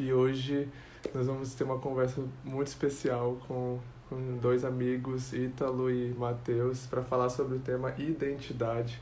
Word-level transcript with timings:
e 0.00 0.14
hoje 0.14 0.66
nós 1.14 1.26
vamos 1.26 1.54
ter 1.54 1.64
uma 1.64 1.78
conversa 1.78 2.22
muito 2.42 2.68
especial 2.68 3.38
com, 3.46 3.78
com 4.08 4.38
dois 4.38 4.64
amigos, 4.64 5.34
Ítalo 5.34 5.90
e 5.90 6.14
Matheus, 6.14 6.86
para 6.86 7.02
falar 7.02 7.28
sobre 7.28 7.56
o 7.56 7.60
tema 7.60 7.94
identidade. 7.98 9.00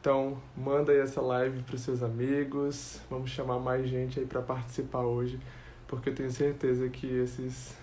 Então, 0.00 0.36
manda 0.54 0.92
aí 0.92 0.98
essa 0.98 1.20
live 1.20 1.62
para 1.62 1.74
os 1.74 1.80
seus 1.80 2.02
amigos, 2.02 3.00
vamos 3.08 3.30
chamar 3.30 3.58
mais 3.58 3.88
gente 3.88 4.20
aí 4.20 4.26
para 4.26 4.42
participar 4.42 5.00
hoje, 5.00 5.40
porque 5.86 6.10
eu 6.10 6.14
tenho 6.14 6.30
certeza 6.30 6.88
que 6.88 7.06
esses 7.06 7.74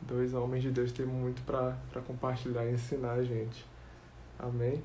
dois 0.00 0.34
homens 0.34 0.62
de 0.64 0.70
Deus 0.70 0.90
têm 0.90 1.06
muito 1.06 1.40
para 1.42 1.76
compartilhar 2.04 2.66
e 2.66 2.72
ensinar 2.72 3.12
a 3.12 3.22
gente. 3.22 3.64
Amém? 4.38 4.82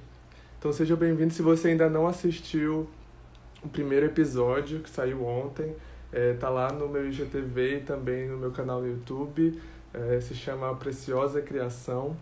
Então 0.59 0.71
seja 0.71 0.95
bem-vindo. 0.95 1.33
Se 1.33 1.41
você 1.41 1.69
ainda 1.69 1.89
não 1.89 2.07
assistiu 2.07 2.87
o 3.63 3.67
primeiro 3.67 4.05
episódio 4.05 4.81
que 4.81 4.89
saiu 4.89 5.25
ontem, 5.25 5.75
é, 6.11 6.33
tá 6.33 6.49
lá 6.49 6.71
no 6.71 6.87
meu 6.87 7.07
IGTV 7.07 7.77
e 7.77 7.79
também 7.81 8.27
no 8.27 8.37
meu 8.37 8.51
canal 8.51 8.81
no 8.81 8.87
YouTube. 8.87 9.59
É, 9.93 10.19
se 10.19 10.35
chama 10.35 10.73
Preciosa 10.75 11.41
Criação. 11.41 12.15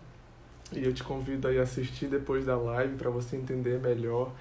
E 0.72 0.84
eu 0.84 0.92
te 0.92 1.04
convido 1.04 1.46
aí 1.46 1.58
a 1.58 1.62
assistir 1.62 2.06
depois 2.06 2.44
da 2.44 2.56
live 2.56 2.96
para 2.96 3.10
você 3.10 3.36
entender 3.36 3.78
melhor. 3.78 4.32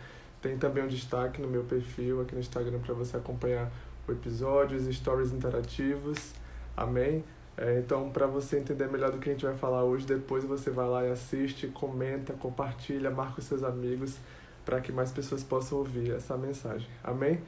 Tem 0.42 0.58
também 0.58 0.84
um 0.84 0.88
destaque 0.88 1.42
no 1.42 1.48
meu 1.48 1.64
perfil 1.64 2.22
aqui 2.22 2.34
no 2.34 2.42
Instagram 2.42 2.80
para 2.80 2.94
você 2.94 3.18
acompanhar 3.18 3.72
o 4.08 4.12
episódio, 4.12 4.78
os 4.78 4.96
stories 4.96 5.32
interativos. 5.32 6.34
Amém? 6.76 7.24
É, 7.58 7.80
então, 7.80 8.10
para 8.10 8.28
você 8.28 8.60
entender 8.60 8.88
melhor 8.88 9.12
do 9.12 9.18
que 9.18 9.30
a 9.30 9.32
gente 9.32 9.46
vai 9.46 9.56
falar 9.56 9.84
hoje, 9.84 10.06
depois 10.06 10.44
você 10.44 10.70
vai 10.70 10.88
lá 10.88 11.06
e 11.06 11.12
assiste, 11.12 11.68
comenta, 11.68 12.34
compartilha, 12.34 13.10
marca 13.10 13.40
os 13.40 13.46
seus 13.46 13.64
amigos 13.64 14.18
para 14.66 14.82
que 14.82 14.92
mais 14.92 15.12
pessoas 15.12 15.44
possam 15.44 15.78
ouvir 15.78 16.12
essa 16.12 16.36
mensagem. 16.36 16.88
Amém? 17.04 17.40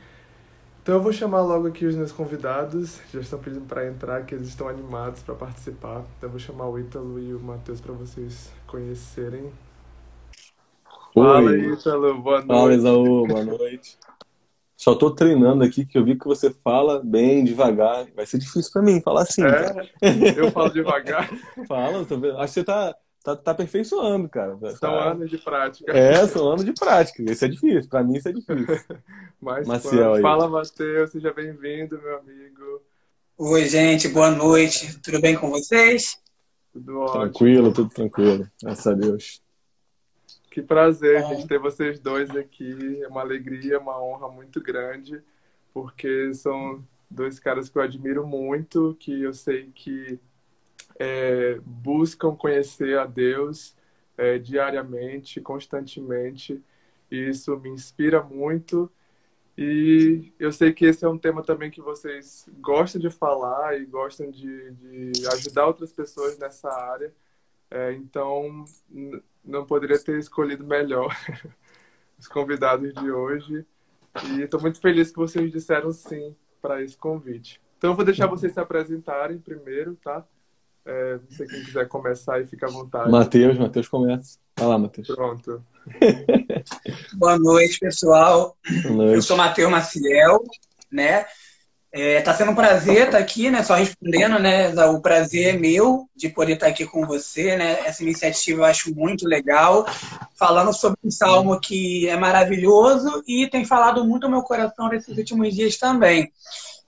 Então 0.88 0.96
eu 0.96 1.02
vou 1.02 1.12
chamar 1.12 1.42
logo 1.42 1.68
aqui 1.68 1.86
os 1.86 1.98
meus 1.98 2.14
convidados, 2.14 3.02
já 3.14 3.20
estão 3.20 3.38
pedindo 3.38 3.66
para 3.66 3.86
entrar, 3.86 4.26
que 4.26 4.34
eles 4.34 4.48
estão 4.48 4.70
animados 4.70 5.22
para 5.22 5.36
participar. 5.36 6.06
Então 6.16 6.28
eu 6.28 6.30
vou 6.30 6.40
chamar 6.40 6.70
o 6.70 6.80
Ítalo 6.80 7.20
e 7.20 7.34
o 7.34 7.40
Matheus 7.42 7.82
para 7.82 7.92
vocês 7.92 8.54
conhecerem. 8.66 9.52
Oi. 11.14 11.26
Fala, 11.26 11.58
Ítalo, 11.58 12.22
boa 12.22 12.38
noite. 12.38 12.48
Fala, 12.48 12.74
Isaú, 12.74 13.28
boa 13.28 13.44
noite. 13.44 13.98
Só 14.78 14.96
tô 14.96 15.12
treinando 15.12 15.62
aqui, 15.62 15.86
que 15.86 15.98
eu 15.98 16.06
vi 16.06 16.18
que 16.18 16.26
você 16.26 16.52
fala 16.52 17.02
bem 17.04 17.44
devagar. 17.44 18.08
Vai 18.16 18.26
ser 18.26 18.38
difícil 18.38 18.72
para 18.72 18.82
mim 18.82 19.02
falar 19.02 19.24
assim. 19.24 19.42
É? 19.44 20.40
Eu 20.40 20.52
falo 20.52 20.70
devagar. 20.70 21.30
Fala, 21.68 22.06
tô 22.06 22.18
vendo. 22.18 22.38
acho 22.38 22.54
que 22.54 22.60
você 22.62 22.64
tá, 22.64 22.96
tá, 23.28 23.36
tá 23.36 23.52
aperfeiçoando, 23.52 24.30
cara. 24.30 24.58
São 24.58 24.92
tá... 24.92 25.12
anos 25.12 25.30
de 25.30 25.38
prática. 25.38 25.92
É, 25.92 26.26
são 26.28 26.50
anos 26.50 26.64
de 26.64 26.74
prática. 26.74 27.24
Isso 27.30 27.44
é 27.44 27.48
difícil. 27.50 27.90
Para 27.90 28.04
mim, 28.04 28.16
isso 28.18 28.30
é 28.30 28.32
difícil. 28.32 28.66
Mas, 29.42 29.68
Maciel 29.68 30.14
aí. 30.14 30.22
Fala, 30.22 30.48
Matheus. 30.48 31.12
Seja 31.12 31.34
bem-vindo, 31.34 32.02
meu 32.02 32.20
amigo. 32.20 32.82
Oi, 33.38 33.66
gente. 33.66 34.08
Boa 34.08 34.32
noite. 34.32 35.00
Tudo 35.02 35.20
bem 35.20 35.36
com 35.36 35.50
vocês? 35.50 36.18
Tudo 36.72 37.00
ótimo. 37.00 37.22
Tranquilo, 37.22 37.74
tudo 37.74 37.90
tranquilo. 37.90 38.48
Graças 38.64 38.88
a 38.88 38.94
Deus. 38.94 39.42
Que 40.50 40.62
prazer, 40.62 41.18
a 41.18 41.34
gente 41.34 41.48
ter 41.48 41.60
vocês 41.60 42.00
dois 42.00 42.30
aqui. 42.32 43.02
É 43.04 43.08
uma 43.10 43.22
alegria, 43.22 43.80
uma 43.80 44.02
honra 44.02 44.30
muito 44.30 44.62
grande, 44.62 45.22
porque 45.74 46.34
são 46.34 46.84
dois 47.12 47.40
caras 47.40 47.70
que 47.70 47.78
eu 47.78 47.82
admiro 47.82 48.26
muito, 48.26 48.96
que 49.00 49.22
eu 49.22 49.34
sei 49.34 49.70
que 49.76 50.20
é, 51.00 51.60
buscam 51.64 52.36
conhecer 52.36 52.98
a 52.98 53.06
Deus 53.06 53.76
é, 54.18 54.38
diariamente, 54.38 55.40
constantemente. 55.42 56.64
E 57.12 57.30
isso 57.30 57.58
me 57.58 57.70
inspira 57.70 58.22
muito. 58.22 58.92
E 59.58 60.32
eu 60.40 60.52
sei 60.52 60.72
que 60.74 60.86
esse 60.86 61.04
é 61.04 61.10
um 61.10 61.18
tema 61.18 61.42
também 61.44 61.72
que 61.72 61.82
vocês 61.82 62.48
gostam 62.60 63.02
de 63.02 63.10
falar 63.10 63.80
e 63.80 63.86
gostam 63.86 64.30
de, 64.30 64.72
de 64.72 65.28
ajudar 65.34 65.68
outras 65.68 65.92
pessoas 65.92 66.38
nessa 66.38 66.70
área. 66.70 67.14
É, 67.70 67.94
então, 67.94 68.66
não 69.44 69.66
poderia 69.66 70.00
ter 70.00 70.18
escolhido 70.20 70.66
melhor 70.66 71.16
os 72.20 72.28
convidados 72.28 72.94
de 72.94 73.12
hoje. 73.12 73.66
E 74.32 74.42
estou 74.42 74.62
muito 74.62 74.80
feliz 74.80 75.12
que 75.12 75.18
vocês 75.18 75.52
disseram 75.52 75.92
sim 75.92 76.36
para 76.62 76.84
esse 76.84 76.98
convite. 76.98 77.62
Então, 77.78 77.92
eu 77.92 77.96
vou 77.96 78.06
deixar 78.06 78.28
vocês 78.28 78.54
se 78.54 78.60
apresentarem 78.60 79.40
primeiro, 79.40 79.96
tá? 79.96 80.26
É, 80.88 81.16
não 81.16 81.32
sei 81.32 81.46
quem 81.48 81.64
quiser 81.66 81.86
começar 81.90 82.42
e 82.42 82.48
fica 82.48 82.66
à 82.66 82.70
vontade. 82.70 83.12
Matheus, 83.12 83.58
Matheus 83.58 83.90
começa. 83.90 84.38
Vai 84.58 84.68
lá, 84.70 84.78
Matheus. 84.80 85.08
Pronto. 85.08 85.62
Boa 87.14 87.38
noite, 87.38 87.78
pessoal. 87.78 88.56
Boa 88.84 88.96
noite. 88.96 89.16
Eu 89.16 89.22
sou 89.22 89.36
Matheus 89.36 89.70
Maciel, 89.70 90.42
né? 90.90 91.26
É, 91.92 92.22
tá 92.22 92.34
sendo 92.34 92.52
um 92.52 92.56
prazer 92.56 93.08
estar 93.08 93.18
aqui, 93.18 93.50
né? 93.50 93.64
Só 93.64 93.76
respondendo, 93.76 94.40
né? 94.40 94.70
O 94.86 95.02
prazer 95.02 95.56
é 95.56 95.58
meu 95.58 96.08
de 96.16 96.30
poder 96.30 96.54
estar 96.54 96.68
aqui 96.68 96.86
com 96.86 97.06
você, 97.06 97.58
né? 97.58 97.80
Essa 97.86 98.04
iniciativa 98.04 98.62
eu 98.62 98.66
acho 98.66 98.96
muito 98.96 99.28
legal, 99.28 99.86
falando 100.40 100.72
sobre 100.72 101.00
um 101.04 101.12
salmo 101.12 101.60
que 101.60 102.08
é 102.08 102.16
maravilhoso 102.16 103.24
e 103.28 103.46
tem 103.50 103.66
falado 103.66 104.06
muito 104.06 104.24
ao 104.24 104.32
meu 104.32 104.42
coração 104.42 104.88
nesses 104.88 105.18
últimos 105.18 105.54
dias 105.54 105.76
também. 105.76 106.32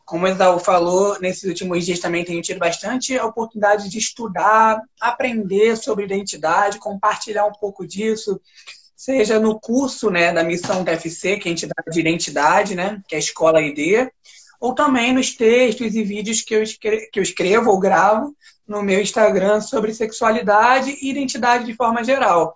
Como 0.09 0.25
o 0.25 0.27
Exaú 0.27 0.57
falou, 0.57 1.19
nesses 1.21 1.43
últimos 1.43 1.85
dias 1.85 1.99
também 1.99 2.25
tenho 2.25 2.41
tido 2.41 2.57
bastante 2.57 3.15
a 3.15 3.27
oportunidade 3.27 3.87
de 3.87 3.99
estudar, 3.99 4.81
aprender 4.99 5.77
sobre 5.77 6.03
identidade, 6.03 6.79
compartilhar 6.79 7.45
um 7.45 7.51
pouco 7.51 7.85
disso, 7.85 8.41
seja 8.95 9.39
no 9.39 9.59
curso 9.59 10.09
né, 10.09 10.33
da 10.33 10.43
missão 10.43 10.83
TFC, 10.83 11.37
que 11.37 11.47
é 11.47 11.51
a 11.51 11.53
entidade 11.53 11.91
de 11.91 11.99
identidade, 11.99 12.73
né, 12.73 12.99
que 13.07 13.13
é 13.13 13.17
a 13.17 13.19
Escola 13.19 13.61
ID, 13.61 14.09
ou 14.59 14.73
também 14.73 15.13
nos 15.13 15.35
textos 15.35 15.93
e 15.93 16.01
vídeos 16.01 16.41
que 16.41 16.55
eu, 16.55 16.63
escrevo, 16.63 17.05
que 17.13 17.19
eu 17.19 17.23
escrevo 17.23 17.69
ou 17.69 17.79
gravo 17.79 18.35
no 18.67 18.81
meu 18.81 18.99
Instagram 18.99 19.61
sobre 19.61 19.93
sexualidade 19.93 20.89
e 20.89 21.11
identidade 21.11 21.65
de 21.65 21.75
forma 21.75 22.03
geral. 22.03 22.55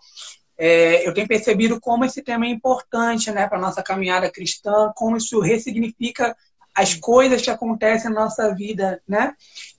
É, 0.57 1.07
eu 1.07 1.13
tenho 1.13 1.27
percebido 1.27 1.79
como 1.79 2.03
esse 2.03 2.23
tema 2.23 2.47
é 2.47 2.49
importante 2.49 3.29
né, 3.29 3.47
para 3.47 3.59
a 3.59 3.61
nossa 3.61 3.83
caminhada 3.83 4.31
cristã, 4.31 4.91
como 4.95 5.17
isso 5.17 5.39
ressignifica 5.39 6.35
as 6.75 6.93
coisas 6.95 7.41
que 7.41 7.49
acontecem 7.49 8.11
na 8.11 8.21
nossa 8.21 8.53
vida, 8.53 9.01
né? 9.07 9.33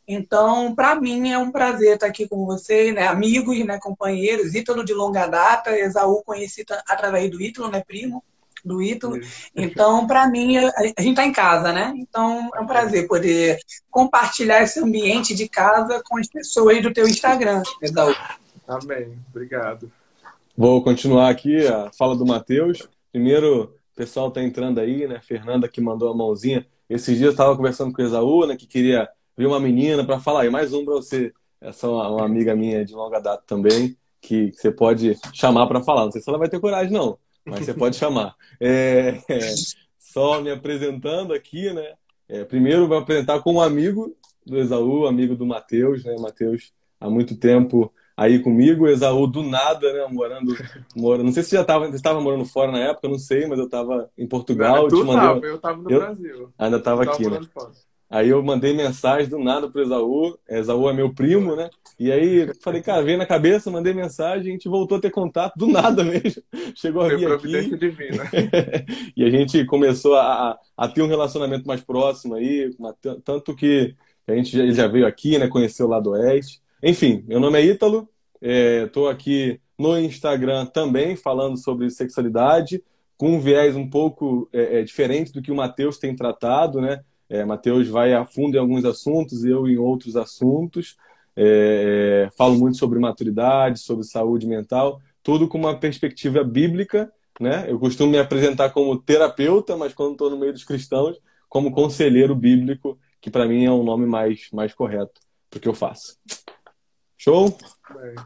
Então, 0.07 0.75
para 0.75 0.95
mim 0.95 1.31
é 1.31 1.39
um 1.39 1.51
prazer 1.51 1.95
estar 1.95 2.07
aqui 2.07 2.29
com 2.29 2.45
vocês, 2.45 2.95
né? 2.95 3.07
Amigos, 3.07 3.59
né? 3.65 3.79
Companheiros, 3.79 4.55
Ítalo 4.55 4.85
de 4.85 4.93
longa 4.93 5.27
data, 5.27 5.77
Esaú 5.77 6.23
conheci 6.23 6.65
através 6.89 7.31
do 7.31 7.41
Ítalo, 7.41 7.71
né? 7.71 7.83
Primo 7.87 8.23
do 8.65 8.83
Ítalo. 8.83 9.19
Então, 9.55 10.07
para 10.07 10.27
mim, 10.29 10.57
a, 10.57 10.71
gente 10.99 11.11
está 11.11 11.25
em 11.25 11.33
casa, 11.33 11.73
né? 11.73 11.93
Então, 11.97 12.51
é 12.55 12.61
um 12.61 12.67
prazer 12.67 13.07
poder 13.07 13.59
compartilhar 13.91 14.63
esse 14.63 14.81
ambiente 14.81 15.35
de 15.35 15.49
casa 15.49 16.03
com 16.05 16.19
as 16.19 16.29
pessoas 16.29 16.83
do 16.83 16.93
teu 16.93 17.07
Instagram, 17.07 17.63
Esaú. 17.83 18.15
Amém. 18.67 19.19
Obrigado. 19.31 19.91
Vou 20.57 20.83
continuar 20.83 21.29
aqui 21.31 21.67
a 21.67 21.91
fala 21.93 22.17
do 22.17 22.25
Matheus. 22.25 22.89
Primeiro, 23.13 23.65
o 23.65 23.97
pessoal 23.97 24.29
está 24.29 24.43
entrando 24.43 24.81
aí, 24.81 25.07
né? 25.07 25.21
Fernanda 25.23 25.69
que 25.69 25.81
mandou 25.81 26.11
a 26.11 26.17
mãozinha. 26.17 26.67
Esses 26.95 27.17
dias 27.17 27.27
eu 27.27 27.31
estava 27.33 27.57
conversando 27.57 27.93
com 27.93 28.01
o 28.01 28.05
Esaú, 28.05 28.47
né? 28.47 28.57
Que 28.57 28.67
queria 28.67 29.09
ver 29.37 29.47
uma 29.47 29.59
menina 29.59 30.05
para 30.05 30.21
falar. 30.21 30.47
E 30.47 30.51
mais 30.51 30.73
um 30.73 30.85
para 30.85 30.95
você. 30.95 31.33
Essa 31.61 31.87
é 31.87 31.91
uma, 31.91 32.09
uma, 32.09 32.25
amiga 32.25 32.55
minha 32.55 32.85
de 32.85 32.95
longa 32.95 33.19
data 33.21 33.43
também, 33.47 33.97
que, 34.21 34.53
você 34.53 34.71
pode 34.71 35.19
chamar 35.33 35.67
para 35.67 35.83
falar. 35.83 36.05
Não 36.05 36.13
sei 36.13 36.21
se 36.21 36.29
ela 36.29 36.39
vai 36.39 36.49
ter 36.49 36.61
coragem, 36.61 36.93
não 36.93 37.19
mas 37.45 37.67
você 37.67 37.75
pode 37.75 37.97
chamar. 37.97 38.35
É, 38.59 39.21
é, 39.29 39.55
só 39.99 40.41
me 40.41 40.51
apresentando 40.51 41.35
aqui, 41.35 41.73
né? 41.73 41.95
É, 42.29 42.45
primeiro 42.45 42.89
vou 42.89 42.97
apresentar 42.97 43.41
como 43.43 43.61
amigo 43.61 44.17
do 44.47 44.59
Esaú, 44.59 45.07
amigo 45.07 45.35
do 45.37 45.45
Matheus, 45.45 46.05
né? 46.05 46.15
Matheus 46.19 46.73
há 46.99 47.11
muito 47.11 47.37
tempo 47.37 47.93
aí 48.17 48.39
comigo, 48.39 48.87
Esaú 48.87 49.27
do 49.27 49.43
nada, 49.43 49.93
né? 49.93 50.07
Morando, 50.11 50.57
morando. 50.95 51.25
Não 51.25 51.33
sei 51.33 51.43
se 51.43 51.51
você 51.51 51.57
já 51.57 51.63
estava, 51.63 51.89
estava 51.89 52.21
morando 52.21 52.45
fora 52.45 52.73
na 52.73 52.79
época, 52.79 53.09
não 53.09 53.19
sei, 53.19 53.47
mas 53.47 53.59
eu 53.59 53.67
estava 53.67 54.11
em 54.17 54.27
Portugal. 54.27 54.89
tu 54.89 55.05
mandei... 55.05 55.15
tava, 55.15 55.47
eu 55.47 55.57
estava 55.57 55.83
no 55.83 55.91
eu... 55.91 56.01
Brasil. 56.01 56.53
Ainda 56.59 56.77
estava 56.77 57.03
aqui, 57.03 57.29
né? 57.29 57.41
Aí 58.11 58.29
eu 58.29 58.43
mandei 58.43 58.73
mensagem 58.73 59.29
do 59.29 59.39
nada 59.39 59.69
pro 59.69 59.83
Esaú. 59.83 60.39
Esaú 60.49 60.89
é 60.89 60.93
meu 60.93 61.13
primo, 61.13 61.57
né? 61.57 61.69
E 61.99 62.13
aí 62.13 62.49
falei, 62.61 62.83
cara, 62.83 63.03
veio 63.03 63.19
na 63.19 63.27
cabeça, 63.27 63.71
mandei 63.71 63.93
mensagem, 63.93 64.51
a 64.51 64.53
gente 64.53 64.69
voltou 64.69 64.99
a 64.99 65.01
ter 65.01 65.11
contato 65.11 65.57
do 65.57 65.67
nada 65.67 66.05
mesmo. 66.05 66.43
Chegou 66.77 67.03
a 67.03 67.09
vir 67.09 67.33
aqui. 67.33 67.77
divina. 67.77 68.25
e 69.17 69.25
a 69.25 69.31
gente 69.31 69.65
começou 69.65 70.15
a, 70.15 70.59
a 70.77 70.89
ter 70.89 71.03
um 71.03 71.09
relacionamento 71.09 71.67
mais 71.67 71.81
próximo 71.81 72.35
aí, 72.35 72.71
tanto 73.25 73.55
que 73.55 73.97
a 74.29 74.35
gente 74.35 74.57
já, 74.57 74.71
já 74.71 74.87
veio 74.87 75.07
aqui, 75.07 75.39
né? 75.39 75.49
Conheceu 75.49 75.87
o 75.87 75.91
lado 75.91 76.11
oeste. 76.11 76.63
Enfim, 76.87 77.25
meu 77.27 77.41
nome 77.41 77.59
é 77.59 77.65
Ítalo, 77.65 78.07
estou 78.43 79.09
é, 79.09 79.13
aqui 79.13 79.59
no 79.79 79.99
Instagram 79.99 80.67
também 80.67 81.17
falando 81.17 81.57
sobre 81.57 81.89
sexualidade, 81.89 82.85
com 83.17 83.31
um 83.31 83.41
viés 83.41 83.75
um 83.75 83.89
pouco 83.89 84.51
é, 84.53 84.81
é, 84.81 84.83
diferente 84.83 85.33
do 85.33 85.41
que 85.41 85.51
o 85.51 85.57
Matheus 85.57 85.97
tem 85.97 86.15
tratado, 86.15 86.83
né? 86.83 87.03
É, 87.27 87.43
Matheus 87.43 87.89
vai 87.89 88.13
a 88.13 88.27
fundo 88.27 88.55
em 88.55 88.61
alguns 88.61 88.85
assuntos, 88.85 89.47
eu 89.47 89.67
em 89.67 89.79
outros 89.79 90.15
assuntos. 90.15 90.99
É, 91.35 92.29
falo 92.37 92.55
muito 92.59 92.77
sobre 92.77 92.99
maturidade, 92.99 93.81
sobre 93.81 94.05
saúde 94.05 94.47
mental, 94.47 95.01
tudo 95.23 95.49
com 95.49 95.57
uma 95.57 95.81
perspectiva 95.81 96.45
bíblica. 96.45 97.11
Né? 97.41 97.65
Eu 97.67 97.79
costumo 97.79 98.13
me 98.13 98.19
apresentar 98.19 98.69
como 98.71 99.01
terapeuta, 99.01 99.75
mas 99.75 99.95
quando 99.95 100.13
estou 100.13 100.29
no 100.29 100.37
meio 100.37 100.53
dos 100.53 100.65
cristãos, 100.65 101.17
como 101.49 101.73
conselheiro 101.73 102.35
bíblico, 102.35 102.99
que 103.23 103.31
para 103.31 103.49
mim 103.49 103.65
é 103.65 103.73
um 103.73 103.83
nome 103.83 104.05
mais, 104.05 104.49
mais 104.53 104.75
correto 104.75 105.19
para 105.49 105.57
o 105.57 105.61
que 105.63 105.69
eu 105.69 105.75
faço. 105.75 106.19
Show? 107.17 107.57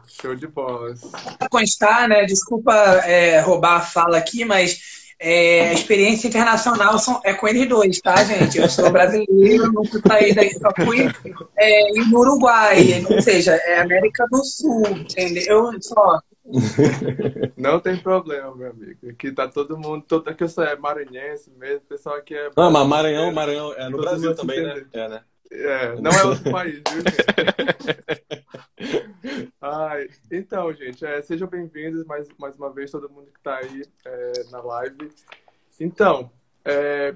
Show 0.07 0.35
de 0.35 0.47
bola. 0.47 0.93
Para 1.37 1.49
constar, 1.49 2.07
né? 2.07 2.25
Desculpa 2.25 2.73
é, 2.73 3.39
roubar 3.39 3.77
a 3.77 3.81
fala 3.81 4.17
aqui, 4.17 4.43
mas 4.45 4.79
é, 5.19 5.69
a 5.69 5.73
experiência 5.73 6.27
internacional 6.27 6.97
são, 6.97 7.19
é 7.25 7.33
com 7.33 7.47
eles 7.47 7.67
dois, 7.67 7.99
tá, 7.99 8.23
gente? 8.23 8.57
Eu 8.57 8.69
sou 8.69 8.89
brasileiro, 8.89 9.71
não 9.71 9.83
fui 9.83 10.01
sair 10.07 10.33
daí, 10.33 10.53
só 10.53 10.69
fui 10.85 11.11
é, 11.57 11.91
no 12.09 12.19
Uruguai, 12.19 13.05
ou 13.09 13.21
seja, 13.21 13.53
é 13.65 13.81
América 13.81 14.25
do 14.31 14.43
Sul, 14.45 14.87
entendeu? 14.87 15.71
Só. 15.81 16.19
Não 17.57 17.79
tem 17.79 17.97
problema, 17.97 18.55
meu 18.55 18.71
amigo. 18.71 19.09
Aqui 19.09 19.31
tá 19.31 19.47
todo 19.47 19.77
mundo, 19.77 20.03
todo, 20.07 20.27
aqui 20.29 20.43
eu 20.43 20.49
sou 20.49 20.63
é 20.63 20.75
maranhense 20.77 21.51
mesmo, 21.57 21.79
o 21.79 21.89
pessoal 21.89 22.15
aqui 22.15 22.33
é. 22.33 22.49
Não, 22.55 22.71
mas 22.71 22.87
Maranhão, 22.87 23.31
Maranhão 23.31 23.73
é 23.73 23.89
no 23.89 23.97
Brasil 23.97 24.33
também, 24.33 24.63
né? 24.63 24.85
É, 24.93 25.09
né? 25.09 25.21
É, 25.51 25.95
não 25.99 26.11
é 26.11 26.23
outro 26.23 26.51
país, 26.51 26.75
viu? 26.75 27.03
Ai, 29.59 30.09
então, 30.31 30.71
gente, 30.73 31.03
é, 31.05 31.21
sejam 31.21 31.47
bem-vindos 31.47 32.05
mais, 32.05 32.27
mais 32.37 32.55
uma 32.55 32.71
vez, 32.71 32.91
todo 32.91 33.09
mundo 33.09 33.31
que 33.31 33.39
está 33.39 33.57
aí 33.57 33.83
é, 34.05 34.43
na 34.51 34.61
live. 34.61 35.11
Então, 35.79 36.31
é, 36.63 37.15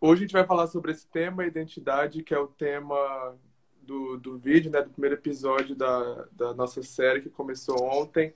hoje 0.00 0.20
a 0.20 0.24
gente 0.26 0.32
vai 0.32 0.44
falar 0.44 0.66
sobre 0.66 0.92
esse 0.92 1.06
tema, 1.06 1.46
identidade, 1.46 2.22
que 2.22 2.34
é 2.34 2.38
o 2.38 2.46
tema 2.46 3.34
do, 3.82 4.18
do 4.18 4.38
vídeo, 4.38 4.70
né, 4.70 4.82
do 4.82 4.90
primeiro 4.90 5.16
episódio 5.16 5.74
da, 5.74 6.28
da 6.32 6.52
nossa 6.54 6.82
série 6.82 7.22
que 7.22 7.30
começou 7.30 7.82
ontem. 7.82 8.34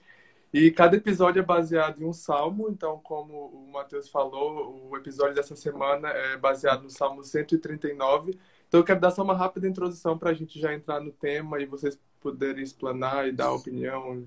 E 0.52 0.70
cada 0.70 0.96
episódio 0.96 1.40
é 1.40 1.44
baseado 1.44 2.00
em 2.00 2.06
um 2.06 2.12
salmo, 2.12 2.70
então, 2.70 2.98
como 3.00 3.48
o 3.48 3.70
Matheus 3.70 4.08
falou, 4.08 4.88
o 4.88 4.96
episódio 4.96 5.34
dessa 5.34 5.54
semana 5.54 6.08
é 6.08 6.36
baseado 6.36 6.84
no 6.84 6.90
Salmo 6.90 7.22
139 7.22 8.38
então 8.74 8.80
eu 8.80 8.84
quero 8.84 8.98
dar 8.98 9.12
só 9.12 9.22
uma 9.22 9.36
rápida 9.36 9.68
introdução 9.68 10.18
para 10.18 10.30
a 10.30 10.34
gente 10.34 10.58
já 10.58 10.74
entrar 10.74 10.98
no 10.98 11.12
tema 11.12 11.62
e 11.62 11.64
vocês 11.64 11.96
poderem 12.20 12.60
explanar 12.60 13.28
e 13.28 13.30
dar 13.30 13.52
opinião. 13.52 14.26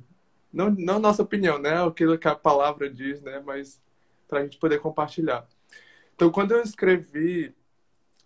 Não, 0.54 0.70
não 0.70 1.00
nossa 1.00 1.22
opinião, 1.22 1.60
né? 1.60 1.84
Aquilo 1.86 2.18
que 2.18 2.30
a 2.30 2.34
palavra 2.34 2.90
diz, 2.90 3.22
né? 3.22 3.44
Mas 3.46 3.82
para 4.26 4.40
a 4.40 4.44
gente 4.44 4.58
poder 4.58 4.80
compartilhar. 4.80 5.46
Então, 6.16 6.32
quando 6.32 6.54
eu 6.54 6.62
escrevi 6.62 7.54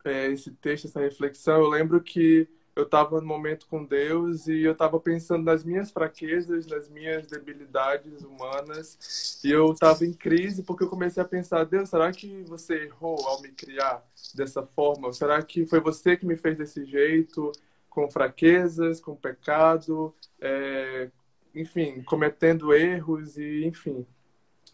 é, 0.06 0.28
esse 0.28 0.52
texto, 0.52 0.86
essa 0.86 1.00
reflexão, 1.00 1.58
eu 1.60 1.68
lembro 1.68 2.00
que 2.00 2.48
eu 2.76 2.84
estava 2.84 3.20
no 3.20 3.28
momento 3.28 3.68
com 3.68 3.84
Deus 3.84 4.48
e 4.48 4.62
eu 4.62 4.72
estava 4.72 5.00
pensando 5.00 5.44
nas 5.44 5.64
minhas 5.64 5.92
fraquezas, 5.92 6.66
nas 6.68 6.90
minhas 6.90 7.28
debilidades 7.28 8.22
humanas. 8.22 9.42
E 9.44 9.52
eu 9.52 9.72
estava 9.72 10.06
em 10.06 10.14
crise 10.14 10.64
porque 10.64 10.84
eu 10.84 10.90
comecei 10.90 11.22
a 11.22 11.26
pensar: 11.26 11.66
Deus, 11.66 11.90
será 11.90 12.12
que 12.12 12.44
você 12.44 12.86
errou 12.86 13.18
ao 13.28 13.42
me 13.42 13.50
criar 13.52 14.04
dessa 14.34 14.64
forma? 14.64 15.12
Será 15.14 15.42
que 15.42 15.66
foi 15.66 15.80
você 15.80 16.16
que 16.16 16.26
me 16.26 16.38
fez 16.38 16.58
desse 16.58 16.86
jeito, 16.86 17.52
com 17.92 18.10
fraquezas, 18.10 19.02
com 19.02 19.16
pecado, 19.16 20.16
é, 20.40 21.12
enfim, 21.54 22.02
cometendo 22.04 22.74
erros 22.74 23.38
e 23.38 23.66
enfim. 23.66 24.06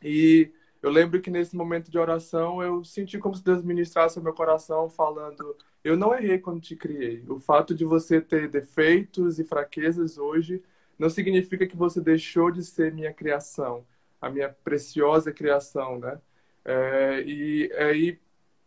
E 0.02 0.52
eu 0.82 0.92
lembro 0.92 1.20
que 1.20 1.32
nesse 1.32 1.56
momento 1.56 1.90
de 1.90 1.98
oração 1.98 2.62
eu 2.62 2.84
senti 2.84 3.18
como 3.18 3.36
se 3.36 3.44
Deus 3.44 3.64
ministrasse 3.64 4.20
o 4.20 4.24
meu 4.24 4.34
coração 4.34 4.88
falando 4.88 5.58
eu 5.84 5.98
não 5.98 6.14
errei 6.14 6.40
quando 6.40 6.62
te 6.62 6.76
criei. 6.76 7.24
O 7.28 7.40
fato 7.40 7.74
de 7.74 7.86
você 7.86 8.22
ter 8.22 8.50
defeitos 8.50 9.40
e 9.40 9.44
fraquezas 9.44 10.18
hoje 10.18 10.64
não 10.98 11.10
significa 11.10 11.68
que 11.68 11.78
você 11.78 12.02
deixou 12.02 12.52
de 12.52 12.64
ser 12.64 12.94
minha 12.94 13.14
criação, 13.14 13.86
a 14.22 14.30
minha 14.30 14.50
preciosa 14.50 15.32
criação, 15.32 16.00
né? 16.00 16.20
É, 16.66 17.24
e 17.26 17.72
aí 17.78 18.20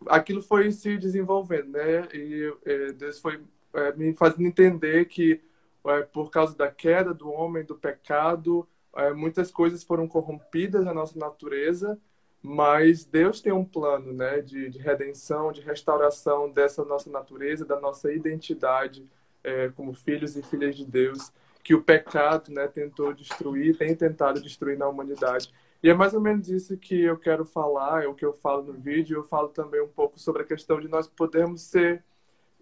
aquilo 0.06 0.42
foi 0.42 0.70
se 0.72 0.96
desenvolvendo, 0.96 1.70
né? 1.72 2.08
E 2.14 2.54
é, 2.64 2.92
Deus 2.92 3.18
foi 3.18 3.42
é, 3.74 3.92
me 3.94 4.14
fazendo 4.14 4.46
entender 4.46 5.06
que 5.06 5.40
é, 5.86 6.02
por 6.02 6.30
causa 6.30 6.56
da 6.56 6.70
queda 6.70 7.12
do 7.12 7.30
homem, 7.30 7.64
do 7.64 7.74
pecado, 7.74 8.66
é, 8.96 9.12
muitas 9.12 9.50
coisas 9.50 9.82
foram 9.84 10.08
corrompidas 10.08 10.84
na 10.84 10.94
nossa 10.94 11.18
natureza 11.18 11.98
mas 12.42 13.04
Deus 13.04 13.40
tem 13.40 13.52
um 13.52 13.64
plano 13.64 14.12
né, 14.12 14.40
de, 14.40 14.70
de 14.70 14.78
redenção, 14.78 15.52
de 15.52 15.60
restauração 15.60 16.50
dessa 16.50 16.84
nossa 16.84 17.10
natureza, 17.10 17.64
da 17.64 17.78
nossa 17.78 18.12
identidade 18.12 19.06
é, 19.44 19.68
como 19.70 19.92
filhos 19.94 20.36
e 20.36 20.42
filhas 20.42 20.76
de 20.76 20.84
Deus, 20.84 21.32
que 21.62 21.74
o 21.74 21.82
pecado 21.82 22.50
né, 22.50 22.66
tentou 22.66 23.12
destruir, 23.12 23.76
tem 23.76 23.94
tentado 23.94 24.40
destruir 24.40 24.78
na 24.78 24.88
humanidade. 24.88 25.52
E 25.82 25.88
é 25.88 25.94
mais 25.94 26.14
ou 26.14 26.20
menos 26.20 26.48
isso 26.48 26.76
que 26.76 27.02
eu 27.02 27.16
quero 27.16 27.44
falar, 27.44 28.04
é 28.04 28.06
o 28.06 28.14
que 28.14 28.24
eu 28.24 28.32
falo 28.32 28.62
no 28.62 28.74
vídeo. 28.74 29.16
Eu 29.16 29.24
falo 29.24 29.48
também 29.48 29.80
um 29.80 29.88
pouco 29.88 30.18
sobre 30.18 30.42
a 30.42 30.44
questão 30.44 30.80
de 30.80 30.88
nós 30.88 31.08
podermos 31.08 31.62
ser 31.62 32.04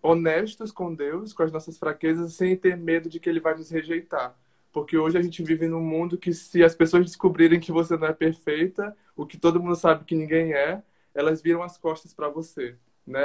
honestos 0.01 0.71
com 0.71 0.95
Deus, 0.95 1.33
com 1.33 1.43
as 1.43 1.51
nossas 1.51 1.79
fraquezas, 1.79 2.35
sem 2.35 2.57
ter 2.57 2.77
medo 2.77 3.09
de 3.09 3.19
que 3.19 3.29
Ele 3.29 3.41
vai 3.41 3.57
nos 3.57 3.71
rejeitar. 3.71 4.37
Porque 4.79 4.97
hoje 4.97 5.19
a 5.19 5.23
gente 5.23 5.43
vive 5.43 5.67
num 5.67 5.81
mundo 5.81 6.17
que, 6.17 6.33
se 6.33 6.63
as 6.63 6.73
pessoas 6.73 7.05
descobrirem 7.05 7.59
que 7.59 7.73
você 7.73 7.97
não 7.97 8.07
é 8.07 8.13
perfeita, 8.13 8.97
o 9.17 9.27
que 9.27 9.37
todo 9.37 9.61
mundo 9.61 9.75
sabe 9.75 10.05
que 10.05 10.15
ninguém 10.15 10.53
é, 10.53 10.81
elas 11.13 11.43
viram 11.43 11.65
as 11.65 11.77
costas 11.77 12.15
para 12.15 12.29
você. 12.29 12.77
Né? 13.05 13.25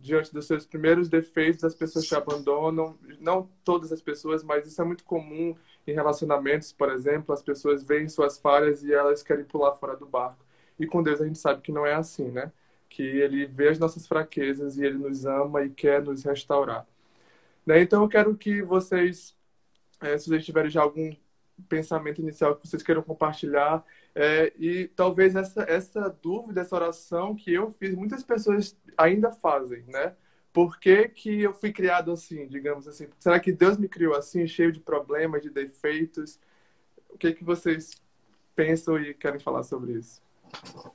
Diante 0.00 0.32
dos 0.32 0.46
seus 0.46 0.64
primeiros 0.64 1.10
defeitos, 1.10 1.64
as 1.64 1.74
pessoas 1.74 2.06
te 2.06 2.14
abandonam. 2.14 2.96
Não 3.20 3.46
todas 3.62 3.92
as 3.92 4.00
pessoas, 4.00 4.42
mas 4.42 4.66
isso 4.66 4.80
é 4.80 4.86
muito 4.86 5.04
comum 5.04 5.54
em 5.86 5.92
relacionamentos, 5.92 6.72
por 6.72 6.90
exemplo. 6.90 7.34
As 7.34 7.42
pessoas 7.42 7.84
veem 7.84 8.08
suas 8.08 8.38
falhas 8.38 8.82
e 8.82 8.90
elas 8.90 9.22
querem 9.22 9.44
pular 9.44 9.74
fora 9.74 9.96
do 9.96 10.06
barco. 10.06 10.42
E 10.80 10.86
com 10.86 11.02
Deus 11.02 11.20
a 11.20 11.26
gente 11.26 11.38
sabe 11.38 11.60
que 11.60 11.72
não 11.72 11.84
é 11.84 11.92
assim, 11.92 12.30
né? 12.30 12.50
Que 12.88 13.02
Ele 13.02 13.44
vê 13.44 13.68
as 13.68 13.78
nossas 13.78 14.06
fraquezas 14.06 14.78
e 14.78 14.84
Ele 14.86 14.96
nos 14.96 15.26
ama 15.26 15.62
e 15.62 15.68
quer 15.68 16.02
nos 16.02 16.24
restaurar. 16.24 16.86
Né? 17.66 17.82
Então 17.82 18.02
eu 18.02 18.08
quero 18.08 18.34
que 18.34 18.62
vocês 18.62 19.35
é, 20.00 20.18
se 20.18 20.28
vocês 20.28 20.44
tiverem 20.44 20.70
já 20.70 20.82
algum 20.82 21.10
pensamento 21.68 22.20
inicial 22.20 22.54
que 22.54 22.66
vocês 22.66 22.82
queiram 22.82 23.02
compartilhar. 23.02 23.84
É, 24.14 24.52
e 24.58 24.88
talvez 24.88 25.34
essa, 25.34 25.62
essa 25.62 26.08
dúvida, 26.22 26.60
essa 26.60 26.74
oração 26.74 27.34
que 27.34 27.52
eu 27.52 27.70
fiz, 27.70 27.94
muitas 27.94 28.22
pessoas 28.22 28.76
ainda 28.96 29.30
fazem, 29.30 29.84
né? 29.88 30.14
Por 30.52 30.78
que, 30.78 31.08
que 31.08 31.42
eu 31.42 31.52
fui 31.52 31.70
criado 31.70 32.10
assim, 32.10 32.46
digamos 32.46 32.88
assim? 32.88 33.08
Será 33.18 33.38
que 33.38 33.52
Deus 33.52 33.76
me 33.76 33.88
criou 33.88 34.14
assim, 34.14 34.46
cheio 34.46 34.72
de 34.72 34.80
problemas, 34.80 35.42
de 35.42 35.50
defeitos? 35.50 36.38
O 37.10 37.18
que, 37.18 37.32
que 37.32 37.44
vocês 37.44 37.90
pensam 38.54 38.98
e 38.98 39.12
querem 39.12 39.38
falar 39.38 39.62
sobre 39.64 39.92
isso? 39.92 40.22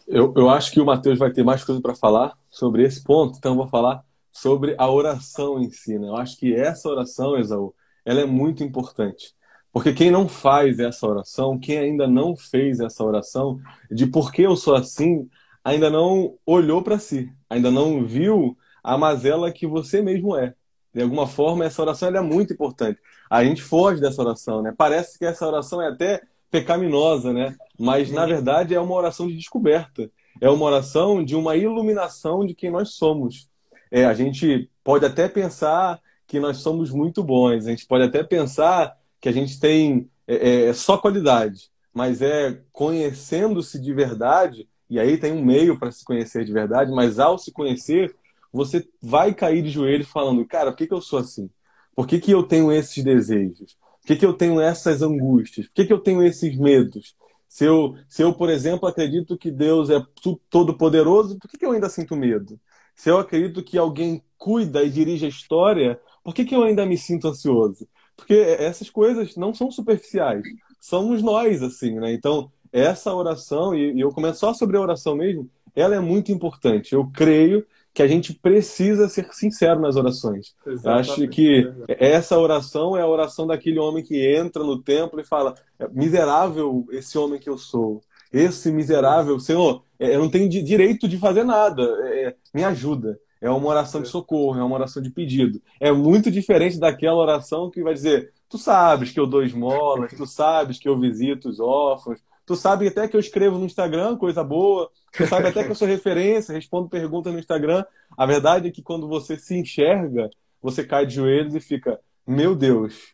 Eu, 0.08 0.34
eu 0.36 0.50
acho 0.50 0.72
que 0.72 0.80
o 0.80 0.86
Mateus 0.86 1.20
vai 1.20 1.32
ter 1.32 1.44
mais 1.44 1.64
coisa 1.64 1.80
para 1.80 1.94
falar 1.94 2.36
sobre 2.50 2.84
esse 2.84 3.04
ponto, 3.04 3.38
então 3.38 3.52
eu 3.52 3.58
vou 3.58 3.68
falar 3.68 4.04
sobre 4.32 4.74
a 4.80 4.90
oração 4.90 5.60
em 5.60 5.70
si. 5.70 6.00
Né? 6.00 6.08
Eu 6.08 6.16
acho 6.16 6.40
que 6.40 6.56
essa 6.56 6.90
oração, 6.90 7.38
Esaú, 7.38 7.76
ela 8.06 8.22
é 8.22 8.26
muito 8.26 8.64
importante. 8.64 9.34
Porque 9.72 9.94
quem 9.94 10.12
não 10.12 10.28
faz 10.28 10.80
essa 10.80 11.08
oração, 11.08 11.58
quem 11.58 11.78
ainda 11.78 12.08
não 12.08 12.36
fez 12.36 12.80
essa 12.80 13.04
oração 13.04 13.60
de 13.90 14.06
por 14.06 14.32
que 14.32 14.42
eu 14.42 14.56
sou 14.56 14.76
assim, 14.76 15.30
ainda 15.64 15.90
não 15.90 16.36
olhou 16.46 16.82
para 16.82 17.00
si, 17.00 17.32
ainda 17.50 17.72
não 17.72 18.04
viu 18.04 18.58
a 18.84 18.98
mazela 18.98 19.52
que 19.52 19.66
você 19.66 20.02
mesmo 20.02 20.36
é. 20.36 20.54
De 20.94 21.02
alguma 21.02 21.26
forma, 21.26 21.64
essa 21.64 21.82
oração 21.82 22.10
é 22.10 22.22
muito 22.22 22.52
importante. 22.52 23.00
A 23.30 23.46
gente 23.46 23.62
foge 23.62 24.02
dessa 24.02 24.22
oração, 24.22 24.62
né? 24.62 24.74
Parece 24.78 25.18
que 25.18 25.24
essa 25.24 25.48
oração 25.48 25.82
é 25.82 25.88
até 25.88 26.22
pecaminosa, 26.50 27.32
né? 27.32 27.56
Mas, 27.80 28.12
na 28.12 28.26
verdade, 28.26 28.76
é 28.76 28.80
uma 28.80 28.94
oração 28.94 29.26
de 29.28 29.38
descoberta. 29.38 30.12
É 30.42 30.50
uma 30.50 30.66
oração 30.66 31.24
de 31.24 31.34
uma 31.34 31.56
iluminação 31.56 32.46
de 32.46 32.54
quem 32.54 32.70
nós 32.70 32.90
somos. 32.96 33.50
É, 33.90 34.06
a 34.06 34.14
gente 34.14 34.70
pode 34.84 35.06
até 35.06 35.30
pensar 35.30 36.00
que 36.32 36.40
nós 36.40 36.60
somos 36.60 36.92
muito 36.92 37.22
bons. 37.22 37.66
A 37.68 37.72
gente 37.72 37.86
pode 37.86 38.06
até 38.06 38.24
pensar 38.24 38.98
que 39.20 39.28
a 39.28 39.34
gente 39.34 39.60
tem 39.60 40.10
é, 40.26 40.36
é, 40.36 40.66
é 40.68 40.74
só 40.74 40.98
qualidade, 40.98 41.70
mas 41.94 42.22
é 42.22 42.62
conhecendo-se 42.72 43.78
de 43.78 43.94
verdade, 43.94 44.66
e 44.90 44.98
aí 44.98 45.18
tem 45.18 45.34
um 45.34 45.44
meio 45.44 45.78
para 45.78 45.92
se 45.92 46.06
conhecer 46.06 46.46
de 46.46 46.54
verdade, 46.54 46.90
mas 46.90 47.20
ao 47.20 47.38
se 47.38 47.52
conhecer, 47.52 48.16
você 48.50 48.88
vai 49.02 49.34
cair 49.34 49.62
de 49.62 49.70
joelhos 49.70 50.08
falando, 50.08 50.48
cara, 50.48 50.72
por 50.72 50.78
que, 50.78 50.88
que 50.88 50.94
eu 50.94 51.02
sou 51.02 51.20
assim? 51.20 51.50
Por 51.94 52.08
que, 52.08 52.18
que 52.18 52.32
eu 52.32 52.44
tenho 52.44 52.72
esses 52.72 53.04
desejos? 53.04 53.78
Por 54.00 54.08
que, 54.08 54.16
que 54.16 54.26
eu 54.26 54.34
tenho 54.34 54.62
essas 54.62 55.02
angústias? 55.02 55.68
Por 55.68 55.74
que, 55.74 55.86
que 55.86 55.94
eu 55.94 56.00
tenho 56.00 56.24
esses 56.24 56.58
medos? 56.58 57.14
Se 57.46 57.66
eu, 57.66 57.98
se 58.08 58.22
eu, 58.24 58.34
por 58.34 58.50
exemplo, 58.50 58.88
acredito 58.88 59.38
que 59.38 59.52
Deus 59.52 59.90
é 59.90 60.02
todo 60.50 60.78
poderoso, 60.78 61.38
por 61.38 61.50
que, 61.50 61.58
que 61.58 61.66
eu 61.66 61.72
ainda 61.72 61.90
sinto 61.90 62.16
medo? 62.16 62.58
Se 62.96 63.10
eu 63.10 63.18
acredito 63.18 63.62
que 63.62 63.78
alguém 63.78 64.24
cuida 64.38 64.82
e 64.82 64.90
dirige 64.90 65.26
a 65.26 65.30
história, 65.30 66.00
por 66.24 66.34
que, 66.34 66.46
que 66.46 66.56
eu 66.56 66.64
ainda 66.64 66.86
me 66.86 66.98
sinto 66.98 67.28
ansioso? 67.28 67.88
Porque 68.16 68.34
essas 68.34 68.90
coisas 68.90 69.36
não 69.36 69.54
são 69.54 69.72
superficiais, 69.72 70.44
somos 70.80 71.22
nós, 71.22 71.64
assim, 71.64 72.00
né? 72.00 72.14
Então, 72.14 72.52
essa 72.72 73.14
oração, 73.14 73.76
e 73.76 74.00
eu 74.00 74.10
começo 74.10 74.40
só 74.40 74.54
sobre 74.54 74.78
a 74.78 74.82
oração 74.82 75.16
mesmo, 75.16 75.50
ela 75.76 75.96
é 75.96 76.00
muito 76.00 76.32
importante. 76.32 76.94
Eu 76.94 77.10
creio 77.14 77.66
que 77.94 78.02
a 78.02 78.08
gente 78.08 78.34
precisa 78.34 79.10
ser 79.10 79.28
sincero 79.34 79.80
nas 79.80 79.96
orações. 79.96 80.56
Exatamente. 80.66 81.12
Acho 81.12 81.28
que 81.28 81.74
essa 81.88 82.38
oração 82.38 82.96
é 82.96 83.02
a 83.02 83.08
oração 83.08 83.46
daquele 83.46 83.80
homem 83.80 84.04
que 84.04 84.26
entra 84.34 84.64
no 84.64 84.82
templo 84.82 85.20
e 85.20 85.26
fala: 85.26 85.56
é 85.78 85.88
miserável 85.90 86.86
esse 86.92 87.18
homem 87.18 87.40
que 87.40 87.50
eu 87.50 87.58
sou. 87.58 88.02
Esse 88.32 88.72
miserável, 88.72 89.38
Senhor, 89.40 89.84
é, 90.00 90.16
eu 90.16 90.20
não 90.20 90.30
tenho 90.30 90.48
direito 90.48 91.06
de 91.06 91.18
fazer 91.18 91.44
nada, 91.44 91.84
é, 92.08 92.34
me 92.54 92.64
ajuda. 92.64 93.20
É 93.42 93.50
uma 93.50 93.68
oração 93.68 94.02
de 94.02 94.08
socorro, 94.08 94.60
é 94.60 94.64
uma 94.64 94.76
oração 94.76 95.02
de 95.02 95.10
pedido. 95.10 95.60
É 95.80 95.92
muito 95.92 96.30
diferente 96.30 96.80
daquela 96.80 97.18
oração 97.18 97.72
que 97.72 97.82
vai 97.82 97.94
dizer: 97.94 98.32
tu 98.48 98.58
sabes 98.58 99.12
que 99.12 99.20
eu 99.20 99.26
dou 99.26 99.44
esmolas, 99.44 100.14
tu 100.14 100.28
sabes 100.28 100.78
que 100.78 100.88
eu 100.88 100.98
visito 100.98 101.50
os 101.50 101.60
órfãos, 101.60 102.20
tu 102.46 102.56
sabe 102.56 102.88
até 102.88 103.08
que 103.08 103.16
eu 103.16 103.20
escrevo 103.20 103.58
no 103.58 103.66
Instagram 103.66 104.16
coisa 104.16 104.44
boa, 104.44 104.90
tu 105.12 105.26
sabe 105.26 105.48
até 105.48 105.64
que 105.64 105.72
eu 105.72 105.76
sou 105.76 105.88
referência, 105.88 106.54
respondo 106.54 106.88
perguntas 106.88 107.34
no 107.34 107.40
Instagram. 107.40 107.84
A 108.16 108.26
verdade 108.28 108.68
é 108.68 108.72
que 108.72 108.84
quando 108.84 109.08
você 109.08 109.38
se 109.38 109.58
enxerga, 109.58 110.30
você 110.62 110.84
cai 110.84 111.08
de 111.08 111.16
joelhos 111.16 111.56
e 111.56 111.60
fica: 111.60 112.00
meu 112.28 112.56
Deus, 112.56 113.14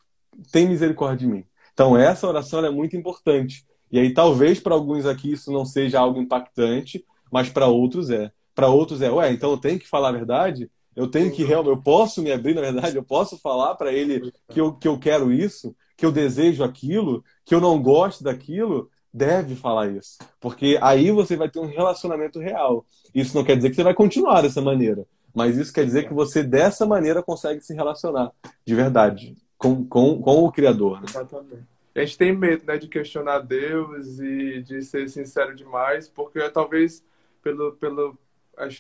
tem 0.52 0.68
misericórdia 0.68 1.26
de 1.26 1.34
mim. 1.34 1.46
Então, 1.74 1.98
essa 1.98 2.28
oração 2.28 2.66
é 2.66 2.70
muito 2.70 2.98
importante. 2.98 3.66
E 3.90 3.98
aí, 3.98 4.14
talvez 4.14 4.60
para 4.60 4.74
alguns 4.74 5.06
aqui 5.06 5.32
isso 5.32 5.52
não 5.52 5.64
seja 5.64 6.00
algo 6.00 6.20
impactante, 6.20 7.06
mas 7.32 7.50
para 7.50 7.68
outros 7.68 8.10
é 8.10 8.32
para 8.58 8.70
outros 8.70 9.04
é, 9.04 9.12
ué, 9.12 9.32
então 9.32 9.52
eu 9.52 9.58
tenho 9.58 9.80
que 9.80 9.88
falar 9.88 10.10
a 10.10 10.14
verdade? 10.14 10.68
Eu 10.96 11.08
tenho 11.08 11.32
que 11.32 11.44
realmente, 11.44 11.76
eu 11.76 11.80
posso 11.80 12.24
me 12.24 12.32
abrir, 12.32 12.56
na 12.56 12.62
verdade, 12.62 12.96
eu 12.96 13.04
posso 13.04 13.38
falar 13.38 13.76
para 13.76 13.94
ele 13.94 14.34
que 14.50 14.60
eu, 14.60 14.74
que 14.74 14.88
eu 14.88 14.98
quero 14.98 15.32
isso, 15.32 15.76
que 15.96 16.04
eu 16.04 16.12
desejo 16.12 16.64
aquilo, 16.64 17.24
que 17.46 17.54
eu 17.54 17.62
não 17.62 17.80
gosto 17.80 18.24
daquilo, 18.24 18.90
deve 19.14 19.56
falar 19.56 19.90
isso. 19.90 20.18
Porque 20.40 20.80
aí 20.82 21.12
você 21.12 21.36
vai 21.36 21.48
ter 21.48 21.60
um 21.60 21.68
relacionamento 21.68 22.40
real. 22.40 22.84
Isso 23.14 23.38
não 23.38 23.44
quer 23.44 23.58
dizer 23.58 23.70
que 23.70 23.76
você 23.76 23.84
vai 23.84 23.94
continuar 23.94 24.42
dessa 24.42 24.60
maneira, 24.60 25.06
mas 25.36 25.56
isso 25.56 25.72
quer 25.72 25.86
dizer 25.86 26.08
que 26.08 26.14
você, 26.16 26.42
dessa 26.42 26.84
maneira, 26.84 27.22
consegue 27.22 27.62
se 27.62 27.76
relacionar 27.76 28.32
de 28.66 28.74
verdade 28.74 29.38
com, 29.56 29.86
com, 29.86 30.20
com 30.20 30.46
o 30.46 30.52
Criador. 30.52 31.00
Né? 31.02 31.06
Exatamente. 31.10 31.64
A 31.96 32.00
gente 32.00 32.18
tem 32.18 32.36
medo 32.36 32.64
né, 32.66 32.76
de 32.76 32.88
questionar 32.88 33.40
Deus 33.40 34.18
e 34.20 34.64
de 34.64 34.82
ser 34.82 35.08
sincero 35.10 35.56
demais, 35.56 36.10
porque 36.10 36.40
talvez 36.50 37.04
pelo, 37.44 37.74
pelo, 37.74 38.18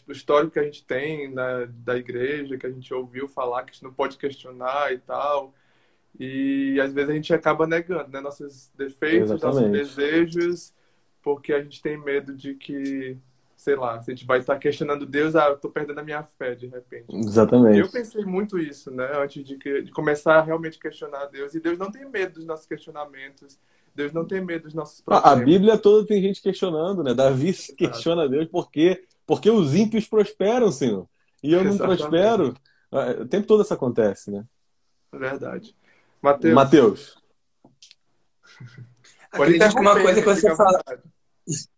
o 0.07 0.11
histórico 0.11 0.53
que 0.53 0.59
a 0.59 0.63
gente 0.63 0.83
tem 0.83 1.29
né, 1.29 1.69
da 1.69 1.95
igreja, 1.97 2.57
que 2.57 2.65
a 2.65 2.71
gente 2.71 2.91
ouviu 2.93 3.27
falar 3.27 3.63
que 3.63 3.71
a 3.71 3.73
gente 3.73 3.83
não 3.83 3.93
pode 3.93 4.17
questionar 4.17 4.91
e 4.91 4.97
tal. 4.97 5.53
E 6.19 6.79
às 6.81 6.91
vezes 6.93 7.09
a 7.11 7.13
gente 7.13 7.33
acaba 7.33 7.67
negando 7.67 8.09
né, 8.09 8.19
nossos 8.19 8.71
defeitos, 8.75 9.29
Exatamente. 9.29 9.69
nossos 9.69 9.95
desejos, 9.95 10.73
porque 11.21 11.53
a 11.53 11.61
gente 11.61 11.79
tem 11.81 11.95
medo 11.95 12.33
de 12.33 12.55
que, 12.55 13.17
sei 13.55 13.75
lá, 13.75 14.01
se 14.01 14.09
a 14.09 14.15
gente 14.15 14.25
vai 14.25 14.39
estar 14.39 14.57
questionando 14.57 15.05
Deus, 15.05 15.35
ah, 15.35 15.49
eu 15.49 15.57
tô 15.57 15.69
perdendo 15.69 15.99
a 15.99 16.03
minha 16.03 16.23
fé 16.23 16.55
de 16.55 16.65
repente. 16.65 17.15
Exatamente. 17.15 17.79
Eu 17.79 17.91
pensei 17.91 18.25
muito 18.25 18.57
isso, 18.57 18.89
né, 18.89 19.11
antes 19.21 19.43
de, 19.43 19.57
que, 19.57 19.83
de 19.83 19.91
começar 19.91 20.37
a 20.37 20.41
realmente 20.41 20.79
questionar 20.79 21.27
Deus. 21.27 21.53
E 21.53 21.59
Deus 21.59 21.77
não 21.77 21.91
tem 21.91 22.09
medo 22.09 22.33
dos 22.33 22.45
nossos 22.45 22.65
questionamentos. 22.65 23.59
Deus 23.93 24.13
não 24.13 24.25
tem 24.25 24.41
medo 24.41 24.63
dos 24.63 24.75
nossos 24.75 25.01
problemas. 25.01 25.39
A 25.39 25.43
Bíblia 25.43 25.77
toda 25.77 26.05
tem 26.05 26.21
gente 26.21 26.39
questionando, 26.39 27.03
né? 27.03 27.15
Davi 27.15 27.51
questiona 27.75 28.29
Deus 28.29 28.47
porque 28.47 29.03
porque 29.27 29.51
os 29.51 29.75
ímpios 29.75 30.07
prosperam, 30.07 30.71
Senhor. 30.71 31.07
E 31.43 31.53
eu 31.53 31.63
não 31.63 31.71
Exatamente. 31.71 31.99
prospero. 31.99 32.55
Ah, 32.91 33.21
o 33.21 33.27
tempo 33.27 33.45
todo 33.45 33.61
isso 33.61 33.73
acontece, 33.73 34.31
né? 34.31 34.45
É 35.11 35.17
verdade. 35.17 35.75
Mateus. 36.21 36.53
Mateus. 36.55 37.17
Acredito 39.31 39.75
que 39.75 39.79
uma 39.79 40.01
coisa 40.01 40.21
que 40.21 40.27
você 40.27 40.55
fala. 40.55 40.81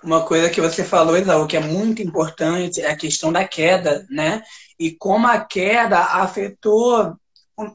Uma 0.00 0.24
coisa 0.24 0.48
que 0.48 0.60
você 0.60 0.84
falou, 0.84 1.16
Isaú, 1.16 1.44
que 1.48 1.56
é 1.56 1.60
muito 1.60 2.00
importante 2.00 2.80
é 2.80 2.88
a 2.88 2.96
questão 2.96 3.32
da 3.32 3.44
queda, 3.44 4.06
né? 4.08 4.44
E 4.78 4.92
como 4.92 5.26
a 5.26 5.40
queda 5.40 5.98
afetou 5.98 7.18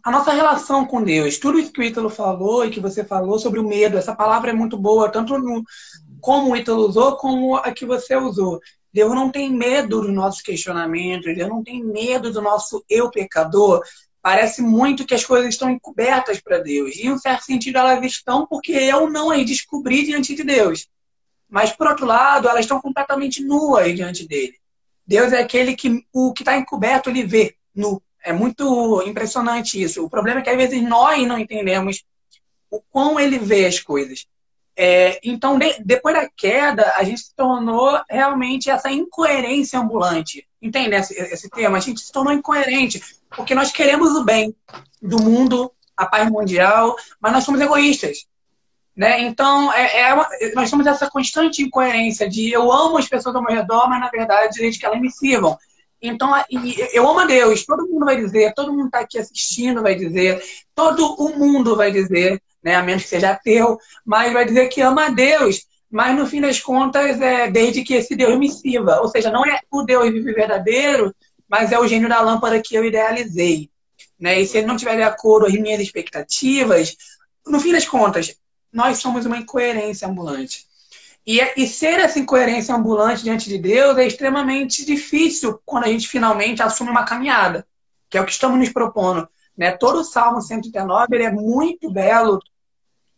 a 0.02 0.10
nossa 0.10 0.32
relação 0.32 0.86
com 0.86 1.04
Deus. 1.04 1.38
Tudo 1.38 1.60
isso 1.60 1.74
que 1.74 1.82
o 1.82 1.84
Ítalo 1.84 2.10
falou 2.10 2.66
e 2.66 2.70
que 2.70 2.80
você 2.80 3.04
falou 3.04 3.38
sobre 3.38 3.60
o 3.60 3.68
medo, 3.68 3.98
essa 3.98 4.16
palavra 4.16 4.52
é 4.52 4.54
muito 4.54 4.78
boa, 4.78 5.10
tanto 5.10 5.38
no, 5.38 5.62
como 6.22 6.52
o 6.52 6.56
Ítalo 6.56 6.88
usou, 6.88 7.18
como 7.18 7.58
a 7.58 7.70
que 7.74 7.86
você 7.86 8.16
usou. 8.16 8.62
Deus 8.94 9.16
não 9.16 9.32
tem 9.32 9.50
medo 9.50 10.02
dos 10.02 10.14
nossos 10.14 10.42
questionamentos, 10.42 11.36
Deus 11.36 11.50
não 11.50 11.64
tem 11.64 11.84
medo 11.84 12.32
do 12.32 12.42
nosso 12.42 12.86
eu 12.88 13.10
pecador. 13.10 13.82
Parece 14.22 14.62
muito 14.62 15.06
que 15.06 15.16
as 15.16 15.26
coisas 15.26 15.50
estão 15.50 15.70
encobertas 15.70 16.40
para 16.40 16.60
Deus. 16.60 16.96
E, 16.96 17.08
em 17.08 17.12
um 17.12 17.18
certo 17.18 17.44
sentido, 17.44 17.80
elas 17.80 18.06
estão 18.06 18.46
porque 18.46 18.72
eu 18.72 19.10
não 19.10 19.32
as 19.32 19.46
descobri 19.46 20.06
diante 20.06 20.36
de 20.36 20.44
Deus. 20.44 20.88
Mas, 21.50 21.72
por 21.72 21.88
outro 21.88 22.06
lado, 22.06 22.48
elas 22.48 22.62
estão 22.62 22.80
completamente 22.80 23.44
nuas 23.44 23.94
diante 23.96 24.28
dele. 24.28 24.56
Deus 25.06 25.34
é 25.34 25.42
aquele 25.42 25.76
que 25.76 26.06
o 26.14 26.32
que 26.32 26.44
está 26.44 26.56
encoberto 26.56 27.10
ele 27.10 27.24
vê 27.24 27.56
nu. 27.76 28.02
É 28.24 28.32
muito 28.32 29.04
impressionante 29.06 29.82
isso. 29.82 30.06
O 30.06 30.10
problema 30.10 30.40
é 30.40 30.44
que 30.44 30.50
às 30.50 30.56
vezes 30.56 30.82
nós 30.82 31.28
não 31.28 31.38
entendemos 31.38 32.06
o 32.70 32.80
quão 32.80 33.20
ele 33.20 33.38
vê 33.38 33.66
as 33.66 33.80
coisas. 33.80 34.26
É, 34.76 35.20
então, 35.24 35.58
de, 35.58 35.76
depois 35.84 36.16
da 36.16 36.28
queda, 36.36 36.94
a 36.98 37.04
gente 37.04 37.22
se 37.22 37.36
tornou 37.36 38.00
realmente 38.10 38.70
essa 38.70 38.92
incoerência 38.92 39.80
ambulante. 39.80 40.48
Entende 40.62 40.96
esse, 40.96 41.14
esse 41.14 41.50
termo? 41.50 41.76
A 41.76 41.80
gente 41.80 42.02
se 42.02 42.12
tornou 42.12 42.34
incoerente, 42.34 43.02
porque 43.36 43.54
nós 43.54 43.72
queremos 43.72 44.12
o 44.16 44.24
bem 44.24 44.56
do 45.02 45.22
mundo, 45.22 45.72
a 45.96 46.06
paz 46.06 46.30
mundial, 46.30 46.96
mas 47.20 47.34
nós 47.34 47.44
somos 47.44 47.62
egoístas. 47.62 48.26
Né? 48.96 49.22
Então, 49.22 49.72
é, 49.74 50.02
é 50.02 50.14
uma, 50.14 50.28
nós 50.56 50.70
temos 50.70 50.86
essa 50.86 51.10
constante 51.10 51.64
incoerência 51.64 52.30
de 52.30 52.52
eu 52.52 52.72
amo 52.72 52.98
as 52.98 53.08
pessoas 53.08 53.36
ao 53.36 53.44
meu 53.44 53.56
redor, 53.56 53.90
mas 53.90 54.00
na 54.00 54.10
verdade, 54.10 54.60
desde 54.60 54.80
que 54.80 54.86
elas 54.86 55.02
me 55.02 55.12
sirvam. 55.12 55.58
Então, 56.02 56.32
eu 56.92 57.08
amo 57.08 57.22
a 57.22 57.26
Deus, 57.26 57.66
todo 57.66 57.88
mundo 57.88 58.06
vai 58.06 58.18
dizer, 58.18 58.54
todo 58.54 58.74
mundo 58.74 58.88
está 58.88 59.00
aqui 59.00 59.18
assistindo 59.18 59.82
vai 59.82 59.96
dizer, 59.96 60.44
todo 60.76 61.16
o 61.16 61.38
mundo 61.38 61.78
vai 61.78 61.92
dizer, 61.92 62.42
né? 62.64 62.76
a 62.76 62.84
menos 62.84 63.04
que 63.04 63.10
seja 63.10 63.32
ateu, 63.32 63.78
mas 64.06 64.32
vai 64.32 64.46
dizer 64.46 64.68
que 64.68 64.82
ama 64.82 65.08
a 65.08 65.10
Deus. 65.10 65.66
Mas 65.92 66.18
no 66.18 66.26
fim 66.26 66.42
das 66.42 66.60
contas, 66.60 67.22
é 67.22 67.52
desde 67.52 67.84
que 67.84 67.94
esse 67.94 68.16
Deus 68.16 68.38
me 68.40 68.50
sirva. 68.50 69.00
Ou 69.02 69.08
seja, 69.10 69.30
não 69.30 69.46
é 69.46 69.60
o 69.70 69.84
Deus 69.84 70.12
verdadeiro, 70.24 71.14
mas 71.48 71.72
é 71.72 71.80
o 71.80 71.88
gênio 71.88 72.10
da 72.10 72.20
lâmpada 72.20 72.60
que 72.60 72.74
eu 72.74 72.84
idealizei. 72.84 73.70
Né? 74.20 74.42
E 74.42 74.48
se 74.48 74.58
ele 74.58 74.68
não 74.68 74.78
tiver 74.78 74.96
de 74.96 75.04
acordo 75.04 75.46
com 75.46 75.52
as 75.52 75.60
minhas 75.60 75.82
expectativas, 75.82 76.96
no 77.46 77.60
fim 77.60 77.72
das 77.72 77.86
contas, 77.86 78.36
nós 78.72 78.98
somos 78.98 79.26
uma 79.26 79.38
incoerência 79.38 80.08
ambulante. 80.08 80.66
E, 81.26 81.40
e 81.56 81.68
ser 81.68 82.00
essa 82.00 82.20
incoerência 82.20 82.76
ambulante 82.76 83.24
diante 83.24 83.48
de 83.48 83.58
Deus 83.58 83.98
é 83.98 84.08
extremamente 84.08 84.86
difícil 84.86 85.60
quando 85.66 85.86
a 85.86 85.88
gente 85.88 86.08
finalmente 86.08 86.62
assume 86.62 86.90
uma 86.90 87.06
caminhada, 87.06 87.66
que 88.10 88.18
é 88.18 88.22
o 88.22 88.26
que 88.26 88.32
estamos 88.32 88.58
nos 88.58 88.70
propondo. 88.70 89.28
Né? 89.58 89.72
Todo 89.72 90.00
o 90.00 90.04
Salmo 90.04 90.42
139 90.42 91.16
ele 91.16 91.24
é 91.24 91.32
muito 91.32 91.92
belo 91.92 92.40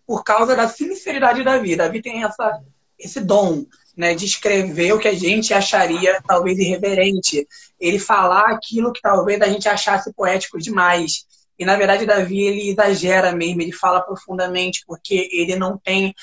por 0.06 0.24
causa 0.24 0.56
da 0.56 0.68
sinceridade 0.68 1.44
da 1.44 1.58
vida. 1.58 1.84
Davi 1.84 2.02
tem 2.02 2.24
essa, 2.24 2.62
esse 2.98 3.20
dom 3.20 3.66
né, 3.96 4.14
de 4.14 4.26
escrever 4.26 4.94
o 4.94 5.00
que 5.00 5.08
a 5.08 5.14
gente 5.14 5.54
acharia 5.54 6.22
talvez 6.28 6.58
irreverente. 6.60 7.48
Ele 7.80 7.98
falar 7.98 8.52
aquilo 8.52 8.94
que 8.94 9.02
talvez 9.02 9.42
a 9.42 9.48
gente 9.48 9.68
achasse 9.68 10.14
poético 10.14 10.60
demais. 10.60 11.26
E 11.58 11.66
na 11.66 11.76
verdade, 11.76 12.06
Davi 12.06 12.42
ele 12.42 12.70
exagera 12.70 13.32
mesmo, 13.32 13.62
ele 13.62 13.72
fala 13.72 14.02
profundamente, 14.02 14.84
porque 14.86 15.30
ele 15.32 15.56
não 15.56 15.78
tem. 15.78 16.14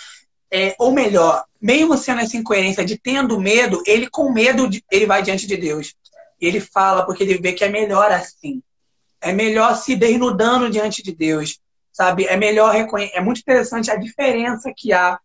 É, 0.51 0.77
ou 0.79 0.93
melhor, 0.93 1.45
mesmo 1.61 1.97
sendo 1.97 2.21
essa 2.21 2.37
incoerência 2.37 2.85
de 2.85 2.99
tendo 2.99 3.41
medo, 3.41 3.83
ele 3.87 4.09
com 4.11 4.31
medo 4.31 4.69
ele 4.91 5.07
vai 5.07 5.23
diante 5.23 5.47
de 5.47 5.57
Deus. 5.57 5.95
Ele 6.39 6.61
fala 6.61 7.07
porque 7.07 7.23
ele 7.23 7.39
vê 7.39 7.53
que 7.55 7.65
é 7.65 7.71
melhor 7.71 8.13
assim. 8.13 8.63
É 9.19 9.33
melhor 9.33 9.77
se 9.77 9.97
desnudando 9.97 10.69
diante 10.69 11.03
de 11.03 11.13
Deus 11.13 11.59
sabe? 11.93 12.25
É 12.27 12.37
melhor 12.37 12.73
reconhecer. 12.73 13.17
É 13.17 13.21
muito 13.21 13.41
interessante 13.41 13.91
a 13.91 13.97
diferença 13.97 14.73
que 14.77 14.93
há 14.93 15.19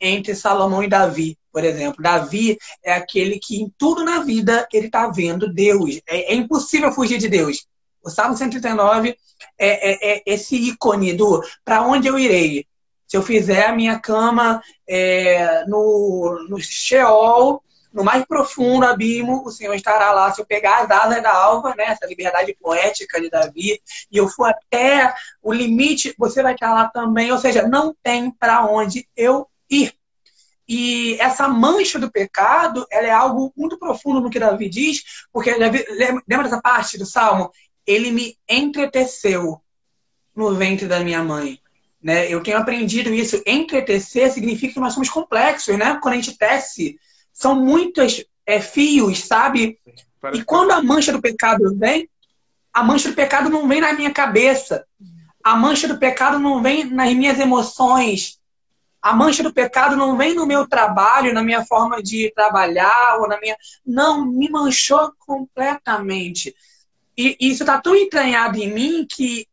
entre 0.00 0.34
Salomão 0.34 0.82
e 0.82 0.88
Davi, 0.88 1.38
por 1.52 1.64
exemplo. 1.64 2.02
Davi 2.02 2.58
é 2.82 2.94
aquele 2.94 3.38
que 3.38 3.60
em 3.60 3.72
tudo 3.78 4.04
na 4.04 4.20
vida 4.20 4.66
ele 4.72 4.86
está 4.86 5.06
vendo 5.08 5.52
Deus. 5.52 6.00
É, 6.06 6.32
é, 6.32 6.34
impossível 6.34 6.92
fugir 6.92 7.18
de 7.18 7.28
Deus. 7.28 7.66
O 8.02 8.10
Salmo 8.10 8.36
139 8.36 9.16
é, 9.58 10.12
é, 10.12 10.16
é 10.16 10.22
esse 10.26 10.56
ícone 10.56 11.12
do 11.12 11.42
para 11.64 11.82
onde 11.82 12.08
eu 12.08 12.18
irei. 12.18 12.66
Se 13.06 13.16
eu 13.16 13.22
fizer 13.22 13.66
a 13.66 13.74
minha 13.74 13.98
cama 13.98 14.62
é, 14.88 15.64
no, 15.66 16.46
no 16.48 16.58
Sheol, 16.58 17.62
no 17.94 18.02
mais 18.02 18.24
profundo 18.26 18.84
abismo, 18.84 19.44
o 19.46 19.50
Senhor 19.52 19.72
estará 19.72 20.10
lá. 20.10 20.32
Se 20.32 20.40
eu 20.40 20.44
pegar 20.44 20.82
as 20.82 20.90
asas 20.90 21.22
da 21.22 21.32
alva, 21.32 21.74
né, 21.76 21.84
essa 21.84 22.06
liberdade 22.06 22.54
poética 22.60 23.20
de 23.20 23.30
Davi, 23.30 23.80
e 24.10 24.16
eu 24.16 24.28
for 24.28 24.46
até 24.46 25.14
o 25.40 25.52
limite, 25.52 26.12
você 26.18 26.42
vai 26.42 26.54
estar 26.54 26.74
lá 26.74 26.88
também. 26.88 27.30
Ou 27.30 27.38
seja, 27.38 27.68
não 27.68 27.94
tem 28.02 28.32
para 28.32 28.66
onde 28.66 29.08
eu 29.16 29.46
ir. 29.70 29.94
E 30.68 31.16
essa 31.20 31.46
mancha 31.46 31.98
do 31.98 32.10
pecado, 32.10 32.84
ela 32.90 33.06
é 33.06 33.12
algo 33.12 33.52
muito 33.56 33.78
profundo 33.78 34.20
no 34.20 34.30
que 34.30 34.40
Davi 34.40 34.68
diz, 34.68 35.04
porque 35.32 35.54
lembra 35.54 36.44
dessa 36.44 36.60
parte 36.60 36.98
do 36.98 37.06
Salmo? 37.06 37.52
Ele 37.86 38.10
me 38.10 38.36
entreteceu 38.48 39.60
no 40.34 40.52
ventre 40.54 40.88
da 40.88 40.98
minha 41.00 41.22
mãe. 41.22 41.60
Né? 42.02 42.28
Eu 42.28 42.42
tenho 42.42 42.58
aprendido 42.58 43.14
isso. 43.14 43.40
Entretecer 43.46 44.32
significa 44.32 44.74
que 44.74 44.80
nós 44.80 44.94
somos 44.94 45.08
complexos, 45.08 45.78
né? 45.78 45.98
Quando 46.02 46.14
a 46.14 46.16
gente 46.16 46.36
tece, 46.36 46.98
são 47.34 47.56
muitos 47.56 48.24
é, 48.46 48.60
fios, 48.60 49.24
sabe? 49.24 49.78
Parece 50.20 50.40
e 50.40 50.44
quando 50.44 50.70
a 50.70 50.82
mancha 50.82 51.12
do 51.12 51.20
pecado 51.20 51.76
vem, 51.76 52.08
a 52.72 52.82
mancha 52.82 53.10
do 53.10 53.14
pecado 53.14 53.50
não 53.50 53.68
vem 53.68 53.80
na 53.80 53.92
minha 53.92 54.10
cabeça. 54.10 54.86
A 55.42 55.54
mancha 55.54 55.86
do 55.86 55.98
pecado 55.98 56.38
não 56.38 56.62
vem 56.62 56.84
nas 56.84 57.12
minhas 57.12 57.38
emoções. 57.38 58.40
A 59.02 59.12
mancha 59.12 59.42
do 59.42 59.52
pecado 59.52 59.96
não 59.96 60.16
vem 60.16 60.34
no 60.34 60.46
meu 60.46 60.66
trabalho, 60.66 61.34
na 61.34 61.42
minha 61.42 61.64
forma 61.66 62.02
de 62.02 62.32
trabalhar 62.34 63.18
ou 63.20 63.28
na 63.28 63.38
minha. 63.38 63.56
Não, 63.84 64.24
me 64.24 64.48
manchou 64.48 65.12
completamente. 65.18 66.56
E 67.16 67.36
isso 67.38 67.62
está 67.62 67.78
tão 67.78 67.94
entranhado 67.94 68.58
em 68.58 68.72
mim 68.72 69.06
que 69.08 69.46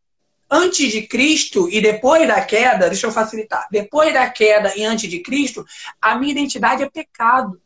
antes 0.49 0.91
de 0.91 1.03
Cristo 1.03 1.69
e 1.69 1.79
depois 1.79 2.27
da 2.27 2.43
queda, 2.43 2.89
deixa 2.89 3.07
eu 3.07 3.11
facilitar, 3.11 3.67
depois 3.71 4.13
da 4.13 4.29
queda 4.29 4.75
e 4.75 4.83
antes 4.83 5.09
de 5.09 5.19
Cristo, 5.19 5.65
a 6.01 6.15
minha 6.15 6.31
identidade 6.31 6.83
é 6.83 6.89
pecado. 6.89 7.60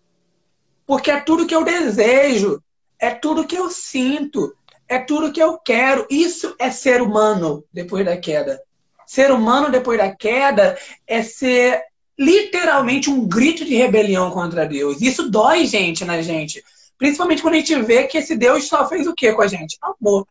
Porque 0.86 1.12
é 1.12 1.20
tudo 1.20 1.48
que 1.48 1.56
eu 1.56 1.64
desejo, 1.64 2.62
é 3.00 3.12
tudo 3.12 3.46
que 3.46 3.56
eu 3.56 3.70
sinto, 3.70 4.56
é 4.88 5.00
tudo 5.00 5.32
que 5.32 5.42
eu 5.42 5.58
quero. 5.58 6.06
Isso 6.10 6.56
é 6.60 6.70
ser 6.70 7.02
humano 7.02 7.64
depois 7.74 8.06
da 8.06 8.18
queda. 8.18 8.62
Ser 9.06 9.32
humano 9.32 9.72
depois 9.72 9.98
da 9.98 10.16
queda 10.16 10.78
é 11.08 11.22
ser 11.22 11.84
literalmente 12.18 13.10
um 13.10 13.28
grito 13.28 13.66
de 13.66 13.76
rebelião 13.76 14.32
contra 14.32 14.66
Deus. 14.66 15.02
Isso 15.02 15.30
dói, 15.30 15.66
gente, 15.66 16.06
na 16.06 16.22
gente. 16.22 16.64
Principalmente 16.98 17.42
quando 17.42 17.56
a 17.56 17.58
gente 17.58 17.76
vê 17.82 18.04
que 18.06 18.18
esse 18.18 18.36
Deus 18.36 18.68
só 18.68 18.88
fez 18.88 19.06
o 19.06 19.14
quê 19.14 19.34
com 19.34 19.42
a 19.42 19.48
gente? 19.48 19.78
Amor. 19.82 20.26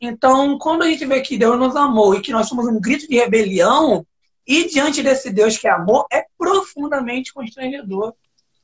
Então, 0.00 0.58
quando 0.58 0.82
a 0.82 0.88
gente 0.88 1.04
vê 1.04 1.20
que 1.20 1.38
Deus 1.38 1.58
nos 1.58 1.76
amou 1.76 2.14
e 2.14 2.20
que 2.20 2.32
nós 2.32 2.48
somos 2.48 2.66
um 2.66 2.80
grito 2.80 3.08
de 3.08 3.16
rebelião, 3.16 4.06
e 4.46 4.68
diante 4.68 5.02
desse 5.02 5.30
Deus 5.30 5.58
que 5.58 5.66
é 5.66 5.70
amor, 5.70 6.06
é 6.10 6.24
profundamente 6.38 7.32
constrangedor, 7.32 8.14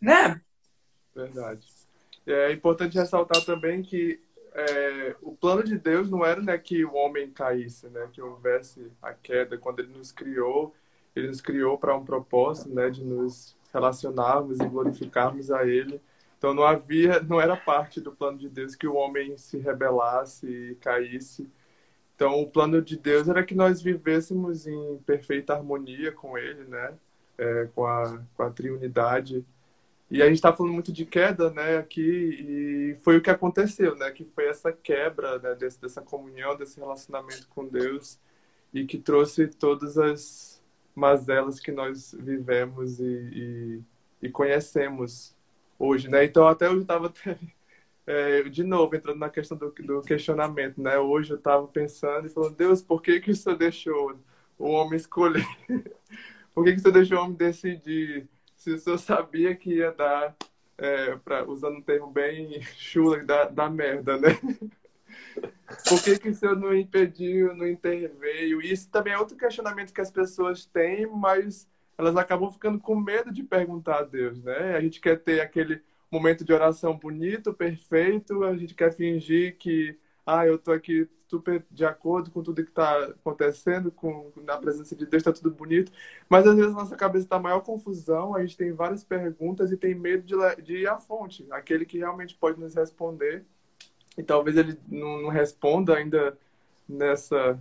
né? 0.00 0.40
Verdade. 1.14 1.66
É 2.26 2.52
importante 2.52 2.96
ressaltar 2.96 3.44
também 3.44 3.82
que 3.82 4.20
é, 4.54 5.16
o 5.22 5.34
plano 5.34 5.64
de 5.64 5.78
Deus 5.78 6.10
não 6.10 6.24
era 6.24 6.40
né, 6.40 6.56
que 6.58 6.84
o 6.84 6.94
homem 6.94 7.30
caísse, 7.30 7.88
né, 7.88 8.08
que 8.12 8.20
houvesse 8.20 8.90
a 9.00 9.12
queda. 9.12 9.56
Quando 9.58 9.80
ele 9.80 9.96
nos 9.96 10.12
criou, 10.12 10.74
ele 11.16 11.28
nos 11.28 11.40
criou 11.40 11.78
para 11.78 11.96
um 11.96 12.04
propósito 12.04 12.70
né, 12.74 12.90
de 12.90 13.02
nos 13.02 13.56
relacionarmos 13.72 14.60
e 14.60 14.68
glorificarmos 14.68 15.50
a 15.50 15.66
Ele. 15.66 16.00
Então 16.38 16.52
não 16.52 16.64
havia, 16.64 17.20
não 17.20 17.40
era 17.40 17.56
parte 17.56 18.00
do 18.00 18.12
plano 18.12 18.38
de 18.38 18.48
Deus 18.48 18.74
que 18.74 18.86
o 18.86 18.94
homem 18.94 19.36
se 19.38 19.58
rebelasse 19.58 20.46
e 20.46 20.74
caísse. 20.76 21.48
Então 22.14 22.40
o 22.40 22.50
plano 22.50 22.82
de 22.82 22.98
Deus 22.98 23.28
era 23.28 23.42
que 23.44 23.54
nós 23.54 23.80
vivêssemos 23.80 24.66
em 24.66 24.98
perfeita 25.06 25.54
harmonia 25.54 26.12
com 26.12 26.36
Ele, 26.36 26.64
né, 26.64 26.94
é, 27.38 27.68
com 27.74 27.86
a 27.86 28.20
com 28.36 28.42
a 28.42 28.50
triunidade 28.50 29.44
e 30.12 30.20
a 30.20 30.26
gente 30.26 30.34
está 30.34 30.52
falando 30.52 30.74
muito 30.74 30.92
de 30.92 31.06
queda, 31.06 31.50
né, 31.50 31.78
aqui, 31.78 32.02
e 32.02 32.96
foi 33.02 33.16
o 33.16 33.22
que 33.22 33.30
aconteceu, 33.30 33.96
né, 33.96 34.10
que 34.10 34.26
foi 34.26 34.46
essa 34.46 34.70
quebra, 34.70 35.38
né, 35.38 35.54
desse, 35.54 35.80
dessa 35.80 36.02
comunhão, 36.02 36.54
desse 36.54 36.78
relacionamento 36.78 37.48
com 37.48 37.66
Deus, 37.66 38.20
e 38.74 38.84
que 38.84 38.98
trouxe 38.98 39.48
todas 39.48 39.96
as 39.96 40.62
mazelas 40.94 41.58
que 41.58 41.72
nós 41.72 42.14
vivemos 42.20 43.00
e, 43.00 43.04
e, 43.04 43.82
e 44.26 44.28
conhecemos 44.28 45.34
hoje, 45.78 46.10
né. 46.10 46.26
Então, 46.26 46.46
até 46.46 46.66
eu 46.66 46.78
estava, 46.82 47.10
é, 48.06 48.42
de 48.42 48.64
novo, 48.64 48.94
entrando 48.94 49.18
na 49.18 49.30
questão 49.30 49.56
do, 49.56 49.70
do 49.70 50.02
questionamento, 50.02 50.78
né, 50.78 50.98
hoje 50.98 51.30
eu 51.30 51.38
estava 51.38 51.66
pensando 51.66 52.26
e 52.26 52.30
falando, 52.30 52.54
Deus, 52.54 52.82
por 52.82 53.00
que 53.00 53.18
que 53.18 53.30
o 53.30 53.34
Senhor 53.34 53.56
deixou 53.56 54.14
o 54.58 54.68
homem 54.72 54.98
escolher? 54.98 55.46
por 56.54 56.64
que 56.64 56.72
que 56.72 56.80
o 56.80 56.82
Senhor 56.82 56.92
deixou 56.92 57.16
o 57.16 57.22
homem 57.22 57.34
decidir 57.34 58.28
se 58.62 58.70
o 58.70 58.78
senhor 58.78 58.98
sabia 58.98 59.56
que 59.56 59.74
ia 59.74 59.90
dar, 59.90 60.36
é, 60.78 61.16
pra, 61.16 61.44
usando 61.44 61.78
um 61.78 61.82
termo 61.82 62.06
bem 62.06 62.62
chula, 62.76 63.24
da, 63.24 63.44
da 63.46 63.68
merda, 63.68 64.16
né? 64.16 64.38
Por 65.88 66.00
que, 66.00 66.16
que 66.16 66.28
o 66.28 66.34
senhor 66.34 66.56
não 66.56 66.72
impediu, 66.72 67.56
não 67.56 67.66
interveio? 67.66 68.62
Isso 68.62 68.88
também 68.88 69.14
é 69.14 69.18
outro 69.18 69.36
questionamento 69.36 69.92
que 69.92 70.00
as 70.00 70.12
pessoas 70.12 70.64
têm, 70.64 71.06
mas 71.06 71.68
elas 71.98 72.16
acabam 72.16 72.52
ficando 72.52 72.78
com 72.78 72.94
medo 72.94 73.32
de 73.32 73.42
perguntar 73.42 73.98
a 73.98 74.04
Deus, 74.04 74.40
né? 74.44 74.76
A 74.76 74.80
gente 74.80 75.00
quer 75.00 75.18
ter 75.18 75.40
aquele 75.40 75.82
momento 76.08 76.44
de 76.44 76.52
oração 76.52 76.96
bonito, 76.96 77.52
perfeito, 77.52 78.44
a 78.44 78.56
gente 78.56 78.74
quer 78.74 78.94
fingir 78.94 79.56
que, 79.58 79.98
ah, 80.26 80.46
eu 80.46 80.58
tô 80.58 80.72
aqui 80.72 81.08
super 81.28 81.64
de 81.70 81.84
acordo 81.84 82.30
com 82.30 82.42
tudo 82.42 82.62
que 82.62 82.70
está 82.70 83.04
acontecendo, 83.04 83.90
com 83.90 84.30
na 84.44 84.56
presença 84.58 84.94
de 84.94 85.06
Deus 85.06 85.22
está 85.22 85.32
tudo 85.32 85.50
bonito, 85.50 85.90
mas 86.28 86.46
às 86.46 86.54
vezes 86.54 86.74
nossa 86.74 86.94
cabeça 86.94 87.24
está 87.24 87.38
maior 87.38 87.60
confusão, 87.60 88.34
a 88.34 88.42
gente 88.42 88.56
tem 88.56 88.72
várias 88.72 89.02
perguntas 89.02 89.72
e 89.72 89.76
tem 89.76 89.94
medo 89.94 90.24
de, 90.24 90.62
de 90.62 90.76
ir 90.82 90.86
à 90.86 90.98
fonte, 90.98 91.46
aquele 91.50 91.86
que 91.86 91.98
realmente 91.98 92.36
pode 92.36 92.60
nos 92.60 92.74
responder, 92.74 93.44
e 94.16 94.22
talvez 94.22 94.58
ele 94.58 94.78
não, 94.86 95.22
não 95.22 95.28
responda 95.30 95.96
ainda 95.96 96.36
nessa 96.86 97.58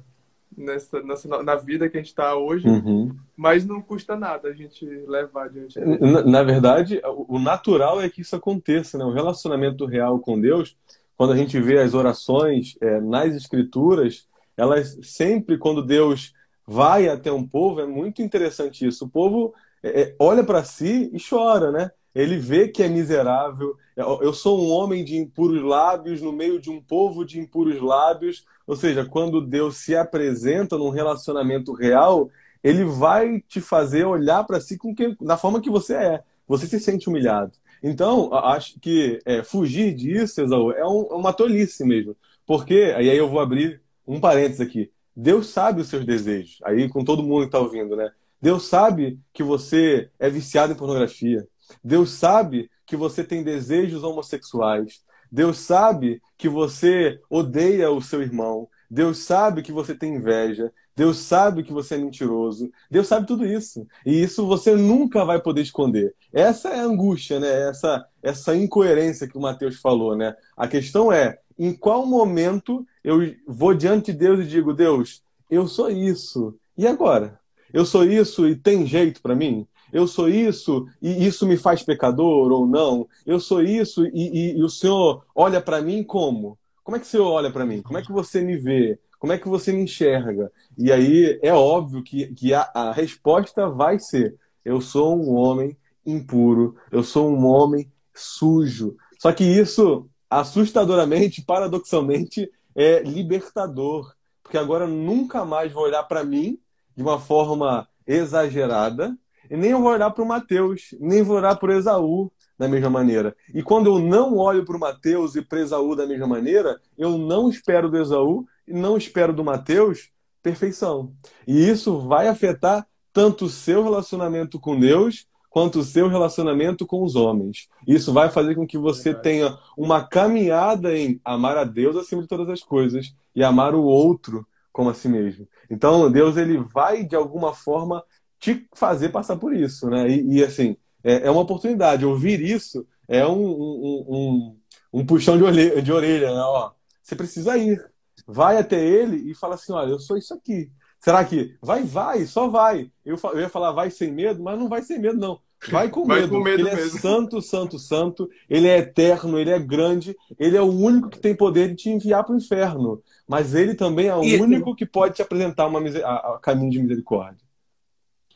nessa, 0.57 1.01
nessa 1.01 1.43
na 1.43 1.55
vida 1.55 1.87
que 1.87 1.97
a 1.97 2.01
gente 2.01 2.09
está 2.09 2.35
hoje, 2.35 2.67
uhum. 2.67 3.15
mas 3.37 3.65
não 3.65 3.81
custa 3.81 4.17
nada 4.17 4.49
a 4.49 4.53
gente 4.53 4.85
levar 4.85 5.45
adiante. 5.45 5.79
Na, 5.79 6.23
na, 6.23 6.43
verdade, 6.43 7.01
o 7.05 7.39
natural 7.39 8.01
é 8.01 8.09
que 8.09 8.19
isso 8.19 8.35
aconteça, 8.35 8.97
né? 8.97 9.05
O 9.05 9.13
relacionamento 9.13 9.85
real 9.85 10.19
com 10.19 10.39
Deus 10.39 10.75
quando 11.21 11.33
a 11.33 11.37
gente 11.37 11.61
vê 11.61 11.77
as 11.77 11.93
orações 11.93 12.75
é, 12.81 12.99
nas 12.99 13.35
escrituras, 13.35 14.27
elas 14.57 14.97
sempre, 15.03 15.55
quando 15.55 15.85
Deus 15.85 16.33
vai 16.65 17.07
até 17.07 17.31
um 17.31 17.47
povo, 17.47 17.79
é 17.79 17.85
muito 17.85 18.23
interessante 18.23 18.87
isso. 18.87 19.05
O 19.05 19.07
povo 19.07 19.53
é, 19.83 20.01
é 20.01 20.15
olha 20.17 20.43
para 20.43 20.63
si 20.63 21.11
e 21.13 21.19
chora, 21.23 21.71
né? 21.71 21.91
Ele 22.15 22.37
vê 22.37 22.69
que 22.69 22.81
é 22.81 22.87
miserável. 22.87 23.77
Eu 23.95 24.33
sou 24.33 24.59
um 24.59 24.71
homem 24.71 25.05
de 25.05 25.15
impuros 25.15 25.61
lábios 25.61 26.23
no 26.23 26.31
meio 26.31 26.59
de 26.59 26.71
um 26.71 26.81
povo 26.81 27.23
de 27.23 27.39
impuros 27.39 27.79
lábios. 27.79 28.43
Ou 28.65 28.75
seja, 28.75 29.05
quando 29.05 29.45
Deus 29.45 29.77
se 29.77 29.95
apresenta 29.95 30.75
num 30.75 30.89
relacionamento 30.89 31.71
real, 31.71 32.31
ele 32.63 32.83
vai 32.83 33.39
te 33.41 33.61
fazer 33.61 34.05
olhar 34.05 34.43
para 34.43 34.59
si 34.59 34.75
com 34.75 34.95
que, 34.95 35.15
da 35.21 35.37
forma 35.37 35.61
que 35.61 35.69
você 35.69 35.93
é. 35.93 36.23
Você 36.47 36.65
se 36.65 36.79
sente 36.79 37.07
humilhado. 37.07 37.51
Então, 37.83 38.33
acho 38.33 38.79
que 38.79 39.19
é, 39.25 39.43
fugir 39.43 39.93
disso, 39.93 40.41
Exaú, 40.41 40.71
é, 40.71 40.85
um, 40.85 41.07
é 41.11 41.15
uma 41.15 41.33
tolice 41.33 41.83
mesmo. 41.83 42.15
Porque, 42.45 42.93
aí 42.95 43.07
eu 43.07 43.29
vou 43.29 43.39
abrir 43.39 43.81
um 44.05 44.19
parênteses 44.19 44.61
aqui. 44.61 44.91
Deus 45.15 45.47
sabe 45.47 45.81
os 45.81 45.87
seus 45.87 46.05
desejos. 46.05 46.59
Aí, 46.63 46.87
com 46.89 47.03
todo 47.03 47.23
mundo 47.23 47.41
que 47.41 47.47
está 47.47 47.59
ouvindo, 47.59 47.95
né? 47.95 48.11
Deus 48.41 48.67
sabe 48.67 49.19
que 49.33 49.43
você 49.43 50.09
é 50.19 50.29
viciado 50.29 50.73
em 50.73 50.75
pornografia. 50.75 51.47
Deus 51.83 52.11
sabe 52.11 52.69
que 52.85 52.95
você 52.95 53.23
tem 53.23 53.43
desejos 53.43 54.03
homossexuais. 54.03 55.01
Deus 55.31 55.59
sabe 55.59 56.21
que 56.37 56.49
você 56.49 57.19
odeia 57.29 57.89
o 57.89 58.01
seu 58.01 58.21
irmão. 58.21 58.67
Deus 58.89 59.19
sabe 59.19 59.61
que 59.61 59.71
você 59.71 59.95
tem 59.95 60.15
inveja. 60.15 60.71
Deus 60.95 61.17
sabe 61.17 61.63
que 61.63 61.71
você 61.73 61.95
é 61.95 61.97
mentiroso. 61.97 62.71
Deus 62.89 63.07
sabe 63.07 63.25
tudo 63.25 63.45
isso. 63.45 63.87
E 64.05 64.21
isso 64.21 64.45
você 64.45 64.75
nunca 64.75 65.23
vai 65.23 65.41
poder 65.41 65.61
esconder. 65.61 66.13
Essa 66.33 66.69
é 66.69 66.79
a 66.79 66.85
angústia, 66.85 67.39
né? 67.39 67.69
Essa, 67.69 68.05
essa 68.21 68.55
incoerência 68.55 69.27
que 69.27 69.37
o 69.37 69.41
Mateus 69.41 69.79
falou, 69.79 70.15
né? 70.15 70.35
A 70.55 70.67
questão 70.67 71.11
é, 71.11 71.39
em 71.57 71.73
qual 71.73 72.05
momento 72.05 72.85
eu 73.03 73.19
vou 73.47 73.73
diante 73.73 74.11
de 74.11 74.19
Deus 74.19 74.39
e 74.41 74.47
digo, 74.47 74.73
Deus, 74.73 75.23
eu 75.49 75.67
sou 75.67 75.89
isso. 75.89 76.55
E 76.77 76.87
agora? 76.87 77.39
Eu 77.73 77.85
sou 77.85 78.03
isso 78.03 78.47
e 78.47 78.55
tem 78.55 78.85
jeito 78.85 79.21
para 79.21 79.35
mim? 79.35 79.65
Eu 79.91 80.07
sou 80.07 80.29
isso 80.29 80.87
e 81.01 81.25
isso 81.25 81.45
me 81.45 81.57
faz 81.57 81.83
pecador 81.83 82.51
ou 82.51 82.65
não? 82.65 83.07
Eu 83.25 83.39
sou 83.39 83.61
isso 83.61 84.05
e, 84.07 84.11
e, 84.13 84.57
e 84.57 84.63
o 84.63 84.69
Senhor 84.69 85.25
olha 85.35 85.61
para 85.61 85.81
mim 85.81 86.03
como? 86.03 86.57
Como 86.83 86.97
é 86.97 86.99
que 86.99 87.05
o 87.05 87.09
Senhor 87.09 87.27
olha 87.27 87.51
para 87.51 87.65
mim? 87.65 87.81
Como 87.81 87.97
é 87.97 88.01
que 88.01 88.11
você 88.11 88.41
me 88.41 88.57
vê? 88.57 88.99
Como 89.21 89.33
é 89.33 89.37
que 89.37 89.47
você 89.47 89.71
me 89.71 89.83
enxerga? 89.83 90.51
E 90.75 90.91
aí 90.91 91.39
é 91.43 91.53
óbvio 91.53 92.01
que, 92.01 92.33
que 92.33 92.55
a, 92.55 92.67
a 92.73 92.91
resposta 92.91 93.69
vai 93.69 93.99
ser: 93.99 94.35
eu 94.65 94.81
sou 94.81 95.15
um 95.15 95.35
homem 95.35 95.77
impuro, 96.03 96.75
eu 96.91 97.03
sou 97.03 97.29
um 97.29 97.45
homem 97.45 97.87
sujo. 98.15 98.97
Só 99.19 99.31
que 99.31 99.43
isso, 99.43 100.09
assustadoramente, 100.27 101.43
paradoxalmente, 101.43 102.51
é 102.75 103.03
libertador. 103.03 104.11
Porque 104.41 104.57
agora 104.57 104.87
nunca 104.87 105.45
mais 105.45 105.71
vou 105.71 105.83
olhar 105.83 106.01
para 106.01 106.23
mim 106.23 106.57
de 106.97 107.03
uma 107.03 107.19
forma 107.19 107.87
exagerada, 108.07 109.15
e 109.51 109.55
nem 109.55 109.75
vou 109.75 109.91
olhar 109.91 110.09
para 110.09 110.23
o 110.23 110.27
Mateus, 110.27 110.95
nem 110.99 111.21
vou 111.21 111.37
olhar 111.37 111.55
para 111.57 111.69
o 111.69 111.73
Esaú 111.73 112.31
da 112.57 112.67
mesma 112.67 112.89
maneira. 112.89 113.35
E 113.53 113.61
quando 113.61 113.85
eu 113.85 113.99
não 113.99 114.37
olho 114.37 114.65
para 114.65 114.75
o 114.75 114.79
Mateus 114.79 115.35
e 115.35 115.43
para 115.43 115.61
Esaú 115.61 115.95
da 115.95 116.07
mesma 116.07 116.25
maneira, 116.25 116.81
eu 116.97 117.19
não 117.19 117.49
espero 117.49 117.87
do 117.87 117.99
Esaú 117.99 118.47
não 118.67 118.97
espero 118.97 119.33
do 119.33 119.43
Mateus 119.43 120.09
perfeição. 120.41 121.13
E 121.47 121.69
isso 121.69 121.99
vai 121.99 122.27
afetar 122.27 122.87
tanto 123.13 123.45
o 123.45 123.49
seu 123.49 123.83
relacionamento 123.83 124.59
com 124.59 124.79
Deus 124.79 125.27
quanto 125.49 125.79
o 125.79 125.83
seu 125.83 126.07
relacionamento 126.07 126.85
com 126.85 127.03
os 127.03 127.15
homens. 127.15 127.67
Isso 127.85 128.13
vai 128.13 128.29
fazer 128.29 128.55
com 128.55 128.65
que 128.65 128.77
você 128.77 129.13
tenha 129.13 129.57
uma 129.77 130.01
caminhada 130.01 130.97
em 130.97 131.19
amar 131.25 131.57
a 131.57 131.65
Deus 131.65 131.97
acima 131.97 132.21
de 132.21 132.27
todas 132.27 132.47
as 132.49 132.63
coisas 132.63 133.13
e 133.35 133.43
amar 133.43 133.75
o 133.75 133.83
outro 133.83 134.47
como 134.71 134.89
a 134.89 134.93
si 134.93 135.09
mesmo. 135.09 135.45
Então, 135.69 136.09
Deus 136.09 136.37
ele 136.37 136.57
vai 136.57 137.03
de 137.03 137.17
alguma 137.17 137.53
forma 137.53 138.01
te 138.39 138.65
fazer 138.73 139.09
passar 139.09 139.35
por 139.35 139.53
isso, 139.53 139.89
né? 139.89 140.09
E, 140.09 140.37
e 140.37 140.43
assim, 140.43 140.77
é, 141.03 141.27
é, 141.27 141.31
uma 141.31 141.41
oportunidade. 141.41 142.05
Ouvir 142.05 142.41
isso 142.41 142.87
é 143.07 143.27
um, 143.27 143.45
um, 143.45 144.05
um, 144.07 144.57
um 144.93 145.05
puxão 145.05 145.37
de 145.37 145.43
orelha, 145.43 145.81
de 145.81 145.91
orelha 145.91 146.33
né? 146.33 146.41
Ó, 146.41 146.71
você 147.03 147.13
precisa 147.13 147.57
ir 147.57 147.90
vai 148.27 148.57
até 148.57 148.83
ele 148.83 149.29
e 149.29 149.35
fala 149.35 149.55
assim: 149.55 149.73
olha, 149.73 149.91
eu 149.91 149.99
sou 149.99 150.17
isso 150.17 150.33
aqui. 150.33 150.71
Será 150.99 151.25
que 151.25 151.57
vai, 151.61 151.83
vai, 151.83 152.25
só 152.25 152.47
vai? 152.47 152.91
Eu, 153.03 153.17
eu 153.33 153.39
ia 153.39 153.49
falar 153.49 153.71
vai 153.71 153.89
sem 153.89 154.11
medo, 154.11 154.43
mas 154.43 154.57
não 154.57 154.69
vai 154.69 154.83
sem 154.83 154.99
medo, 154.99 155.19
não. 155.19 155.39
Vai 155.69 155.89
com 155.89 156.05
vai 156.07 156.21
medo. 156.21 156.35
Com 156.35 156.43
medo 156.43 156.61
ele 156.61 156.69
é 156.69 156.75
mesmo. 156.75 156.97
é 156.97 157.01
santo, 157.01 157.41
santo, 157.41 157.79
santo. 157.79 158.29
Ele 158.49 158.67
é 158.67 158.77
eterno, 158.77 159.39
ele 159.39 159.49
é 159.49 159.59
grande. 159.59 160.15
Ele 160.39 160.55
é 160.55 160.61
o 160.61 160.71
único 160.71 161.09
que 161.09 161.19
tem 161.19 161.35
poder 161.35 161.69
de 161.69 161.75
te 161.75 161.89
enviar 161.89 162.23
para 162.23 162.33
o 162.33 162.37
inferno. 162.37 163.01
Mas 163.27 163.55
ele 163.55 163.73
também 163.73 164.07
é 164.07 164.15
o 164.15 164.23
Isso. 164.23 164.43
único 164.43 164.75
que 164.75 164.85
pode 164.85 165.15
te 165.15 165.21
apresentar 165.21 165.67
uma 165.67 165.79
a, 165.79 166.35
a 166.35 166.39
caminho 166.39 166.71
de 166.71 166.79
misericórdia. 166.79 167.41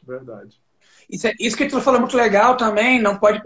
Verdade. 0.05 0.59
Isso, 1.09 1.27
é, 1.27 1.33
isso 1.39 1.55
que 1.55 1.67
tu 1.67 1.79
falou 1.81 1.97
é 1.97 2.01
muito 2.01 2.17
legal 2.17 2.57
também, 2.57 3.01
não 3.01 3.17
pode. 3.17 3.41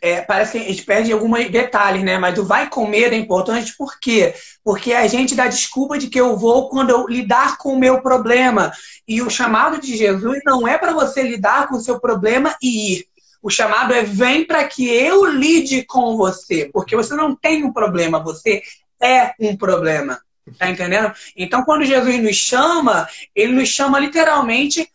É, 0.00 0.22
parece 0.22 0.52
que 0.52 0.64
a 0.64 0.68
gente 0.68 0.82
perde 0.84 1.12
alguns 1.12 1.50
detalhes, 1.50 2.02
né? 2.02 2.18
Mas 2.18 2.38
o 2.38 2.44
vai 2.44 2.68
com 2.68 2.86
medo 2.86 3.14
é 3.14 3.18
importante, 3.18 3.76
por 3.76 3.98
quê? 4.00 4.34
Porque 4.64 4.92
a 4.92 5.06
gente 5.06 5.34
dá 5.34 5.46
desculpa 5.46 5.98
de 5.98 6.08
que 6.08 6.20
eu 6.20 6.36
vou 6.36 6.68
quando 6.68 6.90
eu 6.90 7.06
lidar 7.06 7.58
com 7.58 7.74
o 7.74 7.78
meu 7.78 8.00
problema. 8.00 8.72
E 9.06 9.20
o 9.22 9.30
chamado 9.30 9.80
de 9.80 9.96
Jesus 9.96 10.40
não 10.44 10.66
é 10.66 10.78
para 10.78 10.92
você 10.92 11.22
lidar 11.22 11.68
com 11.68 11.76
o 11.76 11.80
seu 11.80 12.00
problema 12.00 12.54
e 12.62 12.94
ir. 12.94 13.06
O 13.42 13.50
chamado 13.50 13.92
é 13.92 14.02
vem 14.02 14.44
para 14.44 14.64
que 14.64 14.88
eu 14.88 15.26
lide 15.26 15.84
com 15.84 16.16
você. 16.16 16.70
Porque 16.72 16.94
você 16.94 17.14
não 17.14 17.34
tem 17.34 17.64
um 17.64 17.72
problema, 17.72 18.22
você 18.22 18.62
é 19.02 19.34
um 19.38 19.56
problema. 19.56 20.20
Tá 20.58 20.68
entendendo? 20.68 21.12
Então, 21.36 21.64
quando 21.64 21.84
Jesus 21.84 22.20
nos 22.20 22.36
chama, 22.36 23.08
ele 23.34 23.52
nos 23.52 23.68
chama 23.68 23.98
literalmente 23.98 24.88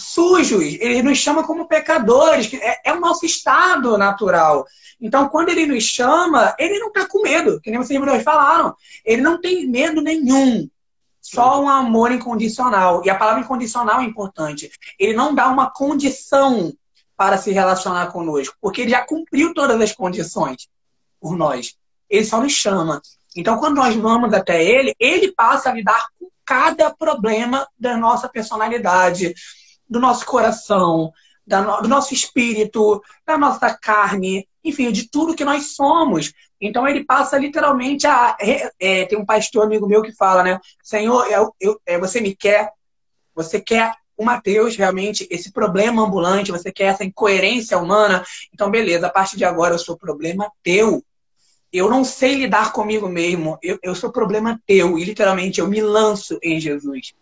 sujos, 0.00 0.62
ele 0.80 1.02
nos 1.02 1.18
chama 1.18 1.46
como 1.46 1.68
pecadores, 1.68 2.52
é, 2.54 2.90
é 2.90 2.92
o 2.92 3.00
nosso 3.00 3.24
estado 3.24 3.96
natural. 3.96 4.66
Então, 5.00 5.28
quando 5.28 5.48
ele 5.48 5.66
nos 5.66 5.84
chama, 5.84 6.54
ele 6.58 6.78
não 6.78 6.88
está 6.88 7.06
com 7.06 7.22
medo, 7.22 7.60
que 7.60 7.70
nem 7.70 7.78
vocês 7.78 7.98
dois 7.98 8.22
falaram. 8.22 8.74
Ele 9.04 9.22
não 9.22 9.40
tem 9.40 9.66
medo 9.66 10.02
nenhum. 10.02 10.68
Só 11.20 11.62
um 11.62 11.68
amor 11.68 12.12
incondicional. 12.12 13.02
E 13.04 13.10
a 13.10 13.14
palavra 13.14 13.40
incondicional 13.42 14.00
é 14.00 14.04
importante. 14.04 14.70
Ele 14.98 15.14
não 15.14 15.34
dá 15.34 15.48
uma 15.48 15.70
condição 15.70 16.72
para 17.16 17.38
se 17.38 17.50
relacionar 17.50 18.06
conosco, 18.08 18.56
porque 18.60 18.82
ele 18.82 18.90
já 18.90 19.04
cumpriu 19.04 19.52
todas 19.52 19.80
as 19.80 19.92
condições 19.92 20.68
por 21.20 21.36
nós. 21.36 21.76
Ele 22.08 22.24
só 22.24 22.40
nos 22.40 22.52
chama. 22.52 23.00
Então, 23.36 23.58
quando 23.58 23.76
nós 23.76 23.94
vamos 23.94 24.32
até 24.32 24.64
ele, 24.64 24.94
ele 24.98 25.32
passa 25.32 25.70
a 25.70 25.74
lidar 25.74 26.08
com 26.18 26.28
cada 26.44 26.90
problema 26.90 27.68
da 27.78 27.96
nossa 27.96 28.28
personalidade, 28.28 29.34
do 29.90 29.98
nosso 29.98 30.24
coração, 30.24 31.12
do 31.44 31.88
nosso 31.88 32.14
espírito, 32.14 33.02
da 33.26 33.36
nossa 33.36 33.74
carne, 33.74 34.48
enfim, 34.62 34.92
de 34.92 35.10
tudo 35.10 35.34
que 35.34 35.44
nós 35.44 35.74
somos. 35.74 36.32
Então 36.60 36.86
ele 36.86 37.04
passa 37.04 37.36
literalmente 37.36 38.06
a. 38.06 38.36
É, 38.78 39.04
tem 39.06 39.18
um 39.18 39.26
pastor 39.26 39.64
amigo 39.64 39.88
meu 39.88 40.02
que 40.02 40.12
fala, 40.12 40.44
né? 40.44 40.60
Senhor, 40.82 41.26
eu, 41.26 41.54
eu, 41.58 41.80
é, 41.84 41.98
você 41.98 42.20
me 42.20 42.36
quer, 42.36 42.70
você 43.34 43.60
quer 43.60 43.94
o 44.16 44.24
Mateus, 44.24 44.76
realmente, 44.76 45.26
esse 45.30 45.50
problema 45.50 46.02
ambulante, 46.02 46.52
você 46.52 46.70
quer 46.70 46.84
essa 46.84 47.02
incoerência 47.02 47.78
humana. 47.78 48.22
Então, 48.52 48.70
beleza, 48.70 49.06
a 49.06 49.10
partir 49.10 49.38
de 49.38 49.46
agora 49.46 49.74
eu 49.74 49.78
sou 49.78 49.96
problema 49.96 50.52
teu. 50.62 51.02
Eu 51.72 51.88
não 51.88 52.04
sei 52.04 52.34
lidar 52.34 52.72
comigo 52.72 53.08
mesmo, 53.08 53.58
eu, 53.62 53.78
eu 53.82 53.94
sou 53.94 54.12
problema 54.12 54.60
teu. 54.66 54.98
E 54.98 55.04
literalmente 55.04 55.60
eu 55.60 55.66
me 55.66 55.80
lanço 55.80 56.38
em 56.42 56.60
Jesus. 56.60 57.14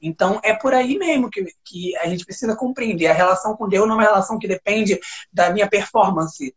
Então, 0.00 0.40
é 0.42 0.54
por 0.54 0.72
aí 0.72 0.98
mesmo 0.98 1.28
que, 1.30 1.44
que 1.64 1.96
a 1.98 2.08
gente 2.08 2.24
precisa 2.24 2.56
compreender. 2.56 3.06
A 3.06 3.12
relação 3.12 3.56
com 3.56 3.68
Deus 3.68 3.86
não 3.86 3.94
é 3.94 3.98
uma 3.98 4.04
relação 4.04 4.38
que 4.38 4.48
depende 4.48 4.98
da 5.32 5.50
minha 5.50 5.68
performance, 5.68 6.54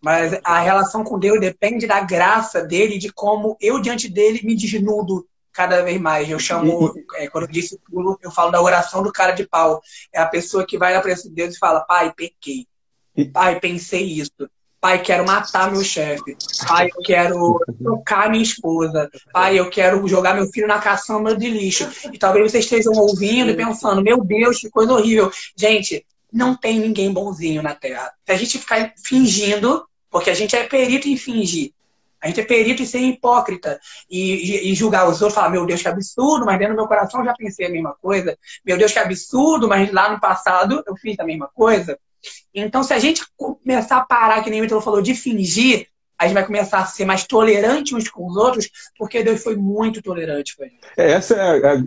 mas 0.00 0.38
a 0.44 0.60
relação 0.60 1.04
com 1.04 1.18
Deus 1.18 1.40
depende 1.40 1.86
da 1.86 2.00
graça 2.00 2.62
dele, 2.62 2.98
de 2.98 3.12
como 3.12 3.56
eu, 3.60 3.80
diante 3.80 4.08
dele, 4.08 4.40
me 4.44 4.54
desnudo 4.54 5.28
cada 5.52 5.82
vez 5.82 6.00
mais. 6.00 6.30
Eu 6.30 6.38
chamo, 6.38 6.94
é, 7.16 7.28
quando 7.28 7.44
eu 7.44 7.50
disse 7.50 7.80
pulo, 7.90 8.16
eu 8.22 8.30
falo 8.30 8.52
da 8.52 8.62
oração 8.62 9.02
do 9.02 9.12
cara 9.12 9.32
de 9.32 9.46
pau. 9.46 9.82
É 10.12 10.20
a 10.20 10.26
pessoa 10.26 10.64
que 10.64 10.78
vai 10.78 10.94
lá 10.94 11.00
para 11.00 11.12
esse 11.12 11.28
Deus 11.28 11.54
e 11.54 11.58
fala: 11.58 11.80
Pai, 11.80 12.12
pequei. 12.14 12.66
Pai, 13.32 13.58
pensei 13.58 14.04
isso. 14.04 14.48
Pai, 14.80 15.02
quero 15.02 15.26
matar 15.26 15.72
meu 15.72 15.82
chefe. 15.82 16.36
Pai, 16.66 16.86
eu 16.86 17.02
quero 17.02 17.60
trocar 17.82 18.30
minha 18.30 18.42
esposa. 18.42 19.10
Pai, 19.32 19.58
eu 19.58 19.68
quero 19.68 20.06
jogar 20.06 20.34
meu 20.34 20.46
filho 20.46 20.68
na 20.68 20.78
caçamba 20.78 21.34
de 21.34 21.50
lixo. 21.50 21.88
E 22.12 22.18
talvez 22.18 22.50
vocês 22.50 22.64
estejam 22.64 22.92
ouvindo 22.92 23.50
e 23.50 23.56
pensando, 23.56 24.02
meu 24.02 24.22
Deus, 24.22 24.58
que 24.58 24.70
coisa 24.70 24.92
horrível. 24.92 25.30
Gente, 25.56 26.06
não 26.32 26.54
tem 26.54 26.78
ninguém 26.78 27.12
bonzinho 27.12 27.60
na 27.60 27.74
Terra. 27.74 28.12
Se 28.24 28.32
a 28.32 28.36
gente 28.36 28.58
ficar 28.58 28.92
fingindo, 29.04 29.84
porque 30.10 30.30
a 30.30 30.34
gente 30.34 30.54
é 30.54 30.64
perito 30.64 31.08
em 31.08 31.16
fingir. 31.16 31.72
A 32.20 32.26
gente 32.26 32.40
é 32.40 32.44
perito 32.44 32.82
em 32.82 32.86
ser 32.86 32.98
hipócrita 32.98 33.80
e, 34.10 34.34
e, 34.34 34.72
e, 34.72 34.74
julgar 34.74 35.08
os 35.08 35.22
outros, 35.22 35.34
falar, 35.34 35.50
meu 35.50 35.64
Deus, 35.64 35.80
que 35.80 35.88
absurdo, 35.88 36.44
mas 36.44 36.58
dentro 36.58 36.74
do 36.74 36.78
meu 36.78 36.88
coração 36.88 37.20
eu 37.20 37.26
já 37.26 37.34
pensei 37.34 37.66
a 37.66 37.70
mesma 37.70 37.94
coisa. 38.00 38.36
Meu 38.64 38.76
Deus, 38.76 38.92
que 38.92 38.98
absurdo, 38.98 39.68
mas 39.68 39.92
lá 39.92 40.10
no 40.10 40.20
passado 40.20 40.82
eu 40.86 40.96
fiz 40.96 41.18
a 41.20 41.24
mesma 41.24 41.48
coisa. 41.54 41.98
Então, 42.54 42.82
se 42.82 42.92
a 42.92 42.98
gente 42.98 43.22
começar 43.36 43.98
a 43.98 44.04
parar, 44.04 44.42
que 44.42 44.50
nem 44.50 44.60
o 44.60 44.62
Vitor 44.62 44.82
falou, 44.82 45.02
de 45.02 45.14
fingir, 45.14 45.86
a 46.18 46.24
gente 46.24 46.34
vai 46.34 46.46
começar 46.46 46.78
a 46.78 46.86
ser 46.86 47.04
mais 47.04 47.26
tolerante 47.26 47.94
uns 47.94 48.08
com 48.08 48.26
os 48.26 48.36
outros, 48.36 48.68
porque 48.98 49.22
Deus 49.22 49.42
foi 49.42 49.56
muito 49.56 50.02
tolerante 50.02 50.56
com 50.56 50.64
a 50.64 50.66
gente. 50.66 50.80
É, 50.96 51.12
essa 51.12 51.34
é 51.34 51.74
a. 51.74 51.84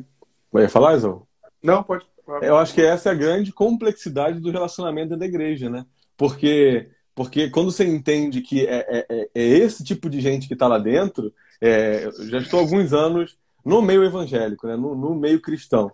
Vai 0.51 0.67
falar, 0.67 0.95
Isão? 0.95 1.27
Não, 1.61 1.83
pode. 1.83 2.05
Eu 2.41 2.55
acho 2.57 2.73
que 2.73 2.81
essa 2.81 3.09
é 3.09 3.11
a 3.11 3.15
grande 3.15 3.51
complexidade 3.51 4.39
do 4.39 4.51
relacionamento 4.51 5.17
da 5.17 5.25
igreja, 5.25 5.69
né? 5.69 5.85
Porque, 6.15 6.89
porque 7.13 7.49
quando 7.49 7.71
você 7.71 7.85
entende 7.85 8.41
que 8.41 8.65
é, 8.65 8.85
é, 8.87 9.05
é, 9.09 9.29
é 9.35 9.43
esse 9.43 9.83
tipo 9.83 10.09
de 10.09 10.21
gente 10.21 10.47
que 10.47 10.53
está 10.53 10.67
lá 10.67 10.77
dentro, 10.77 11.33
é, 11.59 12.09
já 12.29 12.39
estou 12.39 12.59
há 12.59 12.63
alguns 12.63 12.93
anos 12.93 13.37
no 13.65 13.81
meio 13.81 14.03
evangélico, 14.03 14.67
né? 14.67 14.75
no, 14.75 14.95
no 14.95 15.15
meio 15.15 15.41
cristão. 15.41 15.91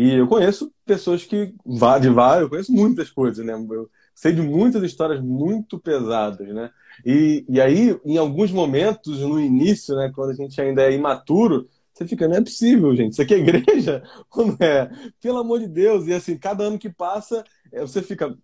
E 0.00 0.14
eu 0.14 0.26
conheço 0.26 0.72
pessoas 0.86 1.26
que, 1.26 1.52
de 1.66 2.08
várias, 2.08 2.40
eu 2.40 2.48
conheço 2.48 2.72
muitas 2.72 3.10
coisas, 3.10 3.44
né? 3.44 3.52
Eu 3.52 3.90
sei 4.14 4.32
de 4.32 4.40
muitas 4.40 4.82
histórias 4.82 5.22
muito 5.22 5.78
pesadas, 5.78 6.48
né? 6.48 6.70
E, 7.04 7.44
e 7.46 7.60
aí, 7.60 7.94
em 8.06 8.16
alguns 8.16 8.50
momentos, 8.50 9.18
no 9.20 9.38
início, 9.38 9.94
né, 9.94 10.10
quando 10.14 10.30
a 10.30 10.34
gente 10.34 10.58
ainda 10.58 10.84
é 10.84 10.94
imaturo, 10.94 11.68
você 11.92 12.06
fica, 12.06 12.26
não 12.26 12.36
é 12.36 12.40
possível, 12.40 12.96
gente. 12.96 13.12
Isso 13.12 13.20
aqui 13.20 13.34
é 13.34 13.38
igreja? 13.40 14.02
Como 14.30 14.56
é? 14.58 14.90
Pelo 15.20 15.36
amor 15.36 15.60
de 15.60 15.68
Deus. 15.68 16.06
E 16.06 16.14
assim, 16.14 16.38
cada 16.38 16.64
ano 16.64 16.78
que 16.78 16.88
passa, 16.88 17.44
você 17.72 18.02
fica, 18.02 18.36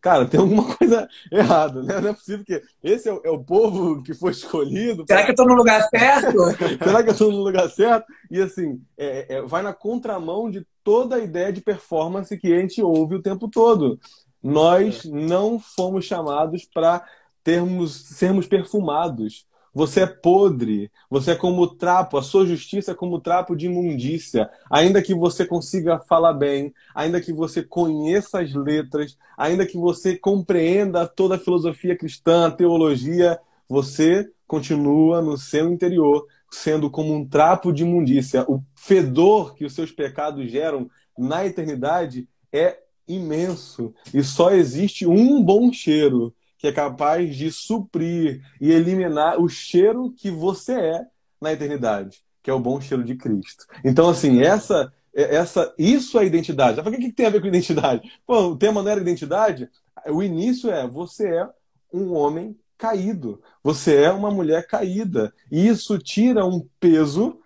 cara, 0.00 0.26
tem 0.26 0.38
alguma 0.38 0.64
coisa 0.76 1.08
errada, 1.32 1.82
né? 1.82 2.00
Não 2.00 2.10
é 2.10 2.12
possível 2.12 2.44
que 2.44 2.62
esse 2.82 3.08
é 3.08 3.12
o, 3.12 3.20
é 3.24 3.30
o 3.30 3.42
povo 3.42 4.02
que 4.02 4.14
foi 4.14 4.32
escolhido. 4.32 5.04
Será 5.06 5.22
que 5.22 5.30
eu 5.30 5.32
estou 5.32 5.46
no 5.46 5.54
lugar 5.54 5.82
certo? 5.88 6.38
Será 6.84 7.02
que 7.02 7.08
eu 7.08 7.12
estou 7.12 7.30
no 7.30 7.42
lugar 7.42 7.68
certo? 7.70 8.06
E 8.30 8.40
assim, 8.40 8.80
é, 8.96 9.36
é, 9.36 9.42
vai 9.42 9.62
na 9.62 9.72
contramão 9.72 10.50
de 10.50 10.66
toda 10.84 11.16
a 11.16 11.20
ideia 11.20 11.52
de 11.52 11.60
performance 11.60 12.36
que 12.36 12.52
a 12.52 12.60
gente 12.60 12.82
ouve 12.82 13.14
o 13.16 13.22
tempo 13.22 13.48
todo. 13.48 13.98
Nós 14.42 15.04
é. 15.04 15.08
não 15.08 15.58
fomos 15.58 16.04
chamados 16.04 16.68
para 16.72 17.04
termos 17.42 17.94
sermos 18.08 18.46
perfumados. 18.46 19.46
Você 19.76 20.00
é 20.00 20.06
podre, 20.06 20.90
você 21.10 21.32
é 21.32 21.34
como 21.34 21.66
trapo, 21.66 22.16
a 22.16 22.22
sua 22.22 22.46
justiça 22.46 22.92
é 22.92 22.94
como 22.94 23.20
trapo 23.20 23.54
de 23.54 23.66
imundícia. 23.66 24.48
Ainda 24.70 25.02
que 25.02 25.14
você 25.14 25.44
consiga 25.44 25.98
falar 25.98 26.32
bem, 26.32 26.72
ainda 26.94 27.20
que 27.20 27.30
você 27.30 27.62
conheça 27.62 28.40
as 28.40 28.54
letras, 28.54 29.18
ainda 29.36 29.66
que 29.66 29.76
você 29.76 30.16
compreenda 30.16 31.06
toda 31.06 31.34
a 31.34 31.38
filosofia 31.38 31.94
cristã, 31.94 32.46
a 32.46 32.50
teologia, 32.50 33.38
você 33.68 34.26
continua 34.46 35.20
no 35.20 35.36
seu 35.36 35.70
interior 35.70 36.26
sendo 36.50 36.88
como 36.90 37.12
um 37.12 37.28
trapo 37.28 37.70
de 37.70 37.82
imundícia. 37.82 38.46
O 38.48 38.64
fedor 38.74 39.54
que 39.54 39.66
os 39.66 39.74
seus 39.74 39.92
pecados 39.92 40.50
geram 40.50 40.88
na 41.18 41.44
eternidade 41.44 42.26
é 42.50 42.78
imenso 43.06 43.92
e 44.14 44.24
só 44.24 44.52
existe 44.52 45.06
um 45.06 45.42
bom 45.42 45.70
cheiro 45.70 46.34
que 46.58 46.66
é 46.66 46.72
capaz 46.72 47.36
de 47.36 47.50
suprir 47.52 48.42
e 48.60 48.70
eliminar 48.70 49.40
o 49.40 49.48
cheiro 49.48 50.12
que 50.16 50.30
você 50.30 50.72
é 50.72 51.06
na 51.40 51.52
eternidade, 51.52 52.22
que 52.42 52.50
é 52.50 52.54
o 52.54 52.60
bom 52.60 52.80
cheiro 52.80 53.04
de 53.04 53.14
Cristo. 53.14 53.66
Então, 53.84 54.08
assim, 54.08 54.40
essa, 54.42 54.92
essa, 55.14 55.74
isso 55.78 56.18
é 56.18 56.24
identidade. 56.24 56.80
O 56.80 56.84
que, 56.84 56.98
que 56.98 57.12
tem 57.12 57.26
a 57.26 57.30
ver 57.30 57.40
com 57.40 57.46
identidade? 57.46 58.10
Pô, 58.26 58.48
o 58.48 58.56
tema 58.56 58.82
não 58.82 58.90
era 58.90 59.00
identidade? 59.00 59.70
O 60.08 60.22
início 60.22 60.70
é 60.70 60.86
você 60.86 61.28
é 61.28 61.48
um 61.92 62.12
homem 62.12 62.56
caído, 62.78 63.40
você 63.62 64.02
é 64.02 64.10
uma 64.10 64.30
mulher 64.30 64.66
caída. 64.66 65.32
E 65.50 65.66
isso 65.66 65.98
tira 65.98 66.44
um 66.44 66.66
peso 66.78 67.40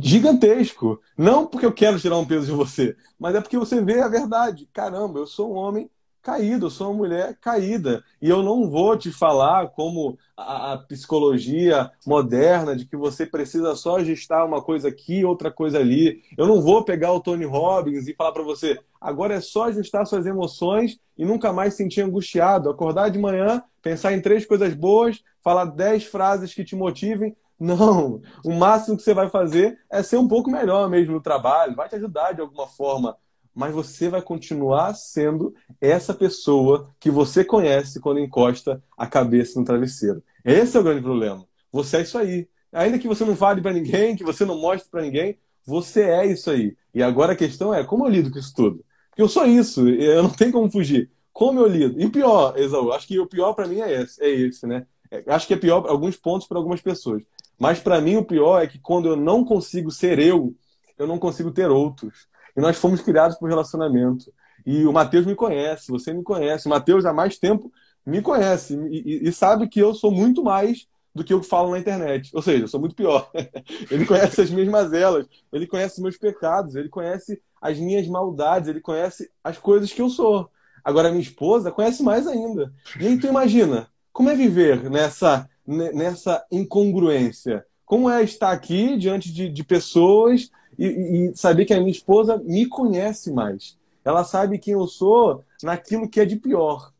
gigantesco. 0.00 1.00
Não 1.16 1.46
porque 1.46 1.66
eu 1.66 1.72
quero 1.72 2.00
tirar 2.00 2.18
um 2.18 2.26
peso 2.26 2.46
de 2.46 2.52
você, 2.52 2.96
mas 3.18 3.34
é 3.34 3.40
porque 3.40 3.58
você 3.58 3.80
vê 3.80 4.00
a 4.00 4.08
verdade. 4.08 4.68
Caramba, 4.72 5.18
eu 5.18 5.26
sou 5.26 5.52
um 5.52 5.56
homem 5.56 5.90
caído, 6.28 6.66
eu 6.66 6.70
sou 6.70 6.88
uma 6.88 6.98
mulher 6.98 7.38
caída. 7.40 8.04
E 8.20 8.28
eu 8.28 8.42
não 8.42 8.68
vou 8.68 8.98
te 8.98 9.10
falar 9.10 9.68
como 9.68 10.18
a, 10.36 10.74
a, 10.74 10.76
psicologia 10.76 11.90
moderna, 12.06 12.76
de 12.76 12.84
que 12.84 12.98
você 12.98 13.24
precisa 13.24 13.74
só 13.74 13.96
ajustar 13.96 14.44
uma 14.44 14.60
coisa 14.60 14.88
aqui, 14.88 15.24
outra 15.24 15.50
coisa 15.50 15.78
ali. 15.78 16.22
Eu 16.36 16.46
não 16.46 16.60
vou 16.60 16.84
pegar 16.84 17.12
o 17.12 17.20
Tony 17.20 17.46
Robbins 17.46 18.06
e 18.06 18.14
falar 18.14 18.32
para 18.32 18.42
você, 18.42 18.78
agora 19.00 19.36
é 19.36 19.40
só 19.40 19.64
ajustar 19.64 20.06
suas 20.06 20.26
emoções 20.26 21.00
e 21.16 21.24
nunca 21.24 21.50
mais 21.50 21.72
sentir 21.72 22.02
angustiado. 22.02 22.68
Acordar 22.68 23.08
de 23.08 23.18
manhã, 23.18 23.62
pensar 23.80 24.12
em 24.12 24.20
três 24.20 24.44
coisas 24.44 24.74
boas, 24.74 25.24
falar 25.42 25.64
dez 25.64 26.04
frases 26.04 26.52
que 26.52 26.62
te 26.62 26.76
motivem. 26.76 27.34
Não, 27.58 28.20
o 28.44 28.52
máximo 28.52 28.98
que 28.98 29.02
você 29.02 29.14
vai 29.14 29.30
fazer 29.30 29.78
é 29.90 30.02
ser 30.02 30.18
um 30.18 30.28
pouco 30.28 30.50
melhor 30.50 30.90
mesmo 30.90 31.14
no 31.14 31.22
trabalho, 31.22 31.74
vai 31.74 31.88
te 31.88 31.96
ajudar 31.96 32.32
de 32.32 32.42
alguma 32.42 32.66
forma, 32.68 33.16
mas 33.58 33.74
você 33.74 34.08
vai 34.08 34.22
continuar 34.22 34.94
sendo 34.94 35.52
essa 35.80 36.14
pessoa 36.14 36.94
que 37.00 37.10
você 37.10 37.44
conhece 37.44 37.98
quando 37.98 38.20
encosta 38.20 38.80
a 38.96 39.04
cabeça 39.04 39.58
no 39.58 39.66
travesseiro. 39.66 40.22
Esse 40.44 40.76
é 40.76 40.80
o 40.80 40.84
grande 40.84 41.02
problema. 41.02 41.44
Você 41.72 41.96
é 41.96 42.02
isso 42.02 42.16
aí. 42.16 42.48
Ainda 42.72 43.00
que 43.00 43.08
você 43.08 43.24
não 43.24 43.34
fale 43.34 43.60
para 43.60 43.72
ninguém, 43.72 44.14
que 44.14 44.22
você 44.22 44.44
não 44.44 44.56
mostre 44.60 44.88
para 44.88 45.02
ninguém, 45.02 45.36
você 45.66 46.02
é 46.02 46.24
isso 46.24 46.48
aí. 46.48 46.76
E 46.94 47.02
agora 47.02 47.32
a 47.32 47.36
questão 47.36 47.74
é 47.74 47.82
como 47.82 48.06
eu 48.06 48.10
lido 48.10 48.30
com 48.30 48.38
isso 48.38 48.54
tudo? 48.54 48.84
Porque 49.10 49.22
eu 49.22 49.28
sou 49.28 49.44
isso, 49.44 49.88
eu 49.88 50.22
não 50.22 50.30
tenho 50.30 50.52
como 50.52 50.70
fugir. 50.70 51.10
Como 51.32 51.58
eu 51.58 51.66
lido? 51.66 52.00
E 52.00 52.08
pior, 52.08 52.56
Exaú, 52.56 52.92
acho 52.92 53.08
que 53.08 53.18
o 53.18 53.26
pior 53.26 53.54
para 53.54 53.66
mim 53.66 53.80
é 53.80 54.02
esse, 54.02 54.22
é 54.22 54.30
esse, 54.30 54.68
né? 54.68 54.86
É, 55.10 55.24
acho 55.26 55.48
que 55.48 55.54
é 55.54 55.56
pior 55.56 55.84
alguns 55.88 56.16
pontos 56.16 56.46
para 56.46 56.58
algumas 56.58 56.80
pessoas. 56.80 57.24
Mas 57.58 57.80
para 57.80 58.00
mim 58.00 58.14
o 58.14 58.24
pior 58.24 58.62
é 58.62 58.68
que 58.68 58.78
quando 58.78 59.08
eu 59.08 59.16
não 59.16 59.44
consigo 59.44 59.90
ser 59.90 60.20
eu, 60.20 60.54
eu 60.96 61.08
não 61.08 61.18
consigo 61.18 61.50
ter 61.50 61.68
outros. 61.68 62.28
E 62.58 62.60
nós 62.60 62.76
fomos 62.76 63.00
criados 63.00 63.38
por 63.38 63.48
relacionamento. 63.48 64.32
E 64.66 64.84
o 64.84 64.92
Matheus 64.92 65.24
me 65.24 65.36
conhece, 65.36 65.92
você 65.92 66.12
me 66.12 66.24
conhece. 66.24 66.66
O 66.66 66.70
Matheus 66.70 67.06
há 67.06 67.12
mais 67.12 67.38
tempo 67.38 67.70
me 68.04 68.20
conhece 68.20 68.74
e, 68.90 69.26
e, 69.26 69.28
e, 69.28 69.32
sabe 69.32 69.68
que 69.68 69.78
eu 69.78 69.94
sou 69.94 70.10
muito 70.10 70.42
mais 70.42 70.88
do 71.14 71.22
que 71.22 71.32
eu 71.32 71.40
falo 71.40 71.70
na 71.70 71.78
internet. 71.78 72.32
Ou 72.34 72.42
seja, 72.42 72.64
eu 72.64 72.68
sou 72.68 72.80
muito 72.80 72.96
pior. 72.96 73.30
ele 73.88 74.04
conhece 74.04 74.40
as 74.40 74.50
minhas 74.50 74.68
mazelas, 74.68 75.24
ele 75.52 75.68
conhece 75.68 76.02
meus 76.02 76.18
pecados, 76.18 76.74
ele 76.74 76.88
conhece 76.88 77.40
as 77.62 77.78
minhas 77.78 78.08
maldades, 78.08 78.68
ele 78.68 78.80
conhece 78.80 79.30
as 79.44 79.56
coisas 79.56 79.92
que 79.92 80.02
eu 80.02 80.10
sou. 80.10 80.50
Agora, 80.82 81.10
minha 81.10 81.22
esposa 81.22 81.70
conhece 81.70 82.02
mais 82.02 82.26
ainda. 82.26 82.72
E 82.98 83.06
aí 83.06 83.20
tu 83.20 83.28
imagina, 83.28 83.88
como 84.12 84.30
é 84.30 84.34
viver 84.34 84.90
nessa 84.90 85.48
nessa 85.64 86.44
incongruência. 86.50 87.64
Como 87.84 88.10
é 88.10 88.22
estar 88.22 88.50
aqui 88.50 88.96
diante 88.96 89.32
de, 89.32 89.48
de 89.48 89.62
pessoas 89.62 90.50
e, 90.78 90.86
e, 91.30 91.36
saber 91.36 91.64
que 91.64 91.74
a 91.74 91.78
minha 91.78 91.90
esposa 91.90 92.38
me 92.38 92.66
conhece 92.66 93.32
mais. 93.32 93.76
Ela 94.04 94.24
sabe 94.24 94.58
quem 94.58 94.74
eu 94.74 94.86
sou 94.86 95.44
naquilo 95.62 96.08
que 96.08 96.20
é 96.20 96.24
de 96.24 96.36
pior. 96.36 96.92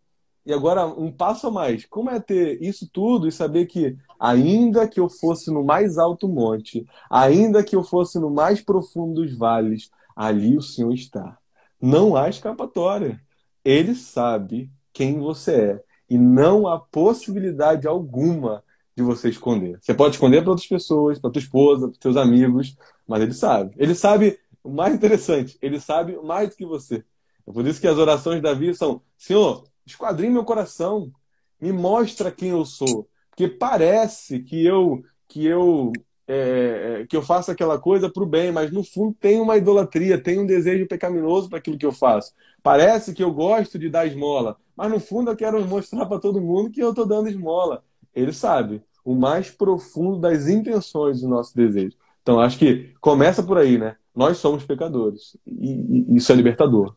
E 0.44 0.52
agora, 0.52 0.86
um 0.86 1.12
passo 1.12 1.46
a 1.46 1.50
mais. 1.50 1.84
Como 1.84 2.10
é 2.10 2.18
ter 2.18 2.60
isso 2.62 2.88
tudo 2.92 3.28
e 3.28 3.32
saber 3.32 3.66
que, 3.66 3.96
ainda 4.18 4.88
que 4.88 4.98
eu 4.98 5.08
fosse 5.08 5.50
no 5.50 5.62
mais 5.62 5.98
alto 5.98 6.26
monte, 6.26 6.86
ainda 7.10 7.62
que 7.62 7.76
eu 7.76 7.84
fosse 7.84 8.18
no 8.18 8.30
mais 8.30 8.60
profundo 8.60 9.22
dos 9.22 9.36
vales, 9.36 9.90
ali 10.16 10.56
o 10.56 10.62
Senhor 10.62 10.92
está. 10.92 11.38
Não 11.80 12.16
há 12.16 12.28
escapatória. 12.28 13.20
Ele 13.64 13.94
sabe 13.94 14.70
quem 14.92 15.18
você 15.18 15.52
é 15.52 15.84
e 16.08 16.16
não 16.16 16.66
há 16.66 16.78
possibilidade 16.78 17.86
alguma 17.86 18.64
de 18.98 19.02
você 19.04 19.28
esconder. 19.28 19.78
Você 19.80 19.94
pode 19.94 20.16
esconder 20.16 20.42
para 20.42 20.50
outras 20.50 20.66
pessoas, 20.66 21.20
para 21.20 21.30
tua 21.30 21.40
esposa, 21.40 21.88
para 21.88 21.98
teus 21.98 22.16
amigos, 22.16 22.76
mas 23.06 23.22
ele 23.22 23.32
sabe. 23.32 23.72
Ele 23.78 23.94
sabe 23.94 24.38
o 24.62 24.70
mais 24.70 24.92
interessante, 24.92 25.56
ele 25.62 25.78
sabe 25.78 26.18
mais 26.22 26.50
do 26.50 26.56
que 26.56 26.66
você. 26.66 27.04
É 27.46 27.52
por 27.52 27.64
isso 27.64 27.80
que 27.80 27.86
as 27.86 27.96
orações 27.96 28.36
de 28.36 28.42
Davi 28.42 28.74
são: 28.74 29.00
Senhor, 29.16 29.64
esquadrinhe 29.86 30.32
meu 30.32 30.44
coração, 30.44 31.12
me 31.60 31.72
mostra 31.72 32.32
quem 32.32 32.50
eu 32.50 32.64
sou, 32.64 33.08
porque 33.30 33.46
parece 33.46 34.40
que 34.40 34.66
eu 34.66 35.00
que 35.28 35.46
eu 35.46 35.92
é, 36.26 37.06
que 37.08 37.16
eu 37.16 37.22
faço 37.22 37.52
aquela 37.52 37.78
coisa 37.78 38.10
para 38.10 38.22
o 38.22 38.26
bem, 38.26 38.50
mas 38.50 38.72
no 38.72 38.82
fundo 38.82 39.16
tem 39.18 39.40
uma 39.40 39.56
idolatria, 39.56 40.20
tem 40.20 40.40
um 40.40 40.46
desejo 40.46 40.88
pecaminoso 40.88 41.48
para 41.48 41.58
aquilo 41.58 41.78
que 41.78 41.86
eu 41.86 41.92
faço. 41.92 42.34
Parece 42.62 43.14
que 43.14 43.22
eu 43.22 43.32
gosto 43.32 43.78
de 43.78 43.88
dar 43.88 44.06
esmola, 44.06 44.56
mas 44.76 44.90
no 44.90 44.98
fundo 44.98 45.30
eu 45.30 45.36
quero 45.36 45.64
mostrar 45.66 46.04
para 46.06 46.18
todo 46.18 46.40
mundo 46.40 46.70
que 46.70 46.82
eu 46.82 46.90
estou 46.90 47.06
dando 47.06 47.28
esmola. 47.28 47.84
Ele 48.12 48.32
sabe 48.32 48.82
o 49.08 49.14
mais 49.14 49.50
profundo 49.50 50.18
das 50.18 50.48
intenções 50.48 51.22
do 51.22 51.28
nosso 51.28 51.56
desejo. 51.56 51.96
Então 52.20 52.38
acho 52.38 52.58
que 52.58 52.92
começa 53.00 53.42
por 53.42 53.56
aí, 53.56 53.78
né? 53.78 53.96
Nós 54.14 54.36
somos 54.36 54.66
pecadores 54.66 55.34
e, 55.46 56.04
e 56.10 56.16
isso 56.16 56.30
é 56.30 56.34
libertador. 56.34 56.94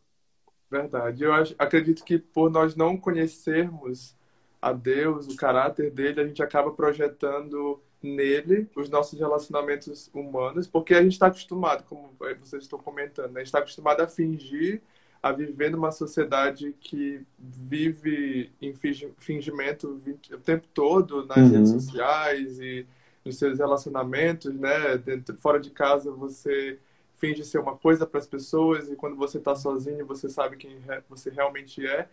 Verdade. 0.70 1.24
Eu 1.24 1.32
acho, 1.32 1.56
acredito 1.58 2.04
que 2.04 2.18
por 2.18 2.52
nós 2.52 2.76
não 2.76 2.98
conhecermos 2.98 4.14
a 4.62 4.74
Deus, 4.74 5.28
o 5.28 5.38
caráter 5.38 5.90
dele, 5.90 6.20
a 6.20 6.28
gente 6.28 6.44
acaba 6.44 6.72
projetando 6.72 7.80
nele 8.04 8.70
os 8.76 8.90
nossos 8.90 9.18
relacionamentos 9.18 10.12
humanos, 10.14 10.68
porque 10.68 10.94
a 10.94 11.02
gente 11.02 11.14
está 11.14 11.28
acostumado, 11.28 11.86
como 11.86 12.14
vocês 12.42 12.64
estão 12.64 12.78
comentando, 12.78 13.32
né? 13.32 13.40
a 13.40 13.40
gente 13.40 13.48
está 13.48 13.60
acostumado 13.60 14.02
a 14.02 14.08
fingir, 14.08 14.82
a 15.22 15.32
viver 15.32 15.70
numa 15.70 15.92
sociedade 15.92 16.76
que 16.80 17.22
vive 17.38 18.52
em 18.62 18.74
fingimento 19.18 20.02
o 20.32 20.38
tempo 20.38 20.68
todo 20.74 21.26
nas 21.26 21.38
uhum. 21.38 21.52
redes 21.52 21.70
sociais 21.72 22.60
e 22.60 22.88
nos 23.24 23.38
seus 23.38 23.60
relacionamentos, 23.60 24.54
né? 24.54 24.98
Dentro, 24.98 25.38
fora 25.38 25.60
de 25.60 25.70
casa 25.70 26.12
você 26.12 26.80
finge 27.18 27.46
ser 27.46 27.60
uma 27.60 27.78
coisa 27.78 28.08
para 28.08 28.20
as 28.20 28.26
pessoas 28.26 28.90
e 28.90 28.96
quando 28.96 29.16
você 29.16 29.38
está 29.38 29.56
sozinho 29.56 30.08
você 30.08 30.28
sabe 30.28 30.58
quem 30.58 30.76
você 31.08 31.30
realmente 31.30 31.86
é, 31.86 32.10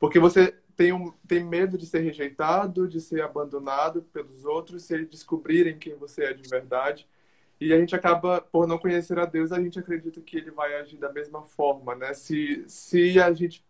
porque 0.00 0.18
você 0.18 0.54
tem, 0.76 0.92
um, 0.92 1.12
tem 1.26 1.44
medo 1.44 1.76
de 1.76 1.84
ser 1.84 2.00
rejeitado, 2.00 2.88
de 2.88 3.00
ser 3.00 3.22
abandonado 3.22 4.02
pelos 4.12 4.44
outros, 4.44 4.84
se 4.84 4.94
eles 4.94 5.08
descobrirem 5.08 5.78
quem 5.78 5.94
você 5.94 6.24
é 6.24 6.32
de 6.32 6.48
verdade. 6.48 7.06
E 7.60 7.72
a 7.72 7.78
gente 7.78 7.94
acaba, 7.94 8.40
por 8.40 8.66
não 8.66 8.78
conhecer 8.78 9.18
a 9.18 9.24
Deus, 9.24 9.50
a 9.50 9.60
gente 9.60 9.78
acredita 9.78 10.20
que 10.20 10.36
ele 10.36 10.50
vai 10.50 10.74
agir 10.76 10.98
da 10.98 11.10
mesma 11.10 11.42
forma, 11.42 11.94
né? 11.94 12.12
Se, 12.12 12.64
se 12.66 13.18
a 13.18 13.32
gente 13.32 13.64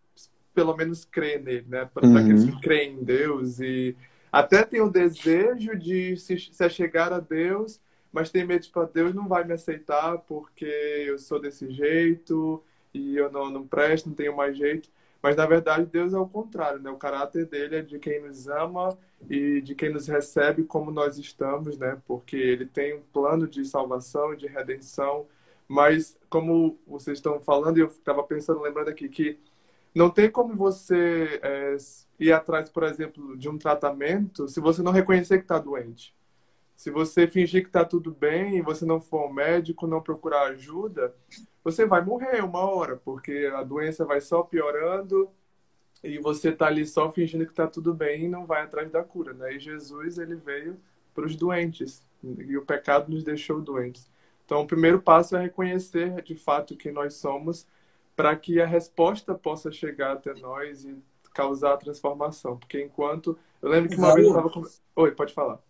pelo 0.53 0.75
menos 0.75 1.05
crê 1.05 1.37
nele, 1.37 1.65
né? 1.69 1.89
Para 1.93 2.07
uhum. 2.07 2.17
aqueles 2.17 2.43
que 2.43 2.59
creem 2.61 2.93
em 2.93 3.03
Deus 3.03 3.59
e 3.59 3.95
até 4.31 4.63
tem 4.63 4.81
o 4.81 4.89
desejo 4.89 5.77
de 5.77 6.17
se, 6.17 6.37
se 6.37 6.63
achegar 6.63 7.13
a 7.13 7.19
Deus, 7.19 7.79
mas 8.11 8.31
tem 8.31 8.43
medo 8.43 8.61
de 8.61 8.67
tipo, 8.67 8.83
Deus 8.85 9.13
não 9.13 9.27
vai 9.27 9.43
me 9.43 9.53
aceitar 9.53 10.17
porque 10.17 10.65
eu 10.65 11.19
sou 11.19 11.39
desse 11.39 11.71
jeito 11.71 12.63
e 12.93 13.15
eu 13.15 13.31
não, 13.31 13.49
não 13.49 13.67
presto, 13.67 14.09
não 14.09 14.15
tenho 14.15 14.35
mais 14.35 14.57
jeito. 14.57 14.89
Mas 15.21 15.35
na 15.35 15.45
verdade 15.45 15.85
Deus 15.85 16.13
é 16.13 16.17
o 16.17 16.27
contrário, 16.27 16.79
né? 16.79 16.89
O 16.89 16.97
caráter 16.97 17.45
dele 17.45 17.77
é 17.77 17.81
de 17.81 17.99
quem 17.99 18.21
nos 18.21 18.47
ama 18.47 18.97
e 19.29 19.61
de 19.61 19.75
quem 19.75 19.91
nos 19.91 20.07
recebe 20.07 20.63
como 20.63 20.91
nós 20.91 21.17
estamos, 21.17 21.77
né? 21.77 21.99
Porque 22.07 22.35
ele 22.35 22.65
tem 22.65 22.95
um 22.95 23.01
plano 23.01 23.47
de 23.47 23.65
salvação 23.65 24.33
e 24.33 24.37
de 24.37 24.47
redenção. 24.47 25.27
Mas 25.67 26.17
como 26.29 26.79
vocês 26.87 27.17
estão 27.17 27.39
falando, 27.39 27.77
eu 27.77 27.87
estava 27.87 28.23
pensando, 28.23 28.61
lembrando 28.61 28.89
aqui 28.89 29.09
que 29.09 29.39
não 29.93 30.09
tem 30.09 30.29
como 30.29 30.55
você 30.55 31.39
é, 31.43 31.77
ir 32.19 32.31
atrás, 32.31 32.69
por 32.69 32.83
exemplo, 32.83 33.37
de 33.37 33.49
um 33.49 33.57
tratamento 33.57 34.47
se 34.47 34.59
você 34.59 34.81
não 34.81 34.91
reconhecer 34.91 35.37
que 35.39 35.43
está 35.43 35.59
doente. 35.59 36.15
Se 36.77 36.91
você 36.91 37.27
fingir 37.27 37.63
que 37.63 37.69
está 37.69 37.83
tudo 37.83 38.11
bem 38.11 38.55
e 38.57 38.61
você 38.61 38.85
não 38.85 39.01
for 39.01 39.23
ao 39.23 39.33
médico, 39.33 39.87
não 39.87 39.99
procurar 39.99 40.43
ajuda, 40.43 41.13
você 41.63 41.87
vai 41.87 42.05
morrer 42.05 42.43
uma 42.43 42.59
hora, 42.59 42.95
porque 42.95 43.51
a 43.51 43.63
doença 43.63 44.05
vai 44.05 44.21
só 44.21 44.43
piorando 44.43 45.27
e 46.03 46.19
você 46.19 46.49
está 46.49 46.67
ali 46.67 46.85
só 46.85 47.11
fingindo 47.11 47.45
que 47.45 47.51
está 47.51 47.65
tudo 47.65 47.95
bem 47.95 48.25
e 48.25 48.29
não 48.29 48.45
vai 48.45 48.61
atrás 48.61 48.91
da 48.91 49.03
cura, 49.03 49.33
né? 49.33 49.55
E 49.55 49.59
Jesus, 49.59 50.19
ele 50.19 50.35
veio 50.35 50.79
para 51.15 51.25
os 51.25 51.35
doentes 51.35 52.05
e 52.23 52.55
o 52.55 52.63
pecado 52.63 53.11
nos 53.11 53.23
deixou 53.23 53.59
doentes. 53.59 54.07
Então, 54.45 54.61
o 54.61 54.67
primeiro 54.67 55.01
passo 55.01 55.35
é 55.35 55.41
reconhecer 55.41 56.21
de 56.21 56.35
fato 56.35 56.77
quem 56.77 56.91
nós 56.91 57.15
somos 57.15 57.67
para 58.15 58.35
que 58.35 58.61
a 58.61 58.67
resposta 58.67 59.33
possa 59.33 59.71
chegar 59.71 60.13
até 60.13 60.35
nós 60.35 60.85
e 60.85 60.95
causar 61.33 61.73
a 61.73 61.77
transformação. 61.77 62.55
Porque 62.55 62.79
enquanto... 62.83 63.35
Eu 63.63 63.69
lembro 63.69 63.89
que 63.89 63.97
uma 63.97 64.13
vez 64.13 64.27
eu 64.27 64.47
estava... 64.47 64.69
Oi, 64.95 65.11
pode 65.11 65.33
falar. 65.33 65.66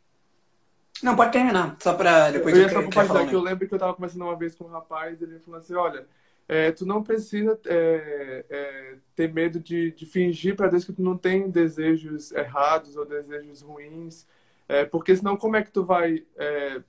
Não, 1.03 1.15
pode 1.15 1.31
terminar, 1.31 1.77
só 1.79 1.93
para 1.93 2.31
depois 2.31 2.55
eu 2.55 2.61
ia 2.61 2.69
só 2.69 2.81
compartilhar 2.81 3.27
que 3.27 3.35
eu 3.35 3.41
lembro 3.41 3.67
que 3.67 3.73
eu 3.73 3.77
estava 3.77 3.93
conversando 3.93 4.23
uma 4.23 4.35
vez 4.35 4.55
com 4.55 4.65
um 4.65 4.69
rapaz, 4.69 5.21
ele 5.21 5.39
falou 5.39 5.59
assim, 5.59 5.75
olha, 5.75 6.07
é, 6.47 6.71
tu 6.71 6.85
não 6.85 7.03
precisa 7.03 7.59
é, 7.65 8.45
é, 8.49 8.95
ter 9.15 9.31
medo 9.31 9.59
de, 9.59 9.91
de 9.91 10.05
fingir 10.05 10.55
para 10.55 10.69
Deus 10.69 10.85
que 10.85 10.93
tu 10.93 11.01
não 11.01 11.17
tem 11.17 11.49
desejos 11.49 12.31
errados 12.31 12.95
ou 12.95 13.05
desejos 13.05 13.61
ruins, 13.61 14.25
é, 14.67 14.85
porque 14.85 15.15
senão 15.15 15.37
como 15.37 15.55
é 15.55 15.63
que 15.63 15.71
tu 15.71 15.83
vai 15.83 16.25
é, 16.35 16.81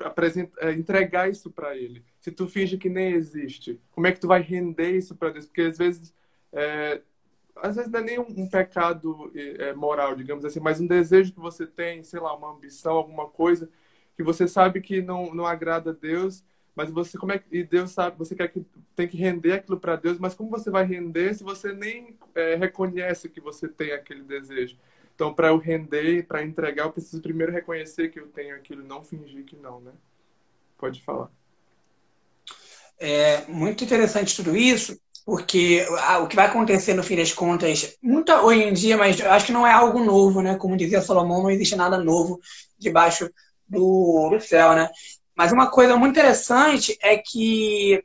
apresentar, 0.00 0.68
é, 0.68 0.72
entregar 0.72 1.30
isso 1.30 1.50
para 1.50 1.76
Ele? 1.76 2.04
Se 2.20 2.32
tu 2.32 2.48
finge 2.48 2.78
que 2.78 2.88
nem 2.88 3.12
existe, 3.12 3.80
como 3.92 4.06
é 4.06 4.12
que 4.12 4.20
tu 4.20 4.26
vai 4.26 4.40
render 4.40 4.92
isso 4.92 5.14
para 5.14 5.30
Deus? 5.30 5.46
Porque 5.46 5.62
às 5.62 5.78
vezes 5.78 6.12
às 7.56 7.76
vezes 7.76 7.90
não 7.90 8.00
é 8.00 8.02
nem 8.02 8.18
um, 8.18 8.26
um 8.28 8.48
pecado 8.48 9.32
é, 9.34 9.72
moral, 9.72 10.14
digamos 10.14 10.44
assim, 10.44 10.60
mas 10.60 10.80
um 10.80 10.86
desejo 10.86 11.32
que 11.32 11.40
você 11.40 11.66
tem, 11.66 12.02
sei 12.02 12.20
lá, 12.20 12.34
uma 12.34 12.50
ambição, 12.50 12.92
alguma 12.94 13.28
coisa 13.28 13.68
que 14.16 14.22
você 14.22 14.46
sabe 14.46 14.80
que 14.80 15.00
não, 15.02 15.34
não 15.34 15.46
agrada 15.46 15.90
a 15.90 15.92
Deus, 15.92 16.44
mas 16.74 16.90
você 16.90 17.16
como 17.16 17.32
é 17.32 17.38
que 17.38 17.62
Deus 17.64 17.90
sabe, 17.92 18.18
você 18.18 18.34
quer 18.34 18.48
que 18.48 18.64
tem 18.96 19.06
que 19.06 19.16
render 19.16 19.52
aquilo 19.52 19.78
para 19.78 19.96
Deus, 19.96 20.18
mas 20.18 20.34
como 20.34 20.50
você 20.50 20.70
vai 20.70 20.84
render 20.84 21.34
se 21.34 21.44
você 21.44 21.72
nem 21.72 22.16
é, 22.34 22.56
reconhece 22.56 23.28
que 23.28 23.40
você 23.40 23.68
tem 23.68 23.92
aquele 23.92 24.22
desejo? 24.22 24.76
Então, 25.14 25.32
para 25.32 25.48
eu 25.48 25.58
render, 25.58 26.26
para 26.26 26.42
entregar, 26.42 26.86
eu 26.86 26.92
preciso 26.92 27.22
primeiro 27.22 27.52
reconhecer 27.52 28.10
que 28.10 28.18
eu 28.18 28.26
tenho 28.28 28.56
aquilo, 28.56 28.82
não 28.82 29.04
fingir 29.04 29.44
que 29.44 29.54
não, 29.54 29.80
né? 29.80 29.92
Pode 30.76 31.00
falar. 31.02 31.30
É 32.98 33.46
muito 33.46 33.84
interessante 33.84 34.36
tudo 34.36 34.56
isso 34.56 34.98
porque 35.24 35.86
ah, 36.00 36.18
o 36.18 36.28
que 36.28 36.36
vai 36.36 36.46
acontecer 36.46 36.94
no 36.94 37.02
fim 37.02 37.16
das 37.16 37.32
contas, 37.32 37.96
muito 38.02 38.30
hoje 38.32 38.62
em 38.62 38.72
dia, 38.72 38.96
mas 38.96 39.20
acho 39.20 39.46
que 39.46 39.52
não 39.52 39.66
é 39.66 39.72
algo 39.72 40.04
novo, 40.04 40.42
né? 40.42 40.56
Como 40.56 40.76
dizia 40.76 41.00
Salomão, 41.00 41.42
não 41.42 41.50
existe 41.50 41.74
nada 41.74 41.96
novo 41.96 42.38
debaixo 42.78 43.30
do, 43.66 44.28
do 44.30 44.40
céu, 44.40 44.74
né? 44.74 44.90
Mas 45.34 45.50
uma 45.50 45.70
coisa 45.70 45.96
muito 45.96 46.12
interessante 46.12 46.96
é 47.00 47.16
que 47.16 48.02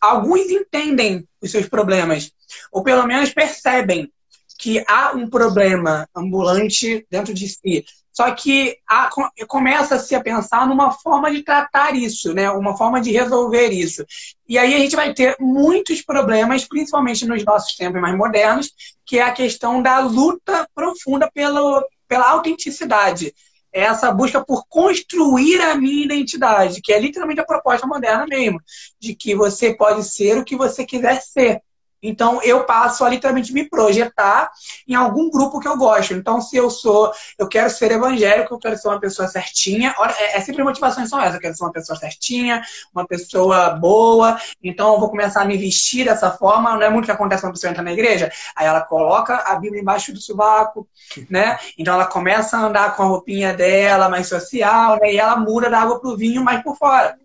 alguns 0.00 0.50
entendem 0.50 1.28
os 1.40 1.50
seus 1.50 1.68
problemas, 1.68 2.32
ou 2.72 2.82
pelo 2.82 3.06
menos 3.06 3.32
percebem 3.32 4.10
que 4.58 4.82
há 4.88 5.12
um 5.12 5.28
problema 5.28 6.08
ambulante 6.16 7.06
dentro 7.10 7.34
de 7.34 7.46
si. 7.48 7.84
Só 8.16 8.30
que 8.30 8.78
há, 8.88 9.10
começa-se 9.46 10.14
a 10.14 10.22
pensar 10.22 10.66
numa 10.66 10.90
forma 10.90 11.30
de 11.30 11.42
tratar 11.42 11.94
isso, 11.94 12.32
né? 12.32 12.50
uma 12.50 12.74
forma 12.74 12.98
de 12.98 13.12
resolver 13.12 13.68
isso. 13.68 14.06
E 14.48 14.56
aí 14.56 14.74
a 14.74 14.78
gente 14.78 14.96
vai 14.96 15.12
ter 15.12 15.36
muitos 15.38 16.00
problemas, 16.00 16.64
principalmente 16.64 17.26
nos 17.26 17.44
nossos 17.44 17.76
tempos 17.76 18.00
mais 18.00 18.16
modernos, 18.16 18.72
que 19.04 19.18
é 19.18 19.22
a 19.22 19.32
questão 19.32 19.82
da 19.82 19.98
luta 19.98 20.66
profunda 20.74 21.30
pelo, 21.30 21.86
pela 22.08 22.30
autenticidade. 22.30 23.34
É 23.70 23.82
essa 23.82 24.10
busca 24.10 24.42
por 24.42 24.64
construir 24.66 25.60
a 25.60 25.74
minha 25.74 26.06
identidade, 26.06 26.80
que 26.80 26.94
é 26.94 26.98
literalmente 26.98 27.42
a 27.42 27.44
proposta 27.44 27.86
moderna 27.86 28.24
mesmo, 28.26 28.58
de 28.98 29.14
que 29.14 29.34
você 29.34 29.74
pode 29.74 30.02
ser 30.04 30.38
o 30.38 30.44
que 30.44 30.56
você 30.56 30.86
quiser 30.86 31.20
ser. 31.20 31.60
Então, 32.02 32.42
eu 32.42 32.64
passo 32.64 33.04
a 33.04 33.08
literalmente 33.08 33.52
me 33.52 33.68
projetar 33.68 34.50
em 34.86 34.94
algum 34.94 35.30
grupo 35.30 35.58
que 35.60 35.68
eu 35.68 35.76
gosto. 35.76 36.14
Então, 36.14 36.40
se 36.40 36.56
eu 36.56 36.70
sou, 36.70 37.12
eu 37.38 37.48
quero 37.48 37.70
ser 37.70 37.90
evangélico, 37.92 38.54
eu 38.54 38.58
quero 38.58 38.76
ser 38.76 38.88
uma 38.88 39.00
pessoa 39.00 39.26
certinha. 39.28 39.94
É, 40.18 40.38
é 40.38 40.40
sempre 40.40 40.62
motivações 40.62 41.08
são 41.08 41.20
essas. 41.20 41.34
Eu 41.34 41.40
quero 41.40 41.56
ser 41.56 41.64
uma 41.64 41.72
pessoa 41.72 41.98
certinha, 41.98 42.62
uma 42.94 43.06
pessoa 43.06 43.70
boa. 43.70 44.38
Então, 44.62 44.94
eu 44.94 45.00
vou 45.00 45.10
começar 45.10 45.42
a 45.42 45.44
me 45.44 45.56
vestir 45.56 46.04
dessa 46.04 46.30
forma. 46.30 46.74
Não 46.74 46.82
é 46.82 46.90
muito 46.90 47.06
que 47.06 47.10
acontece 47.10 47.42
quando 47.42 47.50
a 47.50 47.54
pessoa 47.54 47.70
entra 47.70 47.82
na 47.82 47.92
igreja. 47.92 48.30
Aí 48.54 48.66
ela 48.66 48.82
coloca 48.82 49.36
a 49.36 49.56
Bíblia 49.56 49.80
embaixo 49.80 50.12
do 50.12 50.20
sovaco, 50.20 50.88
né? 51.30 51.58
Então, 51.78 51.94
ela 51.94 52.06
começa 52.06 52.56
a 52.56 52.60
andar 52.60 52.96
com 52.96 53.02
a 53.02 53.06
roupinha 53.06 53.54
dela, 53.54 54.08
mais 54.08 54.28
social, 54.28 54.98
né? 55.00 55.12
E 55.12 55.18
ela 55.18 55.36
muda 55.36 55.70
da 55.70 55.80
água 55.80 56.00
pro 56.00 56.16
vinho 56.16 56.44
mais 56.44 56.62
por 56.62 56.76
fora. 56.76 57.18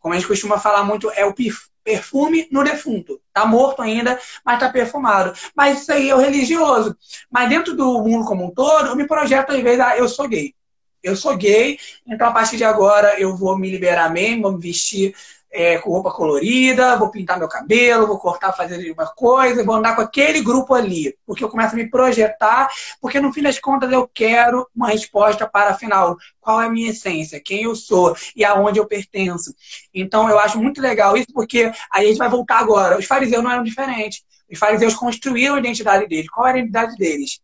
Como 0.00 0.12
a 0.12 0.16
gente 0.16 0.26
costuma 0.26 0.58
falar 0.58 0.82
muito, 0.82 1.10
é 1.12 1.24
o 1.24 1.32
pif 1.32 1.71
perfume 1.82 2.48
no 2.50 2.62
defunto. 2.62 3.20
Tá 3.32 3.46
morto 3.46 3.82
ainda, 3.82 4.18
mas 4.44 4.58
tá 4.58 4.70
perfumado. 4.70 5.32
Mas 5.54 5.82
isso 5.82 5.92
aí 5.92 6.10
é 6.10 6.14
o 6.14 6.18
religioso. 6.18 6.96
Mas 7.30 7.48
dentro 7.48 7.74
do 7.74 8.02
mundo 8.02 8.24
como 8.24 8.46
um 8.46 8.50
todo, 8.50 8.88
eu 8.88 8.96
me 8.96 9.06
projeto 9.06 9.52
às 9.52 9.62
vezes, 9.62 9.80
ah, 9.80 9.96
eu 9.96 10.08
sou 10.08 10.28
gay. 10.28 10.54
Eu 11.02 11.16
sou 11.16 11.36
gay, 11.36 11.78
então 12.06 12.28
a 12.28 12.32
partir 12.32 12.56
de 12.56 12.62
agora 12.62 13.18
eu 13.20 13.36
vou 13.36 13.58
me 13.58 13.68
liberar 13.68 14.08
mesmo, 14.12 14.42
vou 14.42 14.52
me 14.52 14.60
vestir 14.60 15.12
é, 15.52 15.76
com 15.78 15.90
roupa 15.90 16.10
colorida, 16.10 16.96
vou 16.96 17.10
pintar 17.10 17.38
meu 17.38 17.46
cabelo, 17.46 18.06
vou 18.06 18.18
cortar, 18.18 18.54
fazer 18.54 18.90
uma 18.90 19.06
coisa, 19.06 19.62
vou 19.62 19.74
andar 19.74 19.94
com 19.94 20.00
aquele 20.00 20.40
grupo 20.40 20.72
ali. 20.72 21.14
Porque 21.26 21.44
eu 21.44 21.50
começo 21.50 21.74
a 21.74 21.76
me 21.76 21.90
projetar, 21.90 22.70
porque 23.00 23.20
no 23.20 23.32
fim 23.32 23.42
das 23.42 23.58
contas 23.58 23.92
eu 23.92 24.08
quero 24.08 24.66
uma 24.74 24.88
resposta 24.88 25.46
para, 25.46 25.70
afinal, 25.70 26.16
qual 26.40 26.62
é 26.62 26.66
a 26.66 26.70
minha 26.70 26.90
essência, 26.90 27.38
quem 27.38 27.64
eu 27.64 27.76
sou 27.76 28.16
e 28.34 28.44
aonde 28.44 28.80
eu 28.80 28.86
pertenço. 28.86 29.54
Então 29.92 30.28
eu 30.30 30.38
acho 30.38 30.58
muito 30.58 30.80
legal 30.80 31.16
isso, 31.16 31.28
porque 31.34 31.70
aí 31.92 32.06
a 32.06 32.08
gente 32.08 32.18
vai 32.18 32.30
voltar 32.30 32.58
agora. 32.58 32.98
Os 32.98 33.04
fariseus 33.04 33.44
não 33.44 33.50
eram 33.50 33.62
diferentes. 33.62 34.24
Os 34.50 34.58
fariseus 34.58 34.94
construíram 34.94 35.56
a 35.56 35.58
identidade 35.58 36.06
deles. 36.06 36.30
Qual 36.30 36.46
era 36.46 36.56
a 36.56 36.60
identidade 36.60 36.96
deles? 36.96 37.40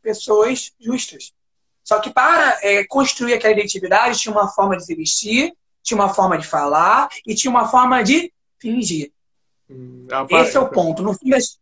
Pessoas 0.00 0.72
justas. 0.80 1.32
Só 1.82 1.98
que 1.98 2.10
para 2.10 2.58
é, 2.62 2.84
construir 2.84 3.34
aquela 3.34 3.52
identidade 3.52 4.18
tinha 4.18 4.32
uma 4.32 4.48
forma 4.48 4.76
de 4.76 4.84
se 4.84 4.94
vestir, 4.94 5.52
tinha 5.84 5.96
uma 5.96 6.12
forma 6.12 6.36
de 6.36 6.46
falar 6.46 7.08
e 7.24 7.34
tinha 7.34 7.50
uma 7.50 7.68
forma 7.68 8.02
de 8.02 8.32
fingir. 8.58 9.12
Hum, 9.70 10.08
Esse 10.30 10.56
é 10.56 10.60
o 10.60 10.68
ponto. 10.68 11.02
No 11.02 11.14
fim 11.14 11.30
das... 11.30 11.58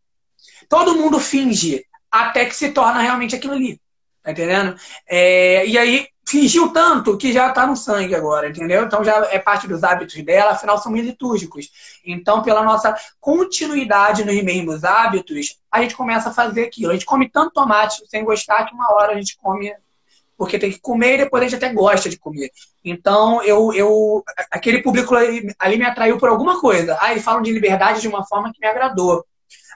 Todo 0.69 0.95
mundo 0.95 1.21
finge 1.21 1.85
até 2.11 2.47
que 2.47 2.55
se 2.55 2.71
torna 2.71 3.01
realmente 3.01 3.35
aquilo 3.35 3.53
ali. 3.53 3.81
Tá 4.23 4.31
entendendo? 4.31 4.77
É... 5.07 5.67
e 5.67 5.77
aí 5.77 6.07
fingiu 6.25 6.73
tanto 6.73 7.17
que 7.19 7.33
já 7.33 7.49
está 7.49 7.67
no 7.67 7.77
sangue 7.77 8.15
agora, 8.15 8.49
entendeu? 8.49 8.85
Então 8.85 9.03
já 9.03 9.27
é 9.31 9.39
parte 9.39 9.67
dos 9.67 9.83
hábitos 9.83 10.23
dela, 10.25 10.53
afinal 10.53 10.79
são 10.79 10.95
litúrgicos. 10.95 11.71
Então, 12.05 12.43
pela 12.43 12.63
nossa 12.63 12.97
continuidade 13.21 14.25
nos 14.25 14.43
mesmos 14.43 14.85
hábitos, 14.85 15.59
a 15.71 15.83
gente 15.83 15.97
começa 15.97 16.31
a 16.31 16.33
fazer 16.33 16.65
aquilo. 16.65 16.91
A 16.91 16.95
gente 16.95 17.05
come 17.05 17.29
tanto 17.29 17.53
tomate 17.53 18.03
sem 18.09 18.25
gostar 18.25 18.65
que 18.67 18.75
uma 18.75 18.95
hora 18.95 19.13
a 19.13 19.17
gente 19.17 19.37
come 19.37 19.75
porque 20.43 20.59
tem 20.59 20.73
que 20.73 20.81
comer 20.81 21.15
e 21.15 21.19
depois 21.19 21.41
a 21.41 21.47
gente 21.47 21.55
até 21.55 21.73
gosta 21.73 22.11
de 22.11 22.19
comer. 22.19 22.51
Então, 22.85 23.41
eu, 23.45 23.73
eu 23.73 24.25
aquele 24.51 24.83
público 24.83 25.15
ali, 25.15 25.55
ali 25.57 25.79
me 25.79 25.85
atraiu 25.85 26.19
por 26.19 26.29
alguma 26.29 26.61
coisa. 26.61 26.99
Ah, 27.01 27.17
falam 27.21 27.43
de 27.43 27.53
liberdade 27.53 28.01
de 28.01 28.09
uma 28.09 28.27
forma 28.27 28.53
que 28.53 28.59
me 28.61 28.67
agradou. 28.67 29.25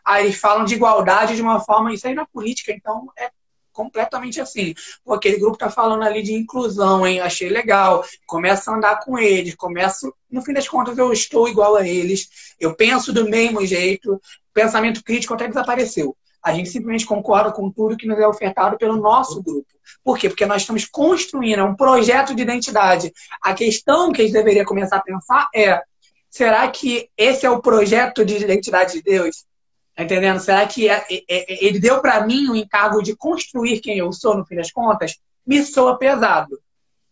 Ah, 0.04 0.16
falam 0.32 0.64
de 0.64 0.74
igualdade 0.74 1.36
de 1.36 1.40
uma 1.40 1.60
forma. 1.60 1.94
Isso 1.94 2.08
aí 2.08 2.14
na 2.14 2.26
política, 2.26 2.72
então, 2.72 3.06
é 3.16 3.30
completamente 3.72 4.40
assim. 4.40 4.74
Pô, 5.04 5.14
aquele 5.14 5.38
grupo 5.38 5.56
tá 5.56 5.70
falando 5.70 6.02
ali 6.02 6.20
de 6.20 6.34
inclusão, 6.34 7.06
hein? 7.06 7.20
Achei 7.20 7.48
legal. 7.48 8.04
Começa 8.26 8.72
a 8.72 8.74
andar 8.74 8.98
com 9.04 9.16
eles, 9.16 9.54
começo. 9.54 10.12
No 10.28 10.42
fim 10.42 10.52
das 10.52 10.66
contas, 10.66 10.98
eu 10.98 11.12
estou 11.12 11.48
igual 11.48 11.76
a 11.76 11.86
eles. 11.86 12.28
Eu 12.58 12.74
penso 12.74 13.12
do 13.12 13.30
mesmo 13.30 13.64
jeito. 13.64 14.20
Pensamento 14.52 15.04
crítico 15.04 15.32
até 15.32 15.46
desapareceu. 15.46 16.16
A 16.46 16.52
gente 16.52 16.68
simplesmente 16.68 17.04
concorda 17.04 17.50
com 17.50 17.68
tudo 17.68 17.96
que 17.96 18.06
nos 18.06 18.16
é 18.20 18.28
ofertado 18.28 18.78
pelo 18.78 18.96
nosso 18.96 19.42
grupo. 19.42 19.66
Por 20.04 20.16
quê? 20.16 20.28
Porque 20.28 20.46
nós 20.46 20.62
estamos 20.62 20.84
construindo 20.84 21.64
um 21.64 21.74
projeto 21.74 22.36
de 22.36 22.42
identidade. 22.42 23.12
A 23.42 23.52
questão 23.52 24.12
que 24.12 24.22
a 24.22 24.24
gente 24.24 24.32
deveria 24.32 24.64
começar 24.64 24.98
a 24.98 25.02
pensar 25.02 25.48
é: 25.52 25.82
será 26.30 26.68
que 26.68 27.10
esse 27.16 27.44
é 27.44 27.50
o 27.50 27.60
projeto 27.60 28.24
de 28.24 28.36
identidade 28.36 28.92
de 28.92 29.02
Deus? 29.02 29.44
Tá 29.96 30.04
entendendo? 30.04 30.38
Será 30.38 30.64
que 30.68 30.88
é, 30.88 31.04
é, 31.10 31.24
é, 31.28 31.66
ele 31.66 31.80
deu 31.80 32.00
para 32.00 32.24
mim 32.24 32.48
o 32.48 32.54
encargo 32.54 33.02
de 33.02 33.16
construir 33.16 33.80
quem 33.80 33.98
eu 33.98 34.12
sou, 34.12 34.36
no 34.36 34.46
fim 34.46 34.54
das 34.54 34.70
contas? 34.70 35.16
Me 35.44 35.64
soa 35.64 35.98
pesado. 35.98 36.60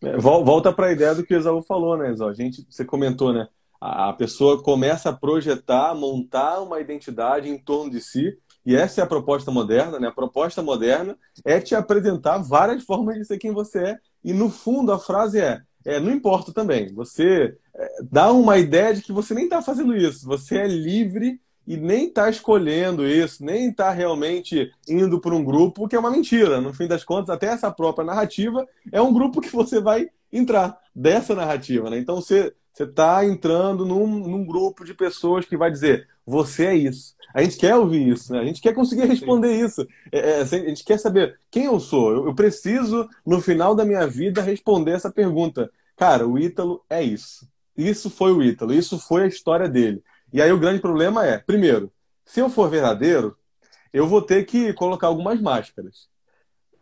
É, 0.00 0.16
volta 0.16 0.72
para 0.72 0.86
a 0.86 0.92
ideia 0.92 1.12
do 1.12 1.26
que 1.26 1.34
o 1.34 1.36
Esaú 1.36 1.60
falou, 1.60 1.96
né, 1.96 2.12
Esaú? 2.12 2.28
A 2.28 2.34
gente, 2.34 2.64
você 2.70 2.84
comentou, 2.84 3.32
né? 3.32 3.48
A 3.80 4.12
pessoa 4.12 4.62
começa 4.62 5.10
a 5.10 5.12
projetar, 5.12 5.92
montar 5.92 6.60
uma 6.60 6.80
identidade 6.80 7.50
em 7.50 7.58
torno 7.58 7.90
de 7.90 8.00
si 8.00 8.38
e 8.64 8.74
essa 8.74 9.00
é 9.00 9.04
a 9.04 9.06
proposta 9.06 9.50
moderna, 9.50 9.98
né? 9.98 10.08
A 10.08 10.12
proposta 10.12 10.62
moderna 10.62 11.16
é 11.44 11.60
te 11.60 11.74
apresentar 11.74 12.38
várias 12.38 12.82
formas 12.82 13.16
de 13.16 13.24
ser 13.24 13.38
quem 13.38 13.52
você 13.52 13.78
é. 13.78 13.98
E 14.22 14.32
no 14.32 14.48
fundo 14.48 14.90
a 14.90 14.98
frase 14.98 15.40
é: 15.40 15.60
é 15.84 16.00
não 16.00 16.10
importa 16.10 16.52
também. 16.52 16.92
Você 16.94 17.56
é, 17.74 17.88
dá 18.10 18.32
uma 18.32 18.56
ideia 18.56 18.94
de 18.94 19.02
que 19.02 19.12
você 19.12 19.34
nem 19.34 19.44
está 19.44 19.60
fazendo 19.60 19.94
isso. 19.94 20.26
Você 20.26 20.56
é 20.56 20.66
livre 20.66 21.38
e 21.66 21.76
nem 21.76 22.06
está 22.08 22.28
escolhendo 22.28 23.06
isso, 23.06 23.44
nem 23.44 23.70
está 23.70 23.90
realmente 23.90 24.70
indo 24.88 25.20
para 25.20 25.34
um 25.34 25.44
grupo, 25.44 25.88
que 25.88 25.96
é 25.96 25.98
uma 25.98 26.10
mentira. 26.10 26.60
No 26.60 26.74
fim 26.74 26.86
das 26.86 27.04
contas, 27.04 27.30
até 27.30 27.46
essa 27.46 27.70
própria 27.70 28.04
narrativa 28.04 28.66
é 28.92 29.00
um 29.00 29.12
grupo 29.12 29.40
que 29.40 29.50
você 29.50 29.80
vai 29.80 30.08
entrar 30.32 30.78
dessa 30.94 31.34
narrativa. 31.34 31.90
Né? 31.90 31.98
Então 31.98 32.16
você 32.16 32.54
está 32.78 33.24
entrando 33.24 33.86
num, 33.86 34.06
num 34.06 34.44
grupo 34.44 34.84
de 34.84 34.94
pessoas 34.94 35.44
que 35.44 35.56
vai 35.56 35.70
dizer: 35.70 36.08
você 36.26 36.66
é 36.66 36.74
isso. 36.74 37.14
A 37.34 37.42
gente 37.42 37.56
quer 37.56 37.74
ouvir 37.74 38.08
isso, 38.08 38.32
né? 38.32 38.40
A 38.40 38.44
gente 38.44 38.60
quer 38.60 38.72
conseguir 38.74 39.06
responder 39.06 39.58
Sim. 39.58 39.64
isso. 39.64 39.88
É, 40.12 40.18
é, 40.18 40.40
a 40.40 40.44
gente 40.44 40.84
quer 40.84 40.98
saber 40.98 41.38
quem 41.50 41.64
eu 41.64 41.80
sou. 41.80 42.12
Eu, 42.12 42.26
eu, 42.26 42.34
preciso, 42.34 43.08
no 43.26 43.40
final 43.40 43.74
da 43.74 43.84
minha 43.84 44.06
vida, 44.06 44.40
responder 44.40 44.92
essa 44.92 45.10
pergunta. 45.10 45.70
Cara, 45.96 46.26
o 46.26 46.38
Ítalo 46.38 46.84
é 46.88 47.02
isso. 47.02 47.48
Isso 47.76 48.08
foi 48.08 48.32
o 48.32 48.42
Ítalo. 48.42 48.72
Isso 48.72 48.98
foi 48.98 49.24
a 49.24 49.26
história 49.26 49.68
dele. 49.68 50.02
E 50.32 50.40
aí 50.40 50.52
o 50.52 50.58
grande 50.58 50.80
problema 50.80 51.26
é, 51.26 51.38
primeiro, 51.38 51.92
se 52.24 52.40
eu 52.40 52.48
for 52.48 52.70
verdadeiro, 52.70 53.36
eu 53.92 54.06
vou 54.06 54.22
ter 54.22 54.44
que 54.44 54.72
colocar 54.72 55.08
algumas 55.08 55.40
máscaras. 55.40 56.08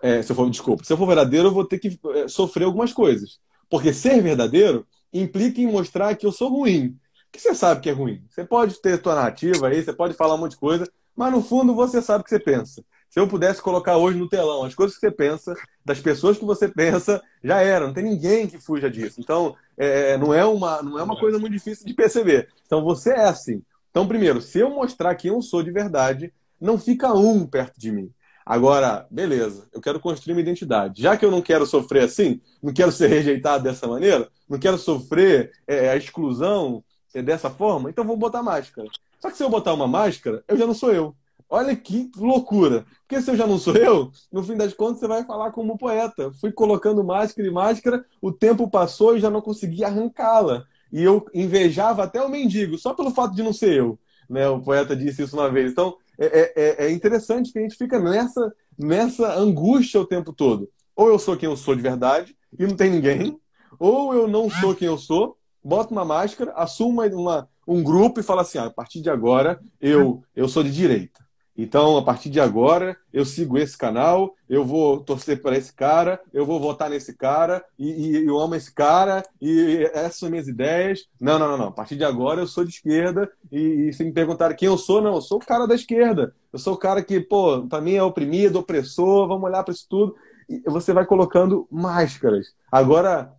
É, 0.02 0.22
se 0.22 0.32
eu 0.32 0.36
for, 0.36 0.48
desculpa, 0.50 0.84
se 0.84 0.92
eu 0.92 0.96
for 0.96 1.06
verdadeiro, 1.06 1.48
eu 1.48 1.52
vou 1.52 1.64
ter 1.64 1.78
que 1.78 1.98
é, 2.14 2.28
sofrer 2.28 2.64
algumas 2.64 2.92
coisas. 2.92 3.40
Porque 3.70 3.92
ser 3.92 4.20
verdadeiro 4.22 4.86
implica 5.12 5.60
em 5.60 5.66
mostrar 5.66 6.14
que 6.16 6.26
eu 6.26 6.32
sou 6.32 6.48
ruim, 6.50 6.98
que 7.32 7.40
você 7.40 7.54
sabe 7.54 7.80
que 7.80 7.88
é 7.88 7.92
ruim. 7.92 8.22
Você 8.28 8.44
pode 8.44 8.80
ter 8.80 9.02
sua 9.02 9.14
narrativa 9.14 9.68
aí, 9.68 9.82
você 9.82 9.92
pode 9.92 10.14
falar 10.14 10.34
um 10.34 10.38
monte 10.38 10.52
de 10.52 10.58
coisa, 10.58 10.86
mas 11.16 11.32
no 11.32 11.42
fundo 11.42 11.74
você 11.74 12.02
sabe 12.02 12.20
o 12.20 12.24
que 12.24 12.30
você 12.30 12.38
pensa. 12.38 12.84
Se 13.08 13.20
eu 13.20 13.28
pudesse 13.28 13.60
colocar 13.60 13.96
hoje 13.96 14.18
no 14.18 14.28
telão 14.28 14.64
as 14.64 14.74
coisas 14.74 14.96
que 14.96 15.00
você 15.06 15.10
pensa, 15.10 15.54
das 15.84 16.00
pessoas 16.00 16.38
que 16.38 16.44
você 16.44 16.68
pensa, 16.68 17.22
já 17.44 17.60
era. 17.60 17.86
Não 17.86 17.92
tem 17.92 18.04
ninguém 18.04 18.46
que 18.46 18.58
fuja 18.58 18.90
disso. 18.90 19.20
Então, 19.20 19.54
é, 19.76 20.16
não, 20.16 20.32
é 20.32 20.44
uma, 20.44 20.82
não 20.82 20.98
é 20.98 21.02
uma 21.02 21.18
coisa 21.18 21.38
muito 21.38 21.52
difícil 21.52 21.84
de 21.86 21.92
perceber. 21.92 22.48
Então, 22.64 22.82
você 22.82 23.10
é 23.10 23.24
assim. 23.24 23.62
Então, 23.90 24.08
primeiro, 24.08 24.40
se 24.40 24.60
eu 24.60 24.70
mostrar 24.70 25.14
quem 25.14 25.30
eu 25.30 25.42
sou 25.42 25.62
de 25.62 25.70
verdade, 25.70 26.32
não 26.58 26.78
fica 26.78 27.12
um 27.12 27.46
perto 27.46 27.78
de 27.78 27.90
mim. 27.90 28.10
Agora, 28.46 29.06
beleza, 29.10 29.68
eu 29.72 29.80
quero 29.80 30.00
construir 30.00 30.34
uma 30.34 30.40
identidade. 30.40 31.02
Já 31.02 31.16
que 31.16 31.24
eu 31.24 31.30
não 31.30 31.42
quero 31.42 31.66
sofrer 31.66 32.04
assim, 32.04 32.40
não 32.62 32.72
quero 32.72 32.90
ser 32.90 33.08
rejeitado 33.12 33.62
dessa 33.62 33.86
maneira, 33.86 34.28
não 34.48 34.58
quero 34.58 34.78
sofrer 34.78 35.52
é, 35.66 35.90
a 35.90 35.96
exclusão, 35.96 36.82
é 37.14 37.22
dessa 37.22 37.50
forma, 37.50 37.90
então 37.90 38.04
vou 38.04 38.16
botar 38.16 38.42
máscara. 38.42 38.88
Só 39.20 39.30
que 39.30 39.36
se 39.36 39.44
eu 39.44 39.50
botar 39.50 39.72
uma 39.74 39.86
máscara, 39.86 40.42
eu 40.48 40.56
já 40.56 40.66
não 40.66 40.74
sou 40.74 40.92
eu. 40.92 41.14
Olha 41.48 41.76
que 41.76 42.10
loucura. 42.16 42.86
Porque 43.06 43.20
se 43.20 43.30
eu 43.30 43.36
já 43.36 43.46
não 43.46 43.58
sou 43.58 43.74
eu, 43.76 44.10
no 44.32 44.42
fim 44.42 44.56
das 44.56 44.72
contas 44.72 45.00
você 45.00 45.06
vai 45.06 45.22
falar 45.24 45.50
como 45.50 45.76
poeta. 45.76 46.32
Fui 46.40 46.50
colocando 46.50 47.04
máscara 47.04 47.46
e 47.46 47.50
máscara, 47.50 48.04
o 48.22 48.32
tempo 48.32 48.70
passou 48.70 49.14
e 49.14 49.20
já 49.20 49.28
não 49.28 49.42
consegui 49.42 49.84
arrancá-la. 49.84 50.64
E 50.90 51.02
eu 51.02 51.24
invejava 51.34 52.04
até 52.04 52.22
o 52.22 52.28
mendigo, 52.28 52.78
só 52.78 52.94
pelo 52.94 53.10
fato 53.10 53.34
de 53.34 53.42
não 53.42 53.52
ser 53.52 53.76
eu. 53.76 53.98
Né? 54.30 54.48
O 54.48 54.62
poeta 54.62 54.96
disse 54.96 55.22
isso 55.22 55.36
uma 55.36 55.50
vez. 55.50 55.72
Então, 55.72 55.94
é, 56.18 56.26
é, 56.26 56.52
é, 56.56 56.86
é 56.86 56.90
interessante 56.90 57.52
que 57.52 57.58
a 57.58 57.62
gente 57.62 57.76
fica 57.76 58.00
nessa, 58.00 58.52
nessa 58.78 59.34
angústia 59.34 60.00
o 60.00 60.06
tempo 60.06 60.32
todo. 60.32 60.70
Ou 60.96 61.08
eu 61.08 61.18
sou 61.18 61.36
quem 61.36 61.48
eu 61.48 61.56
sou 61.56 61.74
de 61.74 61.82
verdade, 61.82 62.34
e 62.58 62.66
não 62.66 62.76
tem 62.76 62.90
ninguém, 62.90 63.38
Ou 63.78 64.14
eu 64.14 64.28
não 64.28 64.50
sou 64.50 64.74
quem 64.74 64.86
eu 64.86 64.98
sou, 64.98 65.36
boto 65.62 65.92
uma 65.92 66.04
máscara, 66.04 66.52
assumo 66.52 67.02
uma, 67.02 67.48
um 67.66 67.82
grupo 67.82 68.20
e 68.20 68.22
falo 68.22 68.40
assim: 68.40 68.58
ah, 68.58 68.66
a 68.66 68.70
partir 68.70 69.00
de 69.00 69.10
agora 69.10 69.60
eu, 69.80 70.22
eu 70.34 70.48
sou 70.48 70.62
de 70.62 70.72
direita. 70.72 71.22
Então, 71.56 71.98
a 71.98 72.02
partir 72.02 72.30
de 72.30 72.40
agora, 72.40 72.96
eu 73.12 73.26
sigo 73.26 73.58
esse 73.58 73.76
canal, 73.76 74.34
eu 74.48 74.64
vou 74.64 75.00
torcer 75.00 75.42
para 75.42 75.56
esse 75.56 75.72
cara, 75.72 76.18
eu 76.32 76.46
vou 76.46 76.58
votar 76.58 76.88
nesse 76.88 77.14
cara, 77.14 77.62
e, 77.78 77.88
e, 77.88 78.26
eu 78.26 78.38
amo 78.38 78.54
esse 78.54 78.72
cara, 78.72 79.22
e 79.40 79.88
essas 79.92 80.16
são 80.16 80.30
minhas 80.30 80.48
ideias. 80.48 81.06
Não, 81.20 81.38
não, 81.38 81.48
não, 81.48 81.58
não. 81.58 81.68
A 81.68 81.72
partir 81.72 81.96
de 81.96 82.04
agora, 82.04 82.40
eu 82.40 82.46
sou 82.46 82.64
de 82.64 82.70
esquerda, 82.70 83.30
e, 83.50 83.88
e 83.88 83.92
se 83.92 84.02
me 84.02 84.12
perguntarem 84.12 84.56
quem 84.56 84.66
eu 84.66 84.78
sou, 84.78 85.02
não, 85.02 85.14
eu 85.14 85.20
sou 85.20 85.36
o 85.36 85.44
cara 85.44 85.66
da 85.66 85.74
esquerda. 85.74 86.34
Eu 86.50 86.58
sou 86.58 86.72
o 86.72 86.78
cara 86.78 87.02
que, 87.02 87.20
pô, 87.20 87.66
para 87.68 87.82
mim 87.82 87.94
é 87.94 88.02
oprimido, 88.02 88.58
opressor, 88.58 89.28
vamos 89.28 89.44
olhar 89.44 89.62
para 89.62 89.74
isso 89.74 89.86
tudo. 89.88 90.16
E 90.48 90.62
você 90.66 90.92
vai 90.92 91.04
colocando 91.04 91.68
máscaras. 91.70 92.46
Agora, 92.70 93.32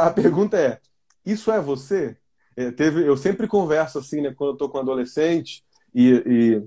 a 0.00 0.10
pergunta 0.10 0.58
é: 0.58 0.78
isso 1.24 1.50
é 1.50 1.60
você? 1.60 2.16
É, 2.56 2.70
teve, 2.70 3.06
eu 3.06 3.16
sempre 3.16 3.48
converso 3.48 3.98
assim, 3.98 4.20
né, 4.20 4.32
quando 4.36 4.50
eu 4.50 4.52
estou 4.54 4.68
com 4.68 4.78
adolescente, 4.78 5.64
e, 5.94 6.22
e 6.26 6.62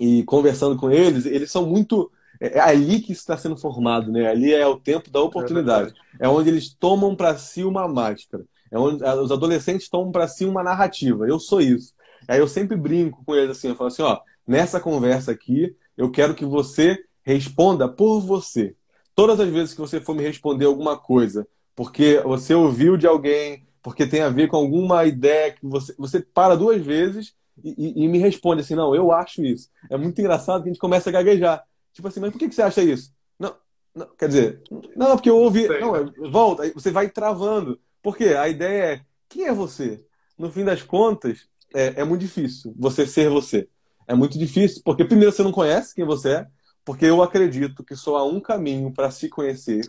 e 0.00 0.24
conversando 0.24 0.76
com 0.76 0.90
eles, 0.90 1.26
eles 1.26 1.50
são 1.50 1.66
muito. 1.66 2.10
É, 2.40 2.58
é 2.58 2.60
ali 2.60 3.00
que 3.00 3.12
está 3.12 3.36
sendo 3.36 3.56
formado, 3.56 4.10
né? 4.10 4.28
Ali 4.28 4.52
é 4.52 4.66
o 4.66 4.76
tempo 4.76 5.10
da 5.10 5.20
oportunidade. 5.20 5.94
É, 6.18 6.26
é 6.26 6.28
onde 6.28 6.48
eles 6.48 6.74
tomam 6.74 7.14
para 7.14 7.36
si 7.36 7.62
uma 7.62 7.86
máscara. 7.86 8.44
É 8.70 8.78
onde 8.78 9.04
os 9.04 9.30
adolescentes 9.30 9.88
tomam 9.88 10.10
para 10.10 10.26
si 10.26 10.44
uma 10.44 10.62
narrativa. 10.62 11.26
Eu 11.26 11.38
sou 11.38 11.60
isso. 11.60 11.94
Aí 12.26 12.40
eu 12.40 12.48
sempre 12.48 12.76
brinco 12.76 13.22
com 13.24 13.34
eles 13.34 13.58
assim, 13.58 13.68
eu 13.68 13.76
falo 13.76 13.88
assim, 13.88 14.02
ó, 14.02 14.18
nessa 14.46 14.80
conversa 14.80 15.30
aqui, 15.30 15.74
eu 15.96 16.10
quero 16.10 16.34
que 16.34 16.44
você 16.44 16.98
responda 17.22 17.88
por 17.88 18.20
você. 18.20 18.74
Todas 19.14 19.38
as 19.38 19.48
vezes 19.48 19.74
que 19.74 19.80
você 19.80 20.00
for 20.00 20.14
me 20.14 20.22
responder 20.22 20.64
alguma 20.64 20.96
coisa, 20.96 21.46
porque 21.76 22.20
você 22.24 22.54
ouviu 22.54 22.96
de 22.96 23.06
alguém, 23.06 23.64
porque 23.82 24.06
tem 24.06 24.20
a 24.20 24.28
ver 24.28 24.48
com 24.48 24.56
alguma 24.56 25.04
ideia 25.04 25.52
que 25.52 25.66
você, 25.66 25.94
você 25.98 26.20
para 26.20 26.54
duas 26.54 26.80
vezes 26.80 27.34
e, 27.62 28.04
e, 28.04 28.08
me 28.08 28.18
responde 28.18 28.62
assim, 28.62 28.74
não, 28.74 28.94
eu 28.94 29.12
acho 29.12 29.44
isso. 29.44 29.68
É 29.90 29.96
muito 29.96 30.18
engraçado 30.18 30.62
que 30.62 30.68
a 30.68 30.72
gente 30.72 30.80
começa 30.80 31.10
a 31.10 31.12
gaguejar. 31.12 31.64
Tipo 31.92 32.08
assim, 32.08 32.20
mas 32.20 32.30
por 32.30 32.38
que, 32.38 32.48
que 32.48 32.54
você 32.54 32.62
acha 32.62 32.82
isso? 32.82 33.12
Não, 33.38 33.54
não 33.94 34.06
quer 34.16 34.28
dizer, 34.28 34.62
não, 34.96 35.16
porque 35.16 35.28
eu 35.28 35.36
ouvi. 35.36 35.68
Não, 35.68 35.92
né? 35.92 36.12
volta, 36.30 36.70
você 36.72 36.90
vai 36.90 37.10
travando. 37.10 37.78
Porque 38.02 38.24
a 38.24 38.48
ideia 38.48 38.94
é, 38.94 39.00
quem 39.28 39.46
é 39.46 39.52
você? 39.52 40.02
No 40.38 40.50
fim 40.50 40.64
das 40.64 40.82
contas, 40.82 41.46
é, 41.74 42.00
é 42.00 42.04
muito 42.04 42.22
difícil 42.22 42.74
você 42.76 43.06
ser 43.06 43.28
você. 43.28 43.68
É 44.06 44.14
muito 44.14 44.38
difícil, 44.38 44.82
porque 44.84 45.04
primeiro 45.04 45.32
você 45.32 45.42
não 45.42 45.52
conhece 45.52 45.94
quem 45.94 46.04
você 46.04 46.30
é, 46.30 46.46
porque 46.84 47.04
eu 47.04 47.22
acredito 47.22 47.84
que 47.84 47.94
só 47.94 48.16
há 48.16 48.24
um 48.24 48.40
caminho 48.40 48.92
para 48.92 49.10
se 49.10 49.28
conhecer. 49.28 49.86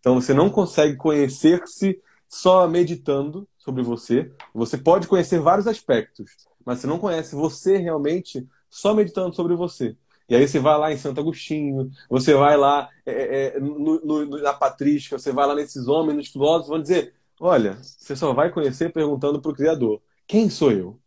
Então 0.00 0.20
você 0.20 0.34
não 0.34 0.50
consegue 0.50 0.96
conhecer-se 0.96 2.00
só 2.32 2.66
meditando 2.66 3.46
sobre 3.58 3.82
você. 3.82 4.32
Você 4.54 4.78
pode 4.78 5.06
conhecer 5.06 5.38
vários 5.38 5.66
aspectos, 5.66 6.30
mas 6.64 6.78
você 6.78 6.86
não 6.86 6.98
conhece 6.98 7.34
você 7.34 7.76
realmente 7.76 8.48
só 8.70 8.94
meditando 8.94 9.36
sobre 9.36 9.54
você. 9.54 9.94
E 10.26 10.34
aí 10.34 10.48
você 10.48 10.58
vai 10.58 10.78
lá 10.78 10.90
em 10.90 10.96
Santo 10.96 11.20
Agostinho, 11.20 11.90
você 12.08 12.32
vai 12.32 12.56
lá 12.56 12.88
é, 13.04 13.12
é, 13.12 13.56
é 13.56 13.60
no, 13.60 14.00
no, 14.00 14.24
na 14.38 14.54
patrística, 14.54 15.18
você 15.18 15.30
vai 15.30 15.46
lá 15.46 15.54
nesses 15.54 15.86
homens, 15.88 16.16
nos 16.16 16.28
filósofos, 16.28 16.68
vão 16.68 16.80
dizer: 16.80 17.12
olha, 17.38 17.76
você 17.82 18.16
só 18.16 18.32
vai 18.32 18.50
conhecer 18.50 18.90
perguntando 18.90 19.38
para 19.38 19.50
o 19.50 19.54
Criador: 19.54 20.00
quem 20.26 20.48
sou 20.48 20.72
eu? 20.72 20.98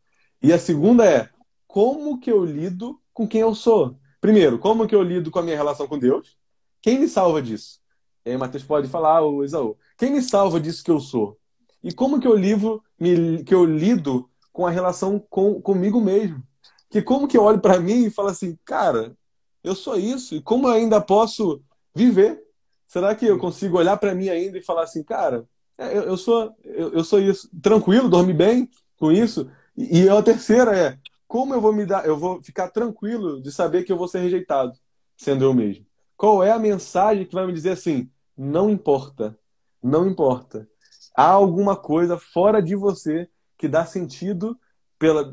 E 0.44 0.54
a 0.54 0.60
segunda 0.60 1.10
é: 1.10 1.28
como 1.66 2.20
que 2.20 2.32
eu 2.32 2.46
lido 2.46 3.02
com 3.12 3.28
quem 3.28 3.42
eu 3.42 3.56
sou? 3.56 3.98
Primeiro, 4.22 4.60
como 4.60 4.88
que 4.88 4.94
eu 4.94 5.02
lido 5.02 5.32
com 5.32 5.40
a 5.40 5.44
minha 5.44 5.58
relação 5.58 5.88
com 5.88 5.98
Deus? 5.98 6.38
Quem 6.84 7.00
me 7.00 7.08
salva 7.08 7.42
disso? 7.42 7.80
E 8.26 8.32
aí 8.32 8.38
Mateus 8.38 8.64
pode 8.64 8.88
falar, 8.88 9.22
o 9.22 9.44
Isaú. 9.44 9.78
Quem 9.98 10.12
me 10.12 10.22
salva 10.22 10.60
disso 10.60 10.84
que 10.84 10.92
eu 10.92 11.00
sou? 11.00 11.38
E 11.84 11.94
como 11.94 12.20
que 12.20 12.28
eu, 12.28 12.36
livro, 12.36 12.84
me, 13.00 13.44
que 13.44 13.54
eu 13.54 13.64
lido 13.64 14.28
com 14.56 14.66
a 14.66 14.72
relação 14.72 15.20
com, 15.30 15.62
comigo 15.62 16.00
mesmo. 16.00 16.42
Que 16.90 17.02
como 17.02 17.28
que 17.28 17.38
eu 17.38 17.44
olho 17.44 17.60
para 17.60 17.80
mim 17.80 18.06
e 18.06 18.10
falo 18.10 18.30
assim, 18.30 18.58
cara, 18.64 19.16
eu 19.62 19.76
sou 19.76 19.98
isso, 19.98 20.34
e 20.34 20.42
como 20.42 20.68
eu 20.68 20.72
ainda 20.72 21.02
posso 21.02 21.62
viver? 21.94 22.42
Será 22.88 23.14
que 23.14 23.26
eu 23.26 23.38
consigo 23.38 23.78
olhar 23.78 23.98
para 23.98 24.16
mim 24.16 24.30
ainda 24.30 24.58
e 24.58 24.62
falar 24.62 24.84
assim, 24.84 25.04
cara, 25.04 25.46
é, 25.78 25.98
eu, 25.98 26.04
eu 26.04 26.18
sou 26.18 26.56
eu, 26.64 26.94
eu, 26.94 27.04
sou 27.04 27.20
isso, 27.20 27.50
tranquilo, 27.62 28.08
dormir 28.08 28.34
bem 28.34 28.70
com 28.98 29.12
isso? 29.12 29.52
E, 29.76 30.04
e 30.04 30.10
a 30.10 30.24
terceira 30.24 30.74
é, 30.78 30.98
como 31.28 31.54
eu 31.54 31.60
vou 31.60 31.74
me 31.74 31.86
dar, 31.86 32.06
eu 32.06 32.18
vou 32.18 32.42
ficar 32.42 32.70
tranquilo 32.70 33.42
de 33.42 33.52
saber 33.52 33.84
que 33.84 33.92
eu 33.92 33.98
vou 33.98 34.08
ser 34.08 34.20
rejeitado, 34.20 34.74
sendo 35.18 35.44
eu 35.44 35.54
mesmo? 35.54 35.86
Qual 36.16 36.42
é 36.42 36.52
a 36.52 36.60
mensagem 36.60 37.26
que 37.26 37.36
vai 37.36 37.46
me 37.46 37.52
dizer 37.52 37.72
assim, 37.72 38.10
não 38.38 38.70
importa, 38.70 39.38
não 39.82 40.08
importa. 40.08 40.68
Há 41.16 41.30
alguma 41.30 41.76
coisa 41.76 42.18
fora 42.18 42.62
de 42.62 42.76
você 42.76 43.30
que 43.58 43.68
dá 43.68 43.86
sentido 43.86 44.58
pela 44.98 45.24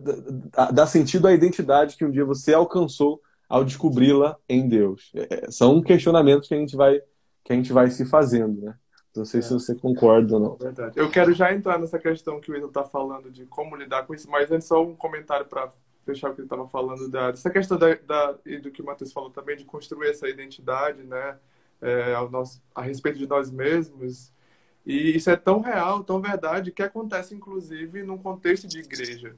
dá 0.72 0.86
sentido 0.86 1.26
à 1.26 1.32
identidade 1.32 1.96
que 1.96 2.04
um 2.04 2.10
dia 2.10 2.24
você 2.24 2.52
alcançou 2.52 3.20
ao 3.48 3.64
descobri-la 3.64 4.36
em 4.48 4.68
Deus. 4.68 5.12
É, 5.14 5.50
são 5.50 5.82
questionamentos 5.82 6.48
que 6.48 6.54
a 6.54 6.58
gente 6.58 6.76
vai 6.76 7.00
que 7.44 7.52
a 7.52 7.56
gente 7.56 7.72
vai 7.72 7.90
se 7.90 8.04
fazendo, 8.04 8.62
né? 8.62 8.74
Não 9.14 9.24
sei 9.24 9.40
é. 9.40 9.42
se 9.42 9.52
você 9.52 9.74
concorda 9.74 10.34
ou 10.34 10.40
não. 10.40 10.56
Verdade. 10.56 10.98
Eu 10.98 11.10
quero 11.10 11.32
já 11.34 11.52
entrar 11.52 11.78
nessa 11.78 11.98
questão 11.98 12.40
que 12.40 12.50
o 12.50 12.54
Will 12.54 12.68
está 12.68 12.84
falando 12.84 13.30
de 13.30 13.44
como 13.46 13.76
lidar 13.76 14.06
com 14.06 14.14
isso, 14.14 14.30
mas 14.30 14.50
antes 14.50 14.68
só 14.68 14.82
um 14.82 14.96
comentário 14.96 15.44
para 15.46 15.70
fechar 16.04 16.30
o 16.30 16.34
que 16.34 16.40
ele 16.40 16.46
estava 16.46 16.66
falando 16.68 17.08
da, 17.08 17.30
dessa 17.30 17.50
questão 17.50 17.78
da, 17.78 17.94
da, 17.94 18.38
e 18.46 18.58
do 18.58 18.70
que 18.70 18.82
o 18.82 18.84
Matheus 18.84 19.12
falou 19.12 19.30
também 19.30 19.56
de 19.56 19.64
construir 19.64 20.08
essa 20.08 20.28
identidade, 20.28 21.02
né, 21.02 21.36
é, 21.82 22.14
ao 22.14 22.30
nosso, 22.30 22.62
a 22.74 22.80
respeito 22.80 23.18
de 23.18 23.26
nós 23.26 23.50
mesmos 23.50 24.32
e 24.84 25.16
isso 25.16 25.30
é 25.30 25.36
tão 25.36 25.60
real, 25.60 26.02
tão 26.02 26.20
verdade, 26.20 26.72
que 26.72 26.82
acontece, 26.82 27.34
inclusive, 27.34 28.02
num 28.02 28.18
contexto 28.18 28.66
de 28.66 28.80
igreja. 28.80 29.36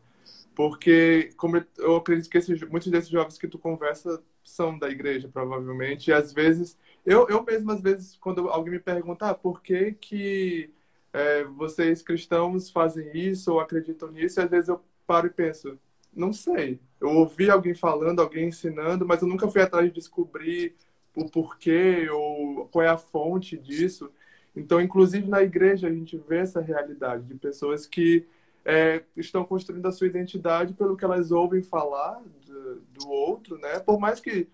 Porque, 0.55 1.33
como 1.37 1.63
eu 1.79 1.97
acredito 1.97 2.31
que 2.31 2.39
esses, 2.39 2.63
muitos 2.63 2.91
desses 2.91 3.11
jovens 3.11 3.37
que 3.37 3.49
tu 3.49 3.59
conversa 3.59 4.23
são 4.43 4.79
da 4.79 4.89
igreja, 4.89 5.29
provavelmente. 5.29 6.09
E 6.09 6.13
às 6.13 6.33
vezes, 6.33 6.79
eu, 7.05 7.29
eu 7.29 7.43
mesmo, 7.43 7.73
às 7.73 7.81
vezes, 7.81 8.17
quando 8.17 8.49
alguém 8.49 8.75
me 8.75 8.79
pergunta 8.79 9.31
ah, 9.31 9.35
por 9.35 9.61
que, 9.63 9.93
que 9.93 10.71
é, 11.13 11.45
vocês 11.45 12.03
cristãos 12.03 12.71
fazem 12.71 13.11
isso 13.17 13.53
ou 13.53 13.61
acreditam 13.61 14.11
nisso, 14.11 14.41
às 14.41 14.51
vezes 14.51 14.69
eu 14.69 14.81
paro 15.07 15.27
e 15.27 15.31
penso, 15.31 15.79
não 16.15 16.33
sei. 16.33 16.81
Eu 17.01 17.11
ouvi 17.11 17.51
alguém 17.51 17.75
falando, 17.75 18.21
alguém 18.21 18.49
ensinando, 18.49 19.07
mas 19.07 19.21
eu 19.23 19.29
nunca 19.29 19.49
fui 19.49 19.61
atrás 19.61 19.87
de 19.89 19.95
descobrir 19.95 20.75
o 21.15 21.29
porquê 21.29 22.09
ou 22.11 22.67
qual 22.69 22.85
é 22.85 22.89
a 22.89 22.97
fonte 22.97 23.57
disso. 23.57 24.11
Então, 24.55 24.81
inclusive 24.81 25.29
na 25.29 25.43
igreja, 25.43 25.89
a 25.89 25.93
gente 25.93 26.17
vê 26.17 26.39
essa 26.39 26.61
realidade 26.61 27.25
de 27.25 27.35
pessoas 27.35 27.87
que 27.87 28.27
é, 28.65 29.03
estão 29.17 29.45
construindo 29.45 29.87
a 29.87 29.93
sua 29.93 30.07
identidade 30.07 30.75
pelo 30.75 30.97
que 30.97 31.05
elas 31.05 31.31
ouvem 31.31 31.62
falar 31.62 32.23
do, 32.47 32.81
do 32.93 33.11
outro, 33.11 33.59
né? 33.59 33.79
Por 33.81 33.99
mais 33.99 34.21
que 34.21 34.49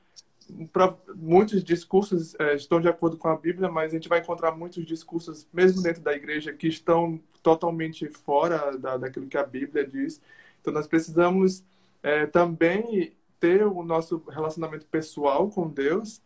pra, 0.72 0.96
muitos 1.14 1.62
discursos 1.62 2.34
é, 2.38 2.54
estão 2.54 2.80
de 2.80 2.88
acordo 2.88 3.16
com 3.16 3.28
a 3.28 3.36
Bíblia, 3.36 3.70
mas 3.70 3.92
a 3.92 3.94
gente 3.94 4.08
vai 4.08 4.20
encontrar 4.20 4.52
muitos 4.52 4.84
discursos, 4.84 5.46
mesmo 5.52 5.82
dentro 5.82 6.02
da 6.02 6.12
igreja, 6.12 6.52
que 6.52 6.66
estão 6.66 7.20
totalmente 7.42 8.08
fora 8.08 8.76
da, 8.76 8.96
daquilo 8.96 9.28
que 9.28 9.36
a 9.36 9.44
Bíblia 9.44 9.86
diz. 9.86 10.20
Então, 10.60 10.72
nós 10.72 10.86
precisamos 10.86 11.62
é, 12.02 12.26
também 12.26 13.12
ter 13.38 13.64
o 13.64 13.82
nosso 13.82 14.22
relacionamento 14.28 14.86
pessoal 14.86 15.48
com 15.48 15.68
Deus 15.68 16.20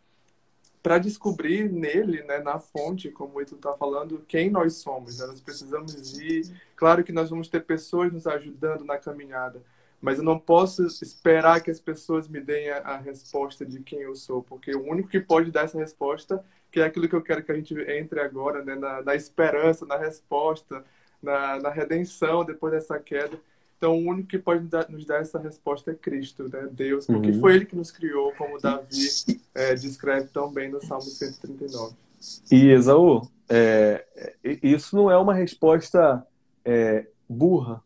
para 0.85 0.99
descobrir 0.99 1.67
nele, 1.67 2.21
né, 2.25 2.37
na 2.37 2.59
fonte, 2.59 3.09
como 3.09 3.39
o 3.39 3.41
Ito 3.41 3.55
está 3.55 3.73
falando, 3.73 4.23
quem 4.27 4.51
nós 4.51 4.75
somos. 4.75 5.17
Né? 5.17 5.25
Nós 5.25 5.41
precisamos 5.41 6.15
ir. 6.19 6.55
Claro 6.75 7.03
que 7.03 7.11
nós 7.11 7.31
vamos 7.31 7.47
ter 7.47 7.61
pessoas 7.61 8.13
nos 8.13 8.27
ajudando 8.27 8.85
na 8.85 8.95
caminhada, 8.95 9.63
mas 9.99 10.19
eu 10.19 10.23
não 10.23 10.37
posso 10.37 10.85
esperar 10.85 11.59
que 11.63 11.71
as 11.71 11.79
pessoas 11.79 12.27
me 12.27 12.39
deem 12.39 12.69
a, 12.69 12.77
a, 12.81 12.97
resposta 12.97 13.65
de 13.65 13.79
quem 13.79 14.01
eu 14.01 14.15
sou, 14.15 14.43
porque 14.43 14.75
o 14.75 14.87
único 14.87 15.09
que 15.09 15.19
pode 15.19 15.49
dar 15.49 15.63
essa 15.63 15.79
resposta, 15.79 16.45
que 16.69 16.79
é 16.79 16.83
aquilo 16.83 17.09
que 17.09 17.15
eu 17.15 17.23
quero 17.23 17.43
que 17.43 17.51
a 17.51 17.55
gente 17.55 17.73
entre 17.89 18.19
agora, 18.19 18.63
né, 18.63 18.75
na, 18.75 19.01
na 19.01 19.15
esperança, 19.15 19.87
na 19.87 19.97
resposta, 19.97 20.85
na, 21.19 21.59
na 21.61 21.71
redenção 21.71 22.45
depois 22.45 22.71
dessa 22.71 22.99
queda 22.99 23.39
então, 23.77 23.97
o 23.97 24.09
único 24.09 24.29
que 24.29 24.39
pode 24.39 24.67
nos 24.89 25.05
dar 25.05 25.21
essa 25.21 25.37
resposta 25.37 25.91
é 25.91 25.95
Cristo, 25.95 26.49
né? 26.49 26.67
Deus, 26.71 27.05
porque 27.05 27.31
uhum. 27.31 27.39
foi 27.39 27.55
Ele 27.55 27.65
que 27.65 27.75
nos 27.75 27.91
criou, 27.91 28.31
como 28.37 28.59
Davi 28.59 29.07
é, 29.53 29.75
descreve 29.75 30.27
tão 30.27 30.51
bem 30.51 30.71
no 30.71 30.81
Salmo 30.81 31.03
139. 31.03 31.95
E, 32.51 32.69
Esaú, 32.69 33.21
é, 33.49 34.05
isso 34.63 34.95
não 34.95 35.11
é 35.11 35.17
uma 35.17 35.33
resposta 35.33 36.25
é, 36.63 37.05
burra, 37.27 37.83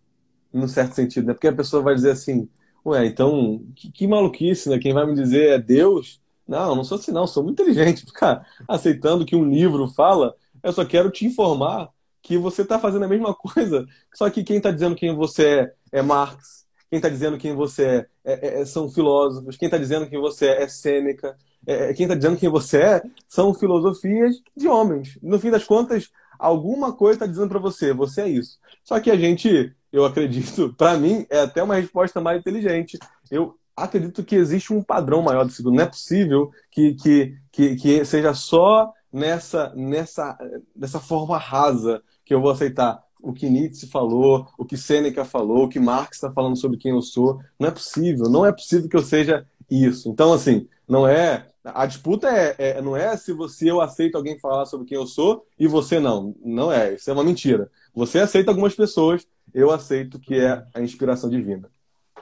no 0.54 0.68
certo 0.68 0.94
sentido, 0.94 1.28
né? 1.28 1.34
Porque 1.34 1.48
a 1.48 1.56
pessoa 1.56 1.82
vai 1.82 1.96
dizer 1.96 2.12
assim, 2.12 2.48
ué, 2.86 3.06
então, 3.06 3.64
que, 3.76 3.92
que 3.92 4.08
maluquice, 4.08 4.70
né? 4.70 4.80
Quem 4.80 4.94
vai 4.94 5.06
me 5.06 5.16
dizer 5.16 5.50
é 5.50 5.60
Deus? 5.60 6.22
Não, 6.48 6.76
não 6.76 6.84
sou 6.84 6.98
assim, 6.98 7.12
não, 7.12 7.28
sou 7.28 7.44
muito 7.44 7.62
inteligente. 7.62 8.06
Ficar 8.08 8.48
aceitando 8.68 9.26
que 9.26 9.36
um 9.36 9.50
livro 9.50 9.88
fala, 9.88 10.36
eu 10.64 10.72
só 10.72 10.86
quero 10.86 11.12
te 11.12 11.26
informar 11.26 11.90
que 12.30 12.38
você 12.38 12.62
está 12.62 12.78
fazendo 12.78 13.06
a 13.06 13.08
mesma 13.08 13.34
coisa, 13.34 13.88
só 14.14 14.30
que 14.30 14.44
quem 14.44 14.58
está 14.58 14.70
dizendo 14.70 14.96
quem 14.96 15.16
você 15.16 15.74
é 15.92 16.00
é 16.00 16.02
Marx, 16.04 16.68
quem 16.88 16.98
está 16.98 17.10
dizendo 17.10 17.40
quem 17.40 17.56
você 17.56 18.06
é, 18.24 18.34
é, 18.34 18.62
é, 18.62 18.66
são 18.66 18.88
filósofos, 18.88 19.58
quem 19.58 19.66
está 19.66 19.80
dizendo 19.80 20.08
quem 20.08 20.22
você 20.22 20.46
é 20.46 20.62
é 20.62 20.68
Sêneca, 20.68 21.36
é, 21.66 21.90
é, 21.90 21.94
quem 21.96 22.04
está 22.04 22.14
dizendo 22.14 22.38
quem 22.38 22.48
você 22.48 22.78
é 22.84 23.02
são 23.28 23.52
filosofias 23.52 24.36
de 24.56 24.68
homens. 24.68 25.18
No 25.24 25.40
fim 25.40 25.50
das 25.50 25.64
contas, 25.64 26.12
alguma 26.38 26.94
coisa 26.94 27.16
está 27.16 27.26
dizendo 27.26 27.50
para 27.50 27.58
você, 27.58 27.94
você 27.94 28.22
é 28.22 28.30
isso. 28.30 28.60
Só 28.84 29.00
que 29.00 29.10
a 29.10 29.18
gente, 29.18 29.74
eu 29.92 30.06
acredito, 30.06 30.72
para 30.78 31.00
mim, 31.00 31.26
é 31.32 31.40
até 31.40 31.64
uma 31.64 31.78
resposta 31.78 32.22
mais 32.22 32.40
inteligente. 32.40 33.00
Eu 33.32 33.58
acredito 33.76 34.24
que 34.24 34.36
existe 34.36 34.72
um 34.72 34.84
padrão 34.84 35.24
maior 35.24 35.46
do 35.46 35.72
Não 35.72 35.82
é 35.82 35.88
possível 35.88 36.52
que, 36.70 36.94
que, 36.94 37.36
que, 37.52 37.76
que 37.76 38.06
seja 38.06 38.36
só 38.36 38.94
nessa, 39.12 39.74
nessa, 39.76 40.38
nessa 40.76 41.00
forma 41.00 41.40
rasa 41.40 42.04
que 42.30 42.34
eu 42.36 42.40
vou 42.40 42.52
aceitar 42.52 43.04
o 43.24 43.34
que 43.34 43.50
Nietzsche 43.50 43.88
falou, 43.88 44.48
o 44.56 44.64
que 44.64 44.78
Sêneca 44.78 45.26
falou, 45.26 45.64
o 45.64 45.68
que 45.68 45.80
Marx 45.80 46.18
está 46.18 46.32
falando 46.32 46.56
sobre 46.56 46.78
quem 46.78 46.92
eu 46.92 47.02
sou. 47.02 47.42
Não 47.60 47.68
é 47.68 47.72
possível, 47.72 48.30
não 48.30 48.46
é 48.46 48.52
possível 48.52 48.88
que 48.88 48.96
eu 48.96 49.02
seja 49.02 49.48
isso. 49.68 50.08
Então, 50.08 50.32
assim, 50.32 50.68
não 50.88 51.08
é. 51.08 51.48
A 51.66 51.88
disputa 51.88 52.28
é, 52.30 52.56
é, 52.60 52.82
não 52.84 52.96
é 52.96 53.18
se 53.18 53.34
você 53.34 53.72
eu 53.72 53.82
aceito 53.82 54.16
alguém 54.16 54.38
falar 54.38 54.68
sobre 54.68 54.86
quem 54.86 54.96
eu 54.96 55.08
sou 55.08 55.44
e 55.58 55.68
você 55.68 56.00
não. 56.00 56.36
Não 56.46 56.72
é. 56.72 56.94
Isso 56.94 57.10
é 57.10 57.14
uma 57.14 57.24
mentira. 57.24 57.72
Você 57.96 58.20
aceita 58.20 58.52
algumas 58.52 58.76
pessoas, 58.76 59.28
eu 59.52 59.72
aceito 59.72 60.20
que 60.20 60.36
é 60.36 60.64
a 60.72 60.82
inspiração 60.82 61.32
divina. 61.32 61.68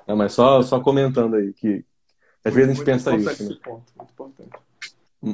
É, 0.08 0.14
mas 0.14 0.32
só, 0.32 0.62
só 0.62 0.80
comentando 0.80 1.36
aí 1.36 1.51
que 1.51 1.84
às 2.45 2.53
vezes 2.53 2.70
a 2.70 2.74
gente 2.76 2.86
pensa 2.86 3.14
isso. 3.14 3.49
Né? 3.49 3.58
Ponto, 3.62 3.91
muito 3.97 4.12
importante. 4.14 4.66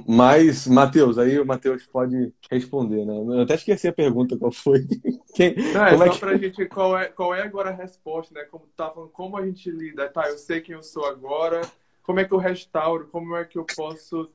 Mas, 0.08 0.68
Matheus, 0.68 1.18
aí 1.18 1.39
o 1.39 1.46
Matheus 1.46 1.86
pode 1.86 2.34
responder, 2.50 3.06
né? 3.06 3.14
Eu 3.14 3.41
até 3.41 3.56
esqueci 3.56 3.88
a 3.88 3.94
pergunta 3.94 4.38
qual 4.38 4.52
foi. 4.52 4.86
Quem, 5.36 5.56
Não, 5.74 5.86
é 5.86 5.91
como 5.91 6.04
é 6.04 6.08
só 6.08 6.12
é 6.12 6.14
que... 6.14 6.20
pra 6.20 6.38
gente, 6.38 6.66
qual 6.68 6.98
é, 6.98 7.06
qual 7.08 7.36
é 7.36 7.41
agora 7.41 7.70
a 7.70 7.74
resposta, 7.74 8.34
né? 8.34 8.46
Como 8.50 8.66
tá 8.76 8.89
falando, 8.89 9.10
como 9.10 9.38
a 9.38 9.46
gente 9.46 9.70
lida, 9.70 10.10
tá, 10.10 10.30
eu 10.30 10.38
sei 10.38 10.62
quem 10.62 10.76
eu 10.76 10.84
sou 10.84 11.06
agora, 11.06 11.62
como 12.02 12.20
é 12.20 12.26
que 12.26 12.34
eu 12.34 12.38
restauro, 12.38 13.08
como 13.12 13.36
é 13.36 13.46
que 13.46 13.58
eu 13.58 13.66
posso, 13.76 14.30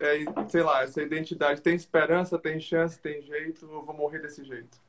é, 0.00 0.24
sei 0.48 0.62
lá, 0.62 0.82
essa 0.82 1.02
identidade, 1.02 1.60
tem 1.60 1.74
esperança, 1.74 2.38
tem 2.38 2.58
chance, 2.60 2.98
tem 2.98 3.22
jeito, 3.22 3.68
ou 3.70 3.84
vou 3.84 3.94
morrer 3.94 4.20
desse 4.20 4.44
jeito? 4.44 4.82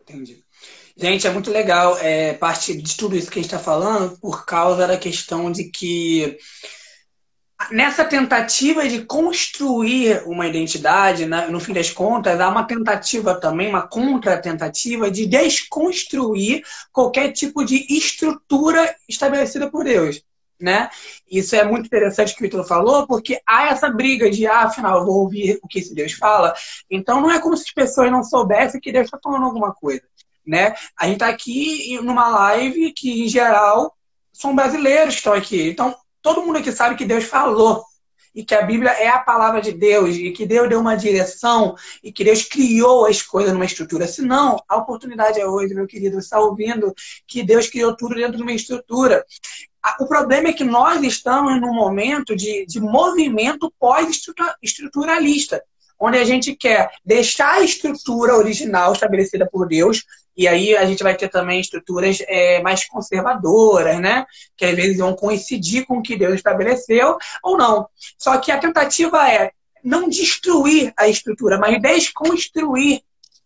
Entendi. 0.00 0.42
Gente, 0.96 1.26
é 1.26 1.30
muito 1.30 1.50
legal 1.50 1.96
é, 1.98 2.34
parte 2.34 2.76
de 2.76 2.96
tudo 2.96 3.16
isso 3.16 3.30
que 3.30 3.38
a 3.38 3.42
gente 3.42 3.52
está 3.52 3.62
falando 3.62 4.18
por 4.18 4.44
causa 4.44 4.86
da 4.86 4.96
questão 4.96 5.52
de 5.52 5.64
que 5.64 6.36
nessa 7.70 8.04
tentativa 8.04 8.88
de 8.88 9.04
construir 9.04 10.22
uma 10.26 10.46
identidade, 10.46 11.26
né, 11.26 11.48
no 11.48 11.60
fim 11.60 11.72
das 11.72 11.90
contas, 11.90 12.40
há 12.40 12.48
uma 12.48 12.64
tentativa 12.64 13.38
também, 13.38 13.68
uma 13.68 13.86
contra-tentativa 13.86 15.10
de 15.10 15.26
desconstruir 15.26 16.62
qualquer 16.92 17.32
tipo 17.32 17.64
de 17.64 17.86
estrutura 17.88 18.94
estabelecida 19.08 19.70
por 19.70 19.84
Deus. 19.84 20.22
Né? 20.58 20.90
Isso 21.30 21.56
é 21.56 21.64
muito 21.64 21.86
interessante 21.86 22.34
que 22.34 22.40
o 22.40 22.44
Vitor 22.44 22.66
falou, 22.66 23.06
porque 23.06 23.40
há 23.46 23.68
essa 23.68 23.88
briga 23.88 24.30
de, 24.30 24.46
ah, 24.46 24.64
afinal, 24.64 24.98
eu 24.98 25.06
vou 25.06 25.20
ouvir 25.20 25.58
o 25.62 25.68
que 25.68 25.78
esse 25.78 25.94
Deus 25.94 26.12
fala. 26.12 26.54
Então, 26.90 27.20
não 27.20 27.30
é 27.30 27.40
como 27.40 27.56
se 27.56 27.64
as 27.66 27.72
pessoas 27.72 28.10
não 28.10 28.22
soubessem 28.22 28.80
que 28.80 28.92
Deus 28.92 29.06
está 29.06 29.18
falando 29.22 29.46
alguma 29.46 29.72
coisa. 29.72 30.02
Né? 30.46 30.74
A 30.98 31.06
gente 31.06 31.14
está 31.14 31.28
aqui 31.28 31.98
numa 32.02 32.28
live 32.28 32.92
que, 32.92 33.24
em 33.24 33.28
geral, 33.28 33.96
são 34.32 34.54
brasileiros 34.54 35.14
que 35.14 35.20
estão 35.20 35.32
aqui. 35.32 35.70
Então, 35.70 35.96
todo 36.22 36.42
mundo 36.42 36.58
aqui 36.58 36.72
sabe 36.72 36.96
que 36.96 37.04
Deus 37.04 37.24
falou 37.24 37.84
e 38.34 38.44
que 38.44 38.54
a 38.54 38.62
Bíblia 38.62 38.90
é 38.92 39.08
a 39.08 39.18
palavra 39.18 39.60
de 39.60 39.72
Deus 39.72 40.14
e 40.16 40.30
que 40.30 40.46
Deus 40.46 40.68
deu 40.68 40.80
uma 40.80 40.96
direção 40.96 41.74
e 42.02 42.12
que 42.12 42.22
Deus 42.22 42.42
criou 42.42 43.06
as 43.06 43.22
coisas 43.22 43.52
numa 43.52 43.64
estrutura. 43.64 44.06
Se 44.06 44.22
não, 44.22 44.56
a 44.68 44.76
oportunidade 44.76 45.40
é 45.40 45.46
hoje, 45.46 45.74
meu 45.74 45.86
querido, 45.86 46.14
você 46.14 46.26
está 46.26 46.38
ouvindo 46.38 46.94
que 47.26 47.42
Deus 47.42 47.68
criou 47.68 47.96
tudo 47.96 48.14
dentro 48.14 48.36
de 48.36 48.42
uma 48.42 48.52
estrutura. 48.52 49.24
O 49.98 50.06
problema 50.06 50.48
é 50.48 50.52
que 50.52 50.62
nós 50.62 51.02
estamos 51.02 51.60
num 51.60 51.74
momento 51.74 52.36
de, 52.36 52.66
de 52.66 52.80
movimento 52.80 53.72
pós-estruturalista 53.78 55.62
onde 56.00 56.16
a 56.16 56.24
gente 56.24 56.56
quer 56.56 56.90
deixar 57.04 57.56
a 57.56 57.60
estrutura 57.60 58.34
original 58.34 58.94
estabelecida 58.94 59.46
por 59.46 59.68
Deus, 59.68 60.02
e 60.40 60.48
aí 60.48 60.74
a 60.74 60.86
gente 60.86 61.02
vai 61.02 61.14
ter 61.14 61.28
também 61.28 61.60
estruturas 61.60 62.16
é, 62.26 62.62
mais 62.62 62.88
conservadoras, 62.88 64.00
né? 64.00 64.24
Que 64.56 64.64
às 64.64 64.74
vezes 64.74 64.96
vão 64.96 65.14
coincidir 65.14 65.84
com 65.84 65.98
o 65.98 66.02
que 66.02 66.16
Deus 66.16 66.36
estabeleceu 66.36 67.18
ou 67.42 67.58
não. 67.58 67.86
Só 68.16 68.38
que 68.38 68.50
a 68.50 68.56
tentativa 68.56 69.30
é 69.30 69.50
não 69.84 70.08
destruir 70.08 70.94
a 70.96 71.08
estrutura, 71.08 71.58
mas 71.58 71.78
desconstruir. 71.82 73.02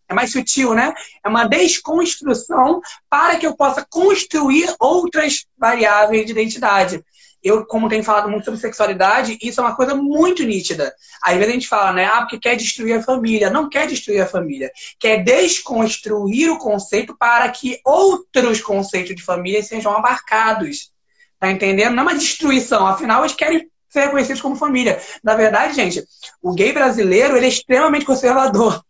É 0.07 0.13
mais 0.13 0.31
sutil, 0.31 0.73
né? 0.73 0.93
É 1.21 1.27
uma 1.27 1.43
desconstrução 1.43 2.79
para 3.09 3.35
que 3.35 3.45
eu 3.45 3.57
possa 3.57 3.85
construir 3.89 4.73
outras 4.79 5.45
variáveis 5.57 6.25
de 6.25 6.31
identidade 6.31 7.03
eu, 7.45 7.63
como 7.63 7.87
tenho 7.87 8.03
falado 8.03 8.27
muito 8.27 8.43
sobre 8.43 8.59
sexualidade, 8.59 9.37
isso 9.39 9.61
é 9.61 9.63
uma 9.63 9.75
coisa 9.75 9.93
muito 9.93 10.43
nítida. 10.43 10.91
Às 11.21 11.35
vezes 11.35 11.49
a 11.49 11.53
gente 11.53 11.67
fala, 11.67 11.93
né? 11.93 12.05
Ah, 12.05 12.21
porque 12.21 12.39
quer 12.39 12.55
destruir 12.55 12.93
a 12.93 13.03
família. 13.03 13.51
Não 13.51 13.69
quer 13.69 13.85
destruir 13.85 14.19
a 14.19 14.25
família. 14.25 14.71
Quer 14.99 15.23
desconstruir 15.23 16.49
o 16.49 16.57
conceito 16.57 17.15
para 17.15 17.47
que 17.49 17.79
outros 17.85 18.61
conceitos 18.61 19.15
de 19.15 19.21
família 19.21 19.61
sejam 19.61 19.95
abarcados. 19.95 20.91
Tá 21.39 21.51
entendendo? 21.51 21.93
Não 21.93 22.01
é 22.01 22.07
uma 22.07 22.15
destruição. 22.15 22.87
Afinal, 22.87 23.21
eles 23.21 23.35
querem 23.35 23.69
ser 23.89 24.05
reconhecidos 24.05 24.41
como 24.41 24.55
família. 24.55 24.99
Na 25.23 25.35
verdade, 25.35 25.75
gente, 25.75 26.03
o 26.41 26.51
gay 26.51 26.73
brasileiro 26.73 27.37
ele 27.37 27.45
é 27.45 27.49
extremamente 27.49 28.05
conservador. 28.05 28.83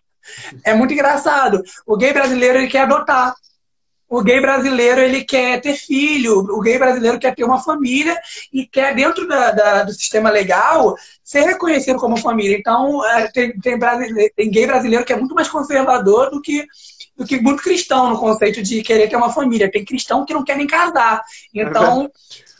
É 0.63 0.73
muito 0.73 0.93
engraçado. 0.93 1.61
O 1.85 1.97
gay 1.97 2.13
brasileiro 2.13 2.59
ele 2.59 2.67
quer 2.67 2.83
adotar. 2.83 3.35
O 4.07 4.21
gay 4.21 4.39
brasileiro 4.39 5.01
ele 5.01 5.23
quer 5.23 5.59
ter 5.59 5.75
filho, 5.75 6.37
o 6.37 6.61
gay 6.61 6.77
brasileiro 6.77 7.19
quer 7.19 7.33
ter 7.33 7.43
uma 7.43 7.61
família 7.61 8.15
e 8.53 8.65
quer, 8.65 8.93
dentro 8.93 9.27
da, 9.27 9.51
da, 9.51 9.83
do 9.83 9.93
sistema 9.93 10.29
legal, 10.29 10.95
ser 11.23 11.41
reconhecido 11.41 11.97
como 11.97 12.15
família. 12.17 12.55
Então, 12.55 13.03
é, 13.03 13.27
tem, 13.31 13.59
tem, 13.59 13.79
tem, 14.35 14.51
gay 14.51 14.67
brasileiro 14.67 15.03
que 15.03 15.11
é 15.11 15.15
muito 15.15 15.33
mais 15.33 15.47
conservador 15.47 16.29
do 16.29 16.39
que, 16.39 16.67
do 17.17 17.25
que 17.25 17.41
muito 17.41 17.63
cristão 17.63 18.11
no 18.11 18.19
conceito 18.19 18.61
de 18.61 18.83
querer 18.83 19.09
ter 19.09 19.15
uma 19.15 19.33
família. 19.33 19.71
Tem 19.71 19.83
cristão 19.83 20.23
que 20.23 20.33
não 20.35 20.43
quer 20.43 20.55
nem 20.55 20.67
casar. 20.67 21.21
Então, 21.53 22.09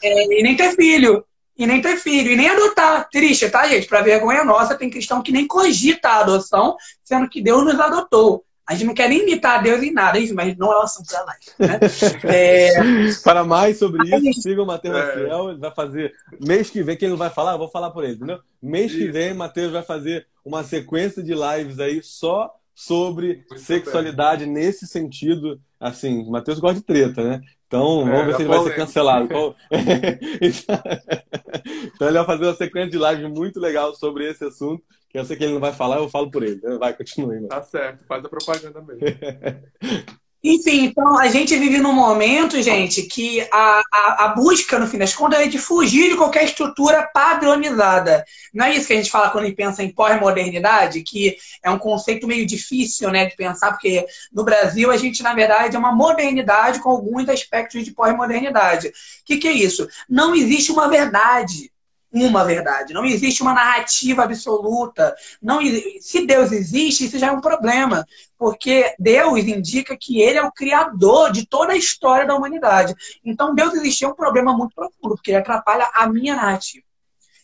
é, 0.02 0.40
e 0.40 0.42
nem 0.42 0.56
ter 0.56 0.74
filho. 0.74 1.24
E 1.58 1.66
nem 1.66 1.80
ter 1.80 1.96
filho, 1.96 2.32
e 2.32 2.36
nem 2.36 2.48
adotar. 2.48 3.08
Triste, 3.08 3.48
tá, 3.48 3.66
gente? 3.66 3.86
Pra 3.86 4.02
vergonha 4.02 4.44
nossa, 4.44 4.74
tem 4.74 4.90
cristão 4.90 5.22
que 5.22 5.32
nem 5.32 5.46
cogita 5.46 6.08
a 6.08 6.20
adoção, 6.20 6.76
sendo 7.02 7.28
que 7.30 7.40
Deus 7.40 7.64
nos 7.64 7.80
adotou. 7.80 8.44
A 8.66 8.74
gente 8.74 8.86
não 8.86 8.94
quer 8.94 9.08
nem 9.08 9.22
imitar 9.22 9.62
Deus 9.62 9.82
em 9.82 9.92
nada, 9.92 10.18
mas 10.34 10.56
não 10.56 10.72
é 10.72 10.76
o 10.76 10.82
assunto 10.82 11.08
da 11.10 11.24
live. 11.24 11.44
Né? 11.58 11.80
É... 12.24 12.72
Para 13.22 13.44
mais 13.44 13.78
sobre 13.78 14.08
isso, 14.08 14.42
siga 14.42 14.62
o 14.62 14.66
Matheus 14.66 14.96
é. 14.96 15.06
Maciel. 15.06 15.50
Ele 15.50 15.60
vai 15.60 15.70
fazer. 15.72 16.12
Mês 16.40 16.68
que 16.68 16.82
vem, 16.82 16.96
quem 16.96 17.08
não 17.08 17.16
vai 17.16 17.30
falar, 17.30 17.52
eu 17.52 17.58
vou 17.58 17.68
falar 17.68 17.90
por 17.90 18.02
ele, 18.02 18.14
entendeu? 18.14 18.40
Mês 18.60 18.90
isso. 18.90 18.98
que 18.98 19.08
vem, 19.10 19.32
Matheus 19.34 19.72
vai 19.72 19.82
fazer 19.82 20.26
uma 20.44 20.64
sequência 20.64 21.22
de 21.22 21.32
lives 21.32 21.78
aí 21.78 22.02
só 22.02 22.52
sobre 22.74 23.44
Muito 23.48 23.58
sexualidade 23.58 24.44
bem. 24.44 24.54
nesse 24.54 24.86
sentido. 24.86 25.60
Assim, 25.78 26.28
Matheus 26.28 26.58
gosta 26.58 26.80
de 26.80 26.86
treta, 26.86 27.22
né? 27.22 27.40
Então, 27.66 28.04
vamos 28.04 28.20
é, 28.20 28.24
ver 28.26 28.36
se 28.36 28.42
ele 28.42 28.48
vai 28.48 28.62
ser 28.62 28.76
cancelado. 28.76 29.28
então, 31.82 32.08
ele 32.08 32.18
vai 32.18 32.26
fazer 32.26 32.44
uma 32.44 32.54
sequência 32.54 32.90
de 32.90 32.98
lives 32.98 33.30
muito 33.30 33.58
legal 33.58 33.94
sobre 33.94 34.28
esse 34.30 34.44
assunto. 34.44 34.82
Eu 35.16 35.24
sei 35.24 35.36
que 35.36 35.44
ele 35.44 35.54
não 35.54 35.60
vai 35.60 35.72
falar, 35.72 35.96
eu 35.96 36.10
falo 36.10 36.30
por 36.30 36.42
ele. 36.42 36.60
Vai, 36.78 36.92
continue. 36.92 37.36
Mano. 37.36 37.48
Tá 37.48 37.62
certo, 37.62 38.04
faz 38.06 38.24
a 38.24 38.28
propaganda 38.28 38.82
mesmo. 38.82 39.00
Enfim, 40.44 40.84
então 40.84 41.18
a 41.18 41.26
gente 41.26 41.56
vive 41.56 41.78
num 41.78 41.92
momento, 41.92 42.62
gente, 42.62 43.02
que 43.02 43.40
a, 43.50 43.82
a, 43.92 44.24
a, 44.24 44.28
busca, 44.28 44.78
no 44.78 44.86
fim 44.86 44.96
das 44.96 45.12
contas, 45.12 45.40
é 45.40 45.48
de 45.48 45.58
fugir 45.58 46.10
de 46.10 46.16
qualquer 46.16 46.44
estrutura 46.44 47.02
padronizada. 47.12 48.24
Não 48.54 48.64
é 48.64 48.76
isso 48.76 48.86
que 48.86 48.92
a 48.92 48.96
gente 48.96 49.10
fala 49.10 49.30
quando 49.30 49.44
a 49.44 49.46
gente 49.48 49.56
pensa 49.56 49.82
em 49.82 49.90
pós-modernidade, 49.90 51.02
que 51.02 51.36
é 51.64 51.70
um 51.70 51.78
conceito 51.78 52.28
meio 52.28 52.46
difícil 52.46 53.10
né, 53.10 53.26
de 53.26 53.34
pensar, 53.34 53.72
porque 53.72 54.06
no 54.32 54.44
Brasil 54.44 54.92
a 54.92 54.96
gente, 54.96 55.20
na 55.20 55.34
verdade, 55.34 55.74
é 55.74 55.78
uma 55.78 55.92
modernidade 55.92 56.80
com 56.80 56.90
alguns 56.90 57.28
aspectos 57.28 57.84
de 57.84 57.90
pós-modernidade. 57.90 58.88
O 58.88 58.92
que, 59.24 59.38
que 59.38 59.48
é 59.48 59.52
isso? 59.52 59.88
Não 60.08 60.32
existe 60.32 60.70
uma 60.70 60.88
verdade 60.88 61.72
uma 62.24 62.44
verdade, 62.44 62.94
não 62.94 63.04
existe 63.04 63.42
uma 63.42 63.52
narrativa 63.52 64.22
absoluta. 64.22 65.14
Não, 65.42 65.60
se 66.00 66.26
Deus 66.26 66.52
existe, 66.52 67.04
isso 67.04 67.18
já 67.18 67.28
é 67.28 67.32
um 67.32 67.40
problema, 67.40 68.06
porque 68.38 68.94
Deus 68.98 69.44
indica 69.44 69.96
que 69.98 70.20
ele 70.20 70.38
é 70.38 70.42
o 70.42 70.52
criador 70.52 71.32
de 71.32 71.46
toda 71.46 71.72
a 71.72 71.76
história 71.76 72.26
da 72.26 72.34
humanidade. 72.34 72.94
Então, 73.24 73.54
Deus 73.54 73.74
existir 73.74 74.04
é 74.04 74.08
um 74.08 74.14
problema 74.14 74.56
muito 74.56 74.74
profundo, 74.74 75.16
porque 75.16 75.30
ele 75.30 75.38
atrapalha 75.38 75.90
a 75.94 76.06
minha 76.08 76.34
narrativa. 76.34 76.84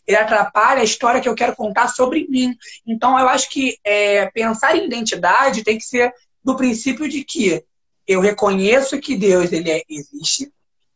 Ele 0.06 0.16
atrapalha 0.16 0.80
a 0.80 0.84
história 0.84 1.20
que 1.20 1.28
eu 1.28 1.34
quero 1.34 1.54
contar 1.54 1.88
sobre 1.88 2.26
mim. 2.28 2.56
Então, 2.86 3.18
eu 3.18 3.28
acho 3.28 3.48
que 3.50 3.78
é, 3.84 4.26
pensar 4.30 4.76
em 4.76 4.86
identidade 4.86 5.64
tem 5.64 5.78
que 5.78 5.84
ser 5.84 6.12
do 6.42 6.56
princípio 6.56 7.08
de 7.08 7.24
que 7.24 7.64
eu 8.06 8.20
reconheço 8.20 9.00
que 9.00 9.16
Deus 9.16 9.52
ele 9.52 9.70
é, 9.70 9.82
existe, 9.88 10.52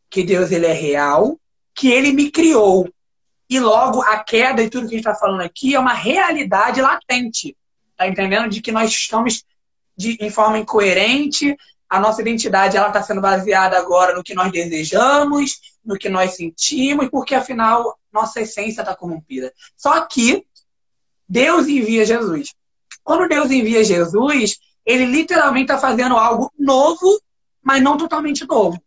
que 0.09 0.23
Deus 0.23 0.51
ele 0.51 0.65
é 0.65 0.73
real, 0.73 1.39
que 1.73 1.89
ele 1.89 2.11
me 2.11 2.29
criou 2.29 2.89
e 3.49 3.59
logo 3.59 4.01
a 4.01 4.19
queda 4.19 4.61
e 4.61 4.69
tudo 4.69 4.87
que 4.87 4.95
a 4.95 4.97
gente 4.97 5.07
está 5.07 5.15
falando 5.15 5.41
aqui 5.41 5.75
é 5.75 5.79
uma 5.79 5.93
realidade 5.93 6.81
latente. 6.81 7.55
Tá 7.95 8.07
entendendo? 8.07 8.49
De 8.49 8.61
que 8.61 8.71
nós 8.71 8.91
estamos 8.91 9.43
de, 9.95 10.17
em 10.19 10.29
forma 10.29 10.59
incoerente, 10.59 11.55
a 11.89 11.99
nossa 11.99 12.21
identidade 12.21 12.77
ela 12.77 12.87
está 12.87 13.01
sendo 13.01 13.21
baseada 13.21 13.77
agora 13.77 14.13
no 14.15 14.23
que 14.23 14.35
nós 14.35 14.51
desejamos, 14.51 15.59
no 15.83 15.97
que 15.97 16.09
nós 16.09 16.35
sentimos, 16.35 17.09
porque 17.09 17.33
afinal 17.33 17.97
nossa 18.11 18.41
essência 18.41 18.81
está 18.81 18.95
corrompida. 18.95 19.53
Só 19.75 20.01
que 20.01 20.45
Deus 21.27 21.67
envia 21.67 22.05
Jesus. 22.05 22.53
quando 23.03 23.27
Deus 23.29 23.51
envia 23.51 23.83
Jesus, 23.83 24.57
ele 24.85 25.05
literalmente 25.05 25.71
está 25.71 25.77
fazendo 25.77 26.15
algo 26.15 26.51
novo, 26.57 27.21
mas 27.61 27.81
não 27.81 27.97
totalmente 27.97 28.45
novo. 28.45 28.81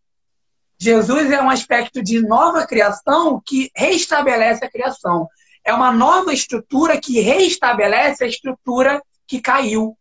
Jesus 0.81 1.31
é 1.31 1.43
um 1.43 1.51
aspecto 1.51 2.03
de 2.03 2.23
nova 2.23 2.67
criação 2.67 3.41
que 3.45 3.71
restabelece 3.77 4.65
a 4.65 4.71
criação. 4.71 5.29
É 5.63 5.75
uma 5.75 5.93
nova 5.93 6.33
estrutura 6.33 6.99
que 6.99 7.21
restabelece 7.21 8.25
a 8.25 8.27
estrutura 8.27 9.03
que 9.27 9.41
caiu. 9.41 9.95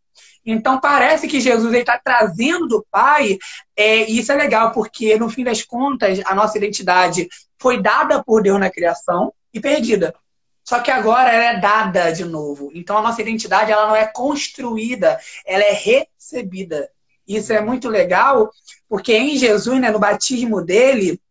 Então 0.45 0.79
parece 0.79 1.27
que 1.27 1.41
Jesus 1.41 1.73
está 1.73 1.99
trazendo 2.01 2.65
do 2.65 2.85
Pai, 2.89 3.37
é, 3.75 4.09
e 4.09 4.19
isso 4.19 4.31
é 4.31 4.35
legal, 4.35 4.71
porque 4.71 5.17
no 5.17 5.29
fim 5.29 5.43
das 5.43 5.61
contas, 5.61 6.21
a 6.25 6.33
nossa 6.33 6.57
identidade 6.57 7.27
foi 7.59 7.81
dada 7.81 8.23
por 8.23 8.41
Deus 8.41 8.59
na 8.59 8.69
criação 8.69 9.33
e 9.53 9.59
perdida. 9.59 10.15
Só 10.63 10.79
que 10.79 10.91
agora 10.91 11.29
ela 11.31 11.57
é 11.57 11.59
dada 11.59 12.11
de 12.11 12.23
novo. 12.23 12.71
Então 12.73 12.97
a 12.97 13.01
nossa 13.01 13.21
identidade 13.21 13.71
ela 13.71 13.87
não 13.87 13.95
é 13.95 14.07
construída, 14.07 15.19
ela 15.45 15.63
é 15.63 15.73
recebida. 15.73 16.89
Isso 17.29 17.53
é 17.53 17.61
muito 17.61 17.87
legal, 17.87 18.51
porque 18.89 19.15
em 19.15 19.37
Jesus, 19.37 19.79
né, 19.79 19.91
no 19.91 19.99
batismo 19.99 20.63
dele, 20.63 21.21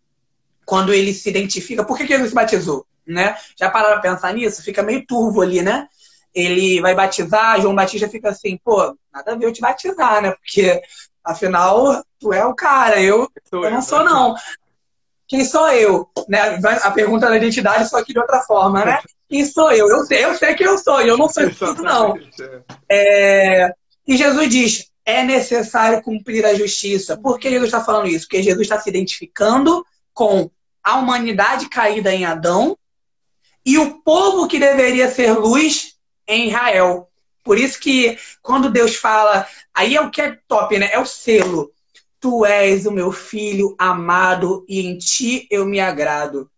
quando 0.64 0.94
ele 0.94 1.12
se 1.12 1.28
identifica, 1.28 1.82
por 1.82 1.98
que 1.98 2.06
Jesus 2.06 2.28
se 2.28 2.34
batizou? 2.36 2.86
Né? 3.04 3.36
Já 3.58 3.68
pararam 3.68 4.00
para 4.00 4.12
pensar 4.12 4.32
nisso? 4.32 4.62
Fica 4.62 4.80
meio 4.80 5.04
turvo 5.04 5.42
ali, 5.42 5.60
né? 5.60 5.88
Ele 6.32 6.80
vai 6.80 6.94
batizar, 6.94 7.60
João 7.60 7.74
Batista 7.74 8.08
fica 8.08 8.28
assim, 8.28 8.60
pô, 8.62 8.96
nada 9.12 9.32
a 9.32 9.34
ver 9.34 9.46
eu 9.46 9.52
te 9.52 9.60
batizar, 9.60 10.22
né? 10.22 10.30
Porque, 10.30 10.80
afinal, 11.24 12.04
tu 12.20 12.32
é 12.32 12.44
o 12.44 12.54
cara, 12.54 13.02
eu, 13.02 13.28
eu 13.50 13.70
não 13.70 13.82
sou, 13.82 14.04
não. 14.04 14.36
Quem 15.26 15.44
sou 15.44 15.68
eu? 15.70 16.08
Né? 16.28 16.60
A 16.82 16.90
pergunta 16.92 17.28
da 17.28 17.36
identidade, 17.36 17.88
só 17.88 18.04
que 18.04 18.12
de 18.12 18.20
outra 18.20 18.40
forma, 18.42 18.84
né? 18.84 19.00
Quem 19.28 19.44
sou 19.44 19.72
eu? 19.72 19.88
Eu 19.88 20.06
sei, 20.06 20.24
eu 20.24 20.34
sei 20.36 20.54
quem 20.54 20.66
eu 20.66 20.78
sou, 20.78 21.02
e 21.02 21.08
eu 21.08 21.18
não 21.18 21.28
sou 21.28 21.50
tudo, 21.50 21.82
não. 21.82 22.14
É... 22.88 23.70
E 24.06 24.16
Jesus 24.16 24.48
diz: 24.48 24.90
é 25.08 25.22
necessário 25.22 26.02
cumprir 26.02 26.44
a 26.44 26.54
justiça. 26.54 27.16
Por 27.16 27.38
que 27.38 27.50
Jesus 27.50 27.68
está 27.68 27.82
falando 27.82 28.08
isso? 28.08 28.26
Porque 28.26 28.42
Jesus 28.42 28.62
está 28.62 28.78
se 28.78 28.90
identificando 28.90 29.84
com 30.12 30.50
a 30.82 30.96
humanidade 30.96 31.68
caída 31.68 32.12
em 32.12 32.24
Adão 32.24 32.76
e 33.64 33.78
o 33.78 34.02
povo 34.02 34.46
que 34.46 34.58
deveria 34.58 35.10
ser 35.10 35.32
luz 35.32 35.96
em 36.26 36.48
Israel. 36.48 37.08
Por 37.42 37.58
isso 37.58 37.80
que 37.80 38.18
quando 38.42 38.70
Deus 38.70 38.96
fala, 38.96 39.46
aí 39.72 39.96
é 39.96 40.00
o 40.00 40.10
que 40.10 40.20
é 40.20 40.38
top, 40.46 40.78
né? 40.78 40.90
É 40.92 40.98
o 40.98 41.06
selo. 41.06 41.72
Tu 42.20 42.44
és 42.44 42.84
o 42.84 42.90
meu 42.90 43.10
filho 43.10 43.74
amado 43.78 44.64
e 44.68 44.86
em 44.86 44.98
ti 44.98 45.46
eu 45.50 45.64
me 45.64 45.80
agrado 45.80 46.50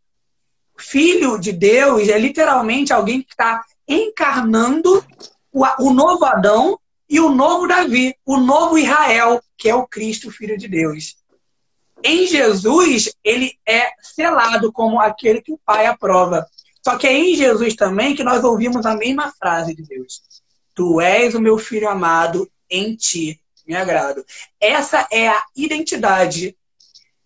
filho 0.80 1.38
de 1.38 1.52
Deus 1.52 2.08
é 2.08 2.18
literalmente 2.18 2.92
alguém 2.92 3.22
que 3.22 3.32
está 3.32 3.62
encarnando 3.86 5.04
o, 5.52 5.64
o 5.78 5.92
novo 5.92 6.24
Adão 6.24 6.78
e 7.10 7.18
o 7.18 7.28
novo 7.28 7.66
Davi, 7.66 8.14
o 8.24 8.36
novo 8.36 8.78
Israel, 8.78 9.42
que 9.58 9.68
é 9.68 9.74
o 9.74 9.86
Cristo, 9.86 10.30
filho 10.30 10.56
de 10.56 10.68
Deus. 10.68 11.16
Em 12.04 12.24
Jesus, 12.28 13.12
ele 13.24 13.58
é 13.66 13.90
selado 14.00 14.72
como 14.72 15.00
aquele 15.00 15.42
que 15.42 15.52
o 15.52 15.58
Pai 15.58 15.86
aprova. 15.86 16.46
Só 16.84 16.96
que 16.96 17.08
é 17.08 17.12
em 17.12 17.34
Jesus 17.34 17.74
também 17.74 18.14
que 18.14 18.22
nós 18.22 18.44
ouvimos 18.44 18.86
a 18.86 18.94
mesma 18.94 19.32
frase 19.32 19.74
de 19.74 19.82
Deus. 19.82 20.22
Tu 20.72 21.00
és 21.00 21.34
o 21.34 21.40
meu 21.40 21.58
filho 21.58 21.88
amado, 21.88 22.48
em 22.70 22.94
ti 22.94 23.40
me 23.66 23.74
agrado. 23.74 24.24
Essa 24.60 25.06
é 25.10 25.28
a 25.28 25.44
identidade 25.56 26.56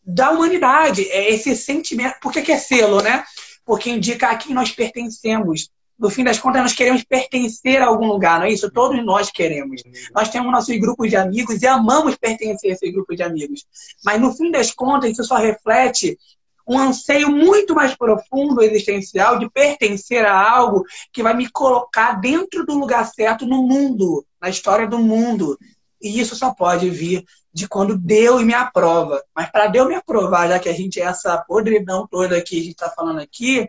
da 0.03 0.30
humanidade, 0.30 1.09
é 1.11 1.30
esse 1.30 1.55
sentimento. 1.55 2.16
Por 2.20 2.32
que, 2.32 2.43
que 2.43 2.53
é 2.53 2.59
selo, 2.59 3.03
né? 3.03 3.22
porque 3.64 3.91
indica 3.91 4.28
a 4.28 4.37
quem 4.37 4.55
nós 4.55 4.70
pertencemos. 4.70 5.70
No 5.99 6.11
fim 6.11 6.24
das 6.24 6.38
contas, 6.38 6.62
nós 6.62 6.72
queremos 6.72 7.05
pertencer 7.05 7.80
a 7.80 7.86
algum 7.86 8.07
lugar, 8.07 8.40
não 8.40 8.47
é 8.47 8.53
isso? 8.53 8.70
Todos 8.70 9.03
nós 9.05 9.30
queremos. 9.30 9.82
Nós 10.12 10.28
temos 10.28 10.51
nossos 10.51 10.76
grupos 10.78 11.09
de 11.09 11.16
amigos 11.16 11.62
e 11.62 11.66
amamos 11.66 12.16
pertencer 12.16 12.70
a 12.70 12.74
esse 12.74 12.90
grupo 12.90 13.14
de 13.14 13.22
amigos. 13.22 13.64
Mas 14.05 14.20
no 14.20 14.32
fim 14.32 14.51
das 14.51 14.72
contas, 14.72 15.11
isso 15.11 15.24
só 15.24 15.36
reflete 15.36 16.18
um 16.66 16.78
anseio 16.78 17.30
muito 17.30 17.74
mais 17.74 17.95
profundo, 17.95 18.62
existencial, 18.62 19.38
de 19.38 19.49
pertencer 19.51 20.24
a 20.24 20.51
algo 20.51 20.84
que 21.12 21.22
vai 21.22 21.34
me 21.34 21.49
colocar 21.51 22.12
dentro 22.20 22.64
do 22.64 22.74
lugar 22.74 23.05
certo 23.07 23.47
no 23.47 23.62
mundo, 23.62 24.24
na 24.40 24.49
história 24.49 24.86
do 24.86 24.99
mundo. 24.99 25.59
E 26.01 26.20
isso 26.20 26.34
só 26.34 26.53
pode 26.53 26.88
vir 26.90 27.24
de 27.53 27.68
quando 27.68 27.97
Deus 27.97 28.42
me 28.42 28.55
aprova. 28.55 29.22
Mas 29.34 29.51
para 29.51 29.68
Deus 29.68 29.86
me 29.86 29.95
aprovar, 29.95 30.49
já 30.49 30.59
que 30.59 30.68
a 30.68 30.72
gente 30.72 31.01
é 31.01 31.05
essa 31.05 31.38
podridão 31.47 32.07
toda 32.07 32.42
que 32.42 32.57
a 32.57 32.62
gente 32.62 32.70
está 32.70 32.90
falando 32.90 33.20
aqui, 33.20 33.68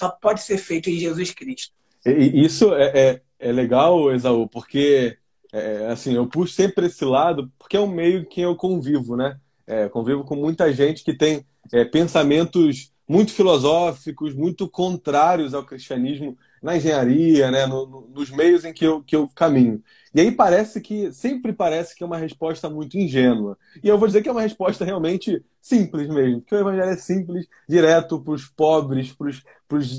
só 0.00 0.08
pode 0.08 0.40
ser 0.40 0.56
feito 0.56 0.88
em 0.88 0.98
Jesus 0.98 1.30
Cristo. 1.32 1.74
E 2.06 2.42
isso 2.42 2.72
é, 2.74 2.86
é, 2.94 3.20
é 3.38 3.52
legal, 3.52 4.10
Esaú, 4.10 4.48
porque 4.48 5.18
é, 5.52 5.88
assim, 5.88 6.14
eu 6.14 6.26
puxo 6.26 6.54
sempre 6.54 6.86
esse 6.86 7.04
lado, 7.04 7.52
porque 7.58 7.76
é 7.76 7.80
um 7.80 7.86
meio 7.86 8.24
que 8.24 8.40
eu 8.40 8.56
convivo, 8.56 9.14
né? 9.14 9.38
É, 9.66 9.88
convivo 9.90 10.24
com 10.24 10.34
muita 10.34 10.72
gente 10.72 11.04
que 11.04 11.14
tem 11.14 11.44
é, 11.70 11.84
pensamentos 11.84 12.90
muito 13.06 13.32
filosóficos, 13.32 14.34
muito 14.34 14.68
contrários 14.68 15.52
ao 15.52 15.64
cristianismo 15.64 16.36
na 16.62 16.76
engenharia, 16.78 17.50
né? 17.50 17.66
No, 17.66 17.86
no, 17.86 18.08
nos 18.08 18.30
meios 18.30 18.64
em 18.64 18.72
que 18.72 18.86
eu, 18.86 19.02
que 19.02 19.14
eu 19.14 19.28
caminho. 19.28 19.82
E 20.12 20.20
aí 20.20 20.32
parece 20.32 20.80
que, 20.80 21.12
sempre 21.12 21.52
parece 21.52 21.94
que 21.94 22.02
é 22.02 22.06
uma 22.06 22.16
resposta 22.16 22.68
muito 22.68 22.98
ingênua. 22.98 23.56
E 23.82 23.88
eu 23.88 23.96
vou 23.96 24.08
dizer 24.08 24.22
que 24.22 24.28
é 24.28 24.32
uma 24.32 24.42
resposta 24.42 24.84
realmente 24.84 25.44
simples 25.60 26.08
mesmo, 26.08 26.40
porque 26.40 26.54
o 26.54 26.60
evangelho 26.60 26.90
é 26.90 26.96
simples, 26.96 27.46
direto 27.68 28.20
para 28.20 28.34
os 28.34 28.46
pobres, 28.46 29.12
para 29.12 29.78
os 29.78 29.92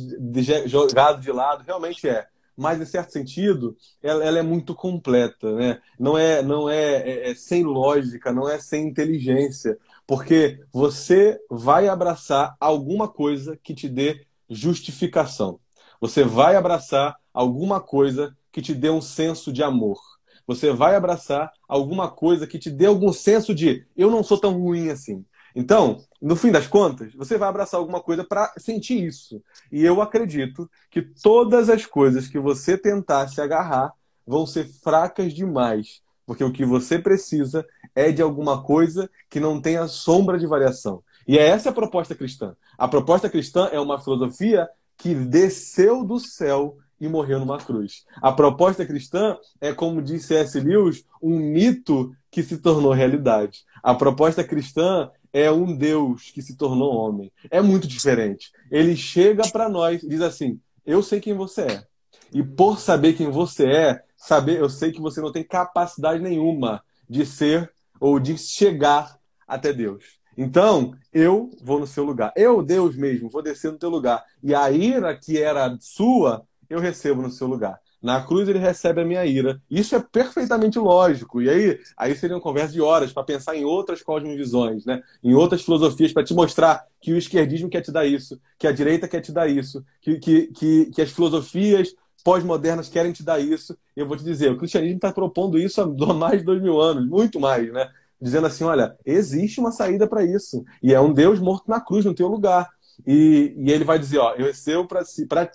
jogados 0.65 1.23
de 1.23 1.31
lado, 1.31 1.63
realmente 1.65 2.09
é. 2.09 2.27
Mas, 2.57 2.81
em 2.81 2.85
certo 2.85 3.11
sentido, 3.11 3.75
ela, 4.03 4.23
ela 4.23 4.39
é 4.39 4.41
muito 4.41 4.75
completa, 4.75 5.55
né? 5.55 5.79
Não 5.97 6.17
é, 6.17 6.43
não 6.43 6.69
é, 6.69 6.97
é, 6.97 7.31
é 7.31 7.35
sem 7.35 7.63
lógica, 7.63 8.33
não 8.33 8.47
é 8.49 8.59
sem 8.59 8.87
inteligência, 8.87 9.77
porque 10.05 10.59
você 10.71 11.39
vai 11.49 11.87
abraçar 11.87 12.55
alguma 12.59 13.07
coisa 13.07 13.57
que 13.63 13.73
te 13.73 13.87
dê 13.87 14.25
justificação. 14.49 15.59
Você 16.01 16.23
vai 16.23 16.55
abraçar 16.55 17.15
alguma 17.33 17.79
coisa 17.79 18.35
que 18.51 18.61
te 18.61 18.73
dê 18.73 18.89
um 18.89 19.01
senso 19.01 19.51
de 19.51 19.63
amor. 19.63 19.99
Você 20.47 20.71
vai 20.71 20.95
abraçar 20.95 21.51
alguma 21.67 22.09
coisa 22.09 22.47
que 22.47 22.59
te 22.59 22.69
dê 22.69 22.85
algum 22.85 23.13
senso 23.13 23.53
de 23.53 23.85
eu 23.95 24.09
não 24.09 24.23
sou 24.23 24.37
tão 24.37 24.59
ruim 24.59 24.89
assim. 24.89 25.25
Então, 25.55 26.01
no 26.21 26.35
fim 26.35 26.51
das 26.51 26.67
contas, 26.67 27.13
você 27.13 27.37
vai 27.37 27.49
abraçar 27.49 27.79
alguma 27.79 28.01
coisa 28.01 28.23
para 28.23 28.53
sentir 28.57 29.03
isso. 29.03 29.41
E 29.71 29.83
eu 29.83 30.01
acredito 30.01 30.69
que 30.89 31.01
todas 31.01 31.69
as 31.69 31.85
coisas 31.85 32.27
que 32.27 32.39
você 32.39 32.77
tentar 32.77 33.27
se 33.27 33.41
agarrar 33.41 33.93
vão 34.25 34.45
ser 34.45 34.65
fracas 34.65 35.33
demais, 35.33 36.01
porque 36.25 36.43
o 36.43 36.51
que 36.51 36.65
você 36.65 36.97
precisa 36.97 37.65
é 37.93 38.11
de 38.11 38.21
alguma 38.21 38.63
coisa 38.63 39.09
que 39.29 39.39
não 39.39 39.61
tenha 39.61 39.87
sombra 39.87 40.39
de 40.39 40.47
variação. 40.47 41.03
E 41.27 41.37
é 41.37 41.47
essa 41.47 41.69
a 41.69 41.73
proposta 41.73 42.15
cristã. 42.15 42.55
A 42.77 42.87
proposta 42.87 43.29
cristã 43.29 43.69
é 43.71 43.79
uma 43.79 43.99
filosofia 43.99 44.69
que 44.97 45.13
desceu 45.13 46.03
do 46.03 46.19
céu 46.19 46.77
e 47.01 47.09
morreu 47.09 47.39
numa 47.39 47.57
cruz. 47.57 48.05
A 48.21 48.31
proposta 48.31 48.85
cristã 48.85 49.35
é, 49.59 49.73
como 49.73 50.01
disse 50.01 50.35
S. 50.35 50.59
Lewis, 50.59 51.03
um 51.21 51.35
mito 51.35 52.15
que 52.29 52.43
se 52.43 52.59
tornou 52.59 52.93
realidade. 52.93 53.65
A 53.81 53.95
proposta 53.95 54.43
cristã 54.43 55.09
é 55.33 55.51
um 55.51 55.75
Deus 55.75 56.29
que 56.29 56.43
se 56.43 56.55
tornou 56.55 56.95
homem. 56.95 57.31
É 57.49 57.59
muito 57.59 57.87
diferente. 57.87 58.51
Ele 58.69 58.95
chega 58.95 59.49
para 59.49 59.67
nós 59.67 60.03
e 60.03 60.07
diz 60.07 60.21
assim: 60.21 60.59
Eu 60.85 61.01
sei 61.01 61.19
quem 61.19 61.33
você 61.33 61.61
é. 61.63 61.83
E 62.31 62.43
por 62.43 62.79
saber 62.79 63.13
quem 63.13 63.29
você 63.29 63.65
é, 63.65 64.03
saber, 64.15 64.59
eu 64.59 64.69
sei 64.69 64.91
que 64.91 65.01
você 65.01 65.19
não 65.19 65.31
tem 65.31 65.43
capacidade 65.43 66.21
nenhuma 66.21 66.83
de 67.09 67.25
ser 67.25 67.73
ou 67.99 68.19
de 68.19 68.37
chegar 68.37 69.17
até 69.47 69.73
Deus. 69.73 70.21
Então, 70.37 70.93
eu 71.11 71.49
vou 71.61 71.79
no 71.79 71.87
seu 71.87 72.03
lugar. 72.03 72.31
Eu, 72.37 72.63
Deus 72.63 72.95
mesmo, 72.95 73.29
vou 73.29 73.41
descer 73.41 73.71
no 73.71 73.77
teu 73.77 73.89
lugar. 73.89 74.23
E 74.41 74.55
a 74.55 74.71
ira 74.71 75.15
que 75.15 75.41
era 75.41 75.75
sua, 75.79 76.45
eu 76.71 76.79
recebo 76.79 77.21
no 77.21 77.29
seu 77.29 77.47
lugar. 77.47 77.79
Na 78.01 78.23
cruz 78.23 78.47
ele 78.49 78.57
recebe 78.57 79.01
a 79.01 79.05
minha 79.05 79.23
ira. 79.25 79.61
Isso 79.69 79.95
é 79.95 79.99
perfeitamente 79.99 80.79
lógico. 80.79 81.41
E 81.41 81.49
aí, 81.49 81.79
aí 81.95 82.15
seria 82.15 82.35
uma 82.35 82.41
conversa 82.41 82.73
de 82.73 82.81
horas 82.81 83.13
para 83.13 83.23
pensar 83.23 83.55
em 83.55 83.63
outras 83.63 84.01
cosmovisões, 84.01 84.85
né? 84.85 85.03
em 85.23 85.35
outras 85.35 85.61
filosofias, 85.61 86.11
para 86.11 86.23
te 86.23 86.33
mostrar 86.33 86.83
que 86.99 87.13
o 87.13 87.17
esquerdismo 87.17 87.69
quer 87.69 87.81
te 87.81 87.91
dar 87.91 88.05
isso, 88.05 88.39
que 88.57 88.65
a 88.65 88.71
direita 88.71 89.07
quer 89.07 89.21
te 89.21 89.31
dar 89.31 89.47
isso, 89.47 89.85
que, 90.01 90.17
que, 90.17 90.47
que, 90.47 90.85
que 90.85 91.01
as 91.01 91.11
filosofias 91.11 91.93
pós-modernas 92.23 92.89
querem 92.89 93.11
te 93.11 93.21
dar 93.21 93.39
isso. 93.39 93.77
E 93.95 93.99
eu 93.99 94.07
vou 94.07 94.17
te 94.17 94.23
dizer, 94.23 94.51
o 94.51 94.57
cristianismo 94.57 94.95
está 94.95 95.11
propondo 95.11 95.59
isso 95.59 95.81
há 95.81 96.13
mais 96.13 96.39
de 96.39 96.45
dois 96.45 96.61
mil 96.61 96.79
anos, 96.79 97.07
muito 97.07 97.39
mais, 97.39 97.71
né? 97.71 97.87
Dizendo 98.19 98.47
assim, 98.47 98.63
olha, 98.63 98.95
existe 99.05 99.59
uma 99.59 99.71
saída 99.71 100.07
para 100.07 100.23
isso. 100.23 100.63
E 100.81 100.93
é 100.93 101.01
um 101.01 101.11
Deus 101.11 101.39
morto 101.39 101.67
na 101.67 101.81
cruz, 101.81 102.05
no 102.05 102.13
teu 102.13 102.27
lugar. 102.27 102.69
E, 103.05 103.53
e 103.57 103.71
ele 103.71 103.83
vai 103.83 103.97
dizer, 103.99 104.19
ó, 104.19 104.33
eu 104.33 104.45
recebo 104.45 104.87
para 104.87 105.03
si, 105.03 105.25
para 105.25 105.51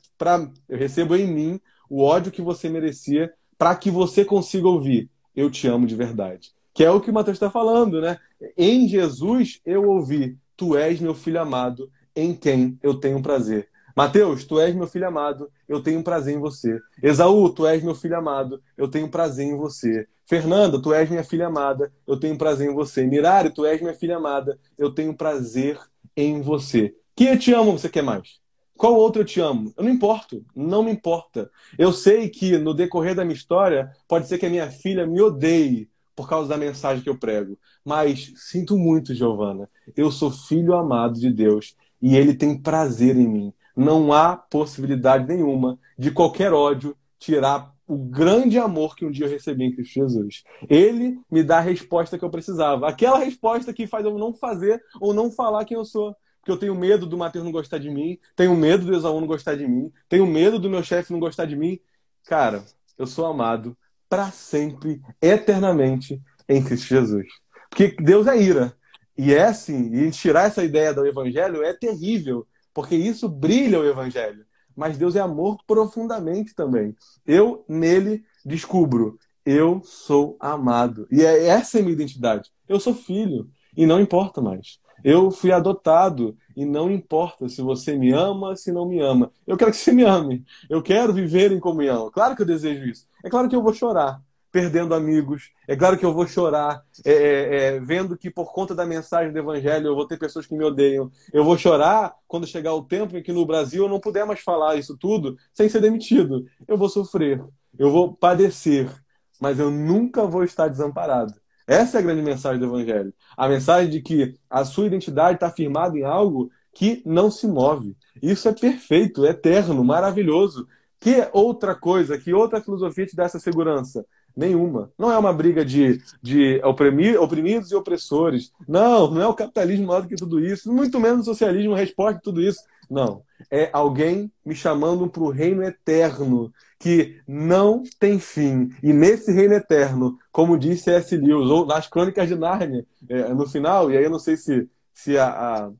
eu 0.68 0.78
recebo 0.78 1.14
em 1.16 1.26
mim 1.26 1.61
o 1.88 2.03
ódio 2.03 2.32
que 2.32 2.42
você 2.42 2.68
merecia, 2.68 3.32
para 3.57 3.74
que 3.74 3.90
você 3.90 4.24
consiga 4.24 4.68
ouvir, 4.68 5.11
eu 5.34 5.51
te 5.51 5.66
amo 5.68 5.86
de 5.86 5.94
verdade. 5.94 6.53
Que 6.74 6.84
é 6.84 6.90
o 6.90 7.01
que 7.01 7.11
o 7.11 7.14
Mateus 7.14 7.36
está 7.36 7.51
falando, 7.51 8.01
né? 8.01 8.18
Em 8.57 8.86
Jesus 8.88 9.61
eu 9.64 9.88
ouvi, 9.88 10.36
tu 10.57 10.76
és 10.76 11.01
meu 11.01 11.14
filho 11.14 11.40
amado, 11.40 11.90
em 12.14 12.34
quem 12.34 12.78
eu 12.82 12.94
tenho 12.94 13.22
prazer. 13.22 13.68
Mateus, 13.97 14.44
tu 14.44 14.61
és 14.61 14.74
meu 14.74 14.86
filho 14.86 15.09
amado, 15.09 15.51
eu 15.66 15.82
tenho 15.82 16.03
prazer 16.03 16.34
em 16.34 16.38
você. 16.38 16.78
Esaú, 17.03 17.49
tu 17.49 17.66
és 17.66 17.82
meu 17.82 17.94
filho 17.94 18.18
amado, 18.18 18.62
eu 18.76 18.88
tenho 18.88 19.09
prazer 19.09 19.47
em 19.47 19.57
você. 19.57 20.07
Fernanda, 20.26 20.80
tu 20.80 20.92
és 20.92 21.09
minha 21.09 21.24
filha 21.24 21.47
amada, 21.47 21.90
eu 22.07 22.18
tenho 22.18 22.36
prazer 22.36 22.68
em 22.68 22.74
você. 22.74 23.07
Mirari, 23.07 23.49
tu 23.49 23.64
és 23.64 23.80
minha 23.80 23.94
filha 23.94 24.18
amada, 24.18 24.59
eu 24.76 24.92
tenho 24.92 25.14
prazer 25.14 25.78
em 26.14 26.42
você. 26.42 26.94
Quem 27.16 27.28
eu 27.28 27.38
te 27.38 27.50
amo, 27.50 27.72
você 27.72 27.88
quer 27.88 28.02
mais? 28.02 28.38
Qual 28.76 28.94
outro 28.94 29.22
eu 29.22 29.24
te 29.24 29.40
amo? 29.40 29.72
Eu 29.74 29.84
não 29.84 29.90
importo, 29.90 30.44
não 30.54 30.82
me 30.82 30.92
importa. 30.92 31.50
Eu 31.78 31.90
sei 31.90 32.28
que 32.28 32.58
no 32.58 32.74
decorrer 32.74 33.14
da 33.14 33.24
minha 33.24 33.34
história, 33.34 33.90
pode 34.06 34.28
ser 34.28 34.36
que 34.36 34.44
a 34.44 34.50
minha 34.50 34.70
filha 34.70 35.06
me 35.06 35.18
odeie 35.22 35.88
por 36.14 36.28
causa 36.28 36.50
da 36.50 36.58
mensagem 36.58 37.02
que 37.02 37.08
eu 37.08 37.18
prego. 37.18 37.58
Mas 37.82 38.34
sinto 38.36 38.76
muito, 38.76 39.14
Giovana. 39.14 39.66
Eu 39.96 40.10
sou 40.12 40.30
filho 40.30 40.74
amado 40.74 41.18
de 41.18 41.32
Deus 41.32 41.74
e 42.02 42.14
ele 42.14 42.34
tem 42.34 42.60
prazer 42.60 43.16
em 43.16 43.26
mim. 43.26 43.52
Não 43.74 44.12
há 44.12 44.36
possibilidade 44.36 45.26
nenhuma 45.26 45.78
de 45.98 46.10
qualquer 46.10 46.52
ódio 46.52 46.94
tirar 47.18 47.74
o 47.88 47.96
grande 47.96 48.58
amor 48.58 48.94
que 48.94 49.06
um 49.06 49.10
dia 49.10 49.24
eu 49.24 49.30
recebi 49.30 49.64
em 49.64 49.74
Cristo 49.74 49.94
Jesus. 49.94 50.44
Ele 50.68 51.18
me 51.30 51.42
dá 51.42 51.58
a 51.58 51.62
resposta 51.62 52.18
que 52.18 52.24
eu 52.24 52.30
precisava. 52.30 52.86
Aquela 52.86 53.18
resposta 53.18 53.72
que 53.72 53.86
faz 53.86 54.04
eu 54.04 54.18
não 54.18 54.34
fazer 54.34 54.82
ou 55.00 55.14
não 55.14 55.30
falar 55.30 55.64
quem 55.64 55.78
eu 55.78 55.84
sou 55.84 56.14
porque 56.47 56.53
eu 56.53 56.57
tenho 56.57 56.76
medo 56.76 57.07
do 57.07 57.18
Matheus 57.18 57.44
não 57.44 57.51
gostar 57.51 57.78
de 57.78 57.90
mim, 57.90 58.20
tenho 58.36 58.55
medo 58.55 58.86
do 58.86 58.94
Esaú 58.94 59.20
não 59.20 59.26
gostar 59.26 59.57
de 59.57 59.66
mim, 59.66 59.92
tenho 60.09 60.24
medo 60.24 60.61
do 60.61 60.70
meu 60.70 60.80
chefe 60.80 61.12
não 61.12 61.18
gostar 61.18 61.44
de 61.44 61.57
mim. 61.57 61.80
Cara, 62.24 62.64
eu 62.97 63.05
sou 63.05 63.26
amado 63.26 63.76
para 64.09 64.30
sempre, 64.30 65.03
eternamente 65.20 66.22
em 66.49 66.62
Cristo 66.62 66.86
Jesus. 66.86 67.26
Porque 67.68 67.97
Deus 68.01 68.28
é 68.28 68.40
ira. 68.40 68.72
E 69.18 69.34
é 69.34 69.47
assim, 69.47 69.92
e 69.92 70.09
tirar 70.12 70.47
essa 70.47 70.62
ideia 70.62 70.94
do 70.94 71.05
evangelho 71.05 71.64
é 71.64 71.72
terrível, 71.72 72.47
porque 72.72 72.94
isso 72.94 73.28
brilha 73.28 73.80
o 73.80 73.84
evangelho. 73.84 74.47
Mas 74.76 74.97
Deus 74.97 75.16
é 75.16 75.20
amor 75.20 75.59
profundamente 75.66 76.55
também. 76.55 76.94
Eu 77.26 77.64
nele 77.68 78.24
descubro, 78.44 79.18
eu 79.44 79.80
sou 79.82 80.36
amado. 80.38 81.09
E 81.11 81.22
é 81.22 81.47
essa 81.47 81.78
é 81.78 81.80
a 81.80 81.82
minha 81.82 81.94
identidade. 81.94 82.53
Eu 82.68 82.78
sou 82.78 82.94
filho 82.94 83.51
e 83.76 83.84
não 83.84 83.99
importa 83.99 84.40
mais. 84.40 84.78
Eu 85.05 85.30
fui 85.30 85.53
adotado 85.53 86.36
e 86.57 86.64
não 86.64 86.90
importa 86.90 87.49
se 87.49 87.61
você 87.62 87.97
me 87.97 88.12
ama, 88.12 88.57
se 88.57 88.72
não 88.72 88.86
me 88.86 89.01
ama. 89.01 89.30
Eu 89.47 89.57
quero 89.57 89.70
que 89.70 89.76
você 89.76 89.92
me 89.92 90.05
ame. 90.05 90.44
Eu 90.68 90.82
quero 90.82 91.12
viver 91.12 91.53
em 91.53 91.61
comunhão. 91.61 92.11
Claro 92.11 92.34
que 92.34 92.42
eu 92.42 92.47
desejo 92.47 92.84
isso. 92.84 93.07
É 93.24 93.30
claro 93.30 93.49
que 93.49 93.57
eu 93.57 93.62
vou 93.62 93.74
chorar 93.74 94.20
perdendo 94.57 94.94
amigos. 94.94 95.51
É 95.68 95.76
claro 95.76 95.99
que 95.99 96.07
eu 96.07 96.14
vou 96.14 96.26
chorar 96.26 96.82
é, 97.05 97.12
é, 97.12 97.66
é, 97.76 97.80
vendo 97.80 98.16
que 98.16 98.30
por 98.30 98.55
conta 98.55 98.74
da 98.74 98.86
mensagem 98.86 99.30
do 99.30 99.38
evangelho 99.38 99.88
eu 99.88 99.94
vou 99.94 100.07
ter 100.07 100.18
pessoas 100.18 100.47
que 100.47 100.55
me 100.55 100.64
odeiam. 100.64 101.12
Eu 101.30 101.44
vou 101.44 101.59
chorar 101.59 102.14
quando 102.26 102.47
chegar 102.47 102.72
o 102.72 102.82
tempo 102.82 103.18
em 103.18 103.22
que 103.22 103.34
no 103.34 103.44
Brasil 103.44 103.84
eu 103.84 103.88
não 103.90 104.01
puder 104.01 104.24
mais 104.24 104.40
falar 104.40 104.76
isso 104.76 104.97
tudo 104.97 105.36
sem 105.53 105.68
ser 105.68 105.82
demitido. 105.82 106.47
Eu 106.66 106.78
vou 106.78 106.88
sofrer. 106.88 107.44
Eu 107.78 107.90
vou 107.90 108.14
padecer. 108.14 108.90
Mas 109.38 109.59
eu 109.59 109.70
nunca 109.70 110.26
vou 110.26 110.42
estar 110.42 110.68
desamparado. 110.68 111.34
Essa 111.66 111.98
é 111.98 112.00
a 112.00 112.02
grande 112.02 112.22
mensagem 112.22 112.60
do 112.60 112.66
Evangelho. 112.66 113.12
A 113.36 113.48
mensagem 113.48 113.90
de 113.90 114.00
que 114.00 114.34
a 114.48 114.64
sua 114.64 114.86
identidade 114.86 115.34
está 115.34 115.50
firmada 115.50 115.98
em 115.98 116.04
algo 116.04 116.50
que 116.72 117.02
não 117.04 117.30
se 117.30 117.46
move. 117.46 117.96
Isso 118.22 118.48
é 118.48 118.52
perfeito, 118.52 119.24
é 119.26 119.30
eterno, 119.30 119.82
maravilhoso. 119.82 120.68
Que 121.00 121.28
outra 121.32 121.74
coisa, 121.74 122.18
que 122.18 122.32
outra 122.32 122.60
filosofia 122.60 123.06
te 123.06 123.16
dá 123.16 123.24
essa 123.24 123.40
segurança? 123.40 124.04
Nenhuma. 124.36 124.92
Não 124.98 125.10
é 125.10 125.16
uma 125.16 125.32
briga 125.32 125.64
de, 125.64 126.00
de 126.22 126.60
oprimir, 126.62 127.20
oprimidos 127.20 127.72
e 127.72 127.74
opressores. 127.74 128.52
Não, 128.68 129.10
não 129.10 129.22
é 129.22 129.26
o 129.26 129.34
capitalismo 129.34 129.86
maior 129.86 130.02
do 130.02 130.08
que 130.08 130.16
tudo 130.16 130.38
isso. 130.38 130.70
Muito 130.70 131.00
menos 131.00 131.22
o 131.22 131.30
socialismo 131.30 131.74
a 131.74 131.78
resposta 131.78 132.16
de 132.16 132.22
tudo 132.22 132.42
isso. 132.42 132.60
Não. 132.90 133.22
É 133.50 133.70
alguém 133.72 134.30
me 134.44 134.54
chamando 134.54 135.08
para 135.08 135.22
o 135.22 135.30
reino 135.30 135.62
eterno, 135.62 136.52
que 136.79 137.20
não 137.27 137.83
tem 137.99 138.18
fim. 138.18 138.70
E 138.83 138.93
nesse 138.93 139.33
reino 139.33 139.55
eterno, 139.55 140.18
como 140.31 140.59
disse 140.59 140.91
S. 140.91 141.16
Lewis, 141.16 141.49
ou 141.51 141.66
nas 141.66 141.87
Crônicas 141.87 142.29
de 142.29 142.37
Nárnia, 142.37 142.87
é, 143.09 143.33
no 143.33 143.49
final, 143.49 143.91
e 143.91 143.97
aí 143.97 144.05
eu 144.05 144.11
não 144.11 144.18
sei 144.18 144.37
se, 144.37 144.68
se 144.93 145.16
a, 145.18 145.29
a, 145.29 145.70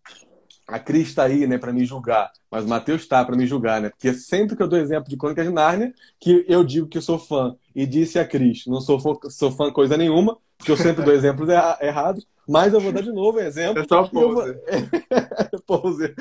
a 0.67 0.79
Cris 0.79 1.09
está 1.09 1.25
aí 1.25 1.47
né, 1.47 1.59
para 1.59 1.73
me 1.73 1.85
julgar, 1.85 2.31
mas 2.51 2.65
o 2.65 2.69
Mateus 2.69 3.03
está 3.03 3.25
para 3.25 3.37
me 3.37 3.47
julgar, 3.47 3.81
né? 3.81 3.91
Porque 3.91 4.13
sempre 4.15 4.57
que 4.57 4.63
eu 4.63 4.69
dou 4.69 4.79
exemplo 4.79 5.09
de 5.09 5.17
Crônicas 5.17 5.47
de 5.47 5.53
Nárnia, 5.53 5.93
que 6.19 6.45
eu 6.49 6.65
digo 6.65 6.89
que 6.89 6.99
eu 6.99 7.03
sou 7.03 7.19
fã, 7.19 7.55
e 7.75 7.87
disse 7.87 8.19
a 8.19 8.27
Cris, 8.27 8.65
não 8.67 8.81
sou, 8.81 8.99
sou 9.31 9.51
fã 9.53 9.71
coisa 9.71 9.97
nenhuma, 9.97 10.37
porque 10.57 10.73
eu 10.73 10.77
sempre 10.77 11.05
dou 11.05 11.15
exemplos 11.15 11.49
errados, 11.49 12.27
mas 12.49 12.73
eu 12.73 12.81
vou 12.81 12.93
dar 12.93 13.03
de 13.03 13.13
novo 13.13 13.41
exemplo. 13.41 13.83
É 13.83 13.87
só 13.87 14.05
pose. 14.09 14.17
Eu 14.17 14.35
vou... 14.35 15.61
pose. 15.67 16.15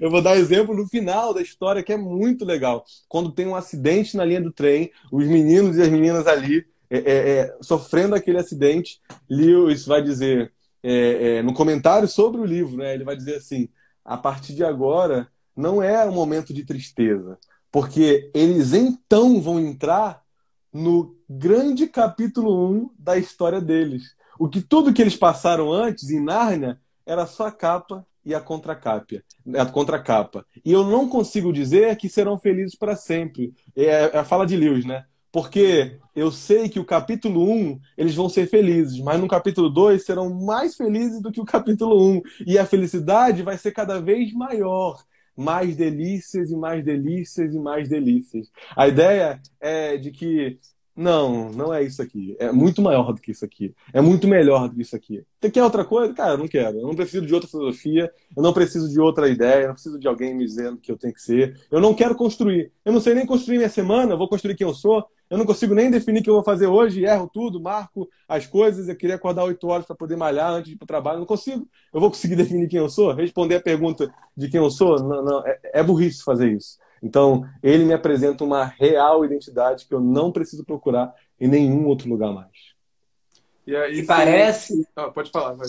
Eu 0.00 0.10
vou 0.10 0.20
dar 0.20 0.36
exemplo 0.36 0.74
no 0.74 0.86
final 0.86 1.32
da 1.32 1.40
história, 1.40 1.82
que 1.82 1.92
é 1.92 1.96
muito 1.96 2.44
legal. 2.44 2.84
Quando 3.08 3.32
tem 3.32 3.46
um 3.46 3.56
acidente 3.56 4.16
na 4.16 4.24
linha 4.24 4.40
do 4.40 4.52
trem, 4.52 4.90
os 5.10 5.26
meninos 5.26 5.76
e 5.76 5.82
as 5.82 5.88
meninas 5.88 6.26
ali 6.26 6.64
é, 6.90 6.98
é, 6.98 7.38
é, 7.38 7.56
sofrendo 7.62 8.14
aquele 8.14 8.36
acidente, 8.36 9.00
Lewis 9.28 9.86
vai 9.86 10.02
dizer, 10.02 10.52
é, 10.82 11.36
é, 11.36 11.42
no 11.42 11.54
comentário 11.54 12.06
sobre 12.06 12.38
o 12.38 12.44
livro, 12.44 12.76
né, 12.76 12.92
ele 12.92 13.02
vai 13.02 13.16
dizer 13.16 13.36
assim, 13.36 13.70
a 14.04 14.18
partir 14.18 14.54
de 14.54 14.62
agora 14.62 15.26
não 15.56 15.82
é 15.82 16.04
um 16.04 16.12
momento 16.12 16.52
de 16.52 16.66
tristeza, 16.66 17.38
porque 17.70 18.30
eles 18.34 18.74
então 18.74 19.40
vão 19.40 19.58
entrar 19.58 20.21
no 20.72 21.14
grande 21.28 21.86
capítulo 21.86 22.70
1 22.70 22.90
da 22.98 23.18
história 23.18 23.60
deles. 23.60 24.14
O 24.38 24.48
que 24.48 24.60
tudo 24.60 24.92
que 24.92 25.02
eles 25.02 25.16
passaram 25.16 25.72
antes 25.72 26.10
em 26.10 26.20
Nárnia 26.20 26.80
era 27.04 27.26
só 27.26 27.46
a 27.46 27.52
capa 27.52 28.06
e 28.24 28.34
a 28.34 28.40
contracapa, 28.40 29.22
a 29.56 29.66
contracapa. 29.66 30.46
E 30.64 30.72
eu 30.72 30.84
não 30.84 31.08
consigo 31.08 31.52
dizer 31.52 31.96
que 31.96 32.08
serão 32.08 32.38
felizes 32.38 32.76
para 32.76 32.96
sempre. 32.96 33.52
É, 33.76 33.84
é 33.84 34.18
a 34.18 34.24
fala 34.24 34.46
de 34.46 34.56
Lewis, 34.56 34.84
né? 34.84 35.04
Porque 35.30 35.98
eu 36.14 36.30
sei 36.30 36.68
que 36.68 36.78
o 36.78 36.84
capítulo 36.84 37.50
1 37.50 37.80
eles 37.96 38.14
vão 38.14 38.28
ser 38.28 38.46
felizes, 38.48 39.00
mas 39.00 39.18
no 39.18 39.26
capítulo 39.26 39.70
2 39.70 40.04
serão 40.04 40.32
mais 40.32 40.76
felizes 40.76 41.20
do 41.20 41.32
que 41.32 41.40
o 41.40 41.44
capítulo 41.44 42.18
1. 42.18 42.22
E 42.46 42.58
a 42.58 42.66
felicidade 42.66 43.42
vai 43.42 43.58
ser 43.58 43.72
cada 43.72 44.00
vez 44.00 44.32
maior 44.32 45.02
mais 45.36 45.76
delícias 45.76 46.50
e 46.50 46.56
mais 46.56 46.84
delícias 46.84 47.54
e 47.54 47.58
mais 47.58 47.88
delícias. 47.88 48.50
A 48.76 48.88
ideia 48.88 49.40
é 49.60 49.96
de 49.96 50.10
que 50.10 50.58
não, 50.94 51.50
não 51.50 51.72
é 51.72 51.82
isso 51.82 52.02
aqui. 52.02 52.36
É 52.38 52.52
muito 52.52 52.82
maior 52.82 53.12
do 53.12 53.20
que 53.20 53.30
isso 53.30 53.44
aqui. 53.44 53.74
É 53.92 54.00
muito 54.00 54.28
melhor 54.28 54.68
do 54.68 54.74
que 54.74 54.82
isso 54.82 54.94
aqui. 54.94 55.24
Você 55.40 55.50
quer 55.50 55.64
outra 55.64 55.84
coisa? 55.84 56.12
Cara, 56.12 56.32
eu 56.32 56.38
não 56.38 56.46
quero. 56.46 56.78
Eu 56.78 56.86
não 56.86 56.94
preciso 56.94 57.26
de 57.26 57.32
outra 57.32 57.48
filosofia. 57.48 58.12
Eu 58.36 58.42
não 58.42 58.52
preciso 58.52 58.90
de 58.90 59.00
outra 59.00 59.28
ideia. 59.28 59.62
Eu 59.62 59.68
não 59.68 59.74
preciso 59.74 59.98
de 59.98 60.06
alguém 60.06 60.34
me 60.34 60.44
dizendo 60.44 60.76
que 60.76 60.92
eu 60.92 60.98
tenho 60.98 61.14
que 61.14 61.22
ser. 61.22 61.58
Eu 61.70 61.80
não 61.80 61.94
quero 61.94 62.14
construir. 62.14 62.70
Eu 62.84 62.92
não 62.92 63.00
sei 63.00 63.14
nem 63.14 63.24
construir 63.24 63.56
minha 63.56 63.70
semana. 63.70 64.12
Eu 64.12 64.18
vou 64.18 64.28
construir 64.28 64.54
quem 64.54 64.66
eu 64.66 64.74
sou. 64.74 65.06
Eu 65.30 65.38
não 65.38 65.46
consigo 65.46 65.74
nem 65.74 65.90
definir 65.90 66.20
o 66.20 66.22
que 66.22 66.28
eu 66.28 66.34
vou 66.34 66.44
fazer 66.44 66.66
hoje. 66.66 67.06
Erro 67.06 67.30
tudo, 67.32 67.58
marco 67.58 68.06
as 68.28 68.46
coisas. 68.46 68.86
Eu 68.86 68.96
queria 68.96 69.16
acordar 69.16 69.44
8 69.44 69.66
horas 69.66 69.86
para 69.86 69.96
poder 69.96 70.14
malhar 70.14 70.50
antes 70.52 70.68
de 70.68 70.74
ir 70.74 70.76
para 70.76 70.84
o 70.84 70.86
trabalho. 70.86 71.16
Eu 71.16 71.20
não 71.20 71.26
consigo. 71.26 71.66
Eu 71.92 72.00
vou 72.00 72.10
conseguir 72.10 72.36
definir 72.36 72.68
quem 72.68 72.78
eu 72.78 72.90
sou? 72.90 73.14
Responder 73.14 73.56
a 73.56 73.62
pergunta 73.62 74.12
de 74.36 74.50
quem 74.50 74.60
eu 74.60 74.70
sou? 74.70 75.02
Não, 75.02 75.24
não. 75.24 75.46
É, 75.46 75.58
é 75.72 75.82
burrice 75.82 76.22
fazer 76.22 76.52
isso. 76.52 76.76
Então, 77.02 77.48
ele 77.62 77.84
me 77.84 77.92
apresenta 77.92 78.44
uma 78.44 78.64
real 78.64 79.24
identidade 79.24 79.86
que 79.86 79.94
eu 79.94 80.00
não 80.00 80.30
preciso 80.30 80.64
procurar 80.64 81.12
em 81.40 81.48
nenhum 81.48 81.86
outro 81.86 82.08
lugar 82.08 82.32
mais. 82.32 82.72
E, 83.66 83.74
aí, 83.74 83.98
e 83.98 84.06
parece. 84.06 84.86
Ah, 84.94 85.10
pode 85.10 85.30
falar, 85.30 85.54
vai. 85.54 85.66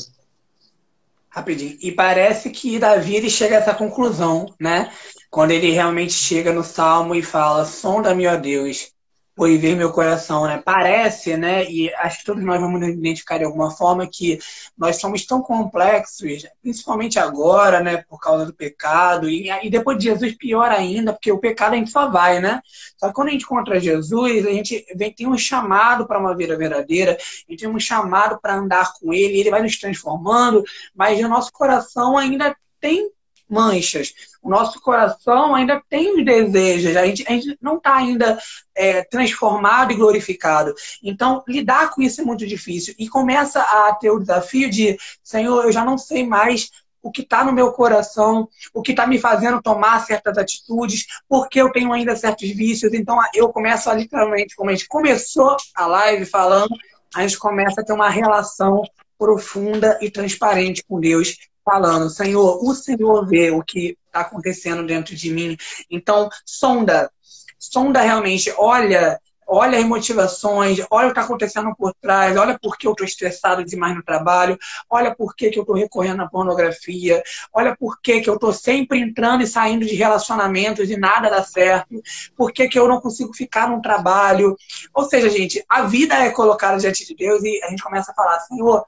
Rapidinho. 1.29 1.77
E 1.81 1.91
parece 1.91 2.51
que 2.51 2.77
Davi 2.77 3.15
ele 3.15 3.29
chega 3.29 3.55
a 3.55 3.59
essa 3.59 3.73
conclusão, 3.73 4.53
né? 4.59 4.91
Quando 5.31 5.49
ele 5.49 5.71
realmente 5.71 6.13
chega 6.13 6.53
no 6.53 6.63
Salmo 6.63 7.15
e 7.15 7.23
fala: 7.23 7.65
Sonda-me, 7.65 8.27
ó 8.27 8.35
Deus, 8.35 8.91
foi 9.35 9.57
ver 9.57 9.75
meu 9.75 9.91
coração, 9.91 10.45
né? 10.45 10.61
Parece, 10.63 11.35
né? 11.35 11.69
E 11.69 11.91
acho 11.95 12.19
que 12.19 12.25
todos 12.25 12.43
nós 12.43 12.59
vamos 12.61 12.79
nos 12.79 12.89
identificar 12.89 13.39
de 13.39 13.43
alguma 13.43 13.71
forma 13.71 14.07
que 14.07 14.37
nós 14.77 14.97
somos 14.97 15.25
tão 15.25 15.41
complexos, 15.41 16.45
principalmente 16.61 17.17
agora, 17.17 17.81
né? 17.81 17.97
Por 18.07 18.19
causa 18.19 18.45
do 18.45 18.53
pecado. 18.53 19.27
E, 19.27 19.49
e 19.49 19.69
depois 19.69 19.97
de 19.97 20.05
Jesus, 20.05 20.35
pior 20.35 20.69
ainda, 20.69 21.13
porque 21.13 21.31
o 21.31 21.39
pecado 21.39 21.73
a 21.73 21.77
gente 21.77 21.89
só 21.89 22.09
vai, 22.09 22.39
né? 22.39 22.61
Só 22.97 23.07
que 23.07 23.13
quando 23.13 23.29
a 23.29 23.31
gente 23.31 23.43
encontra 23.43 23.79
Jesus, 23.79 24.45
a 24.45 24.51
gente 24.51 24.85
vem, 24.95 25.11
tem 25.11 25.27
um 25.27 25.37
chamado 25.37 26.05
para 26.05 26.19
uma 26.19 26.35
vida 26.35 26.55
verdadeira, 26.55 27.13
a 27.13 27.51
gente 27.51 27.61
tem 27.61 27.69
um 27.69 27.79
chamado 27.79 28.39
para 28.39 28.55
andar 28.55 28.93
com 28.99 29.13
Ele, 29.13 29.39
Ele 29.39 29.49
vai 29.49 29.63
nos 29.63 29.79
transformando, 29.79 30.63
mas 30.93 31.19
o 31.19 31.27
nosso 31.27 31.51
coração 31.51 32.17
ainda 32.17 32.55
tem 32.79 33.09
manchas. 33.49 34.13
O 34.43 34.49
nosso 34.49 34.81
coração 34.81 35.55
ainda 35.55 35.81
tem 35.89 36.19
os 36.19 36.25
desejos, 36.25 36.97
a 36.97 37.05
gente, 37.05 37.25
a 37.25 37.31
gente 37.31 37.57
não 37.61 37.77
está 37.77 37.95
ainda 37.95 38.37
é, 38.75 39.01
transformado 39.05 39.93
e 39.93 39.95
glorificado. 39.95 40.75
Então, 41.01 41.41
lidar 41.47 41.91
com 41.91 42.01
isso 42.01 42.19
é 42.19 42.25
muito 42.25 42.45
difícil. 42.45 42.93
E 42.99 43.07
começa 43.07 43.61
a 43.61 43.95
ter 43.95 44.11
o 44.11 44.19
desafio 44.19 44.69
de, 44.69 44.97
Senhor, 45.23 45.63
eu 45.63 45.71
já 45.71 45.85
não 45.85 45.97
sei 45.97 46.27
mais 46.27 46.69
o 47.01 47.09
que 47.09 47.21
está 47.21 47.43
no 47.45 47.53
meu 47.53 47.71
coração, 47.71 48.49
o 48.73 48.81
que 48.81 48.91
está 48.91 49.07
me 49.07 49.17
fazendo 49.17 49.61
tomar 49.61 50.05
certas 50.05 50.37
atitudes, 50.37 51.05
porque 51.27 51.61
eu 51.61 51.71
tenho 51.71 51.93
ainda 51.93 52.13
certos 52.13 52.49
vícios. 52.49 52.93
Então, 52.93 53.17
eu 53.33 53.47
começo 53.47 53.89
a 53.89 53.93
literalmente, 53.93 54.57
como 54.57 54.69
a 54.69 54.73
gente 54.73 54.87
começou 54.89 55.55
a 55.73 55.85
live 55.85 56.25
falando, 56.25 56.75
a 57.15 57.21
gente 57.21 57.39
começa 57.39 57.79
a 57.79 57.83
ter 57.83 57.93
uma 57.93 58.09
relação 58.09 58.81
profunda 59.17 59.97
e 60.01 60.09
transparente 60.09 60.83
com 60.85 60.99
Deus 60.99 61.37
falando, 61.63 62.09
Senhor, 62.09 62.63
o 62.63 62.73
Senhor 62.73 63.27
vê 63.27 63.51
o 63.51 63.63
que 63.63 63.97
está 64.05 64.21
acontecendo 64.21 64.85
dentro 64.85 65.15
de 65.15 65.31
mim. 65.31 65.57
Então, 65.89 66.29
sonda, 66.45 67.11
sonda 67.57 68.01
realmente, 68.01 68.53
olha 68.57 69.19
olha 69.47 69.77
as 69.77 69.85
motivações, 69.85 70.79
olha 70.89 71.07
o 71.07 71.13
que 71.13 71.19
está 71.19 71.21
acontecendo 71.21 71.75
por 71.75 71.93
trás, 71.95 72.35
olha 72.37 72.57
por 72.59 72.77
que 72.77 72.87
eu 72.87 72.91
estou 72.91 73.05
estressado 73.05 73.63
demais 73.63 73.95
no 73.95 74.03
trabalho, 74.03 74.57
olha 74.89 75.13
por 75.13 75.35
que, 75.35 75.49
que 75.49 75.59
eu 75.59 75.63
estou 75.63 75.75
recorrendo 75.75 76.23
à 76.23 76.27
pornografia, 76.27 77.21
olha 77.53 77.75
por 77.75 77.99
que, 78.01 78.21
que 78.21 78.29
eu 78.29 78.35
estou 78.35 78.53
sempre 78.53 78.99
entrando 78.99 79.43
e 79.43 79.47
saindo 79.47 79.85
de 79.85 79.95
relacionamentos 79.95 80.89
e 80.89 80.97
nada 80.97 81.29
dá 81.29 81.43
certo, 81.43 82.01
por 82.35 82.51
que, 82.51 82.67
que 82.67 82.79
eu 82.79 82.87
não 82.87 82.99
consigo 82.99 83.33
ficar 83.33 83.69
num 83.69 83.81
trabalho. 83.81 84.55
Ou 84.93 85.03
seja, 85.05 85.29
gente, 85.29 85.63
a 85.69 85.83
vida 85.83 86.15
é 86.15 86.31
colocada 86.31 86.77
diante 86.77 87.05
de 87.05 87.15
Deus 87.15 87.43
e 87.43 87.61
a 87.63 87.69
gente 87.69 87.83
começa 87.83 88.11
a 88.11 88.15
falar, 88.15 88.39
Senhor, 88.39 88.85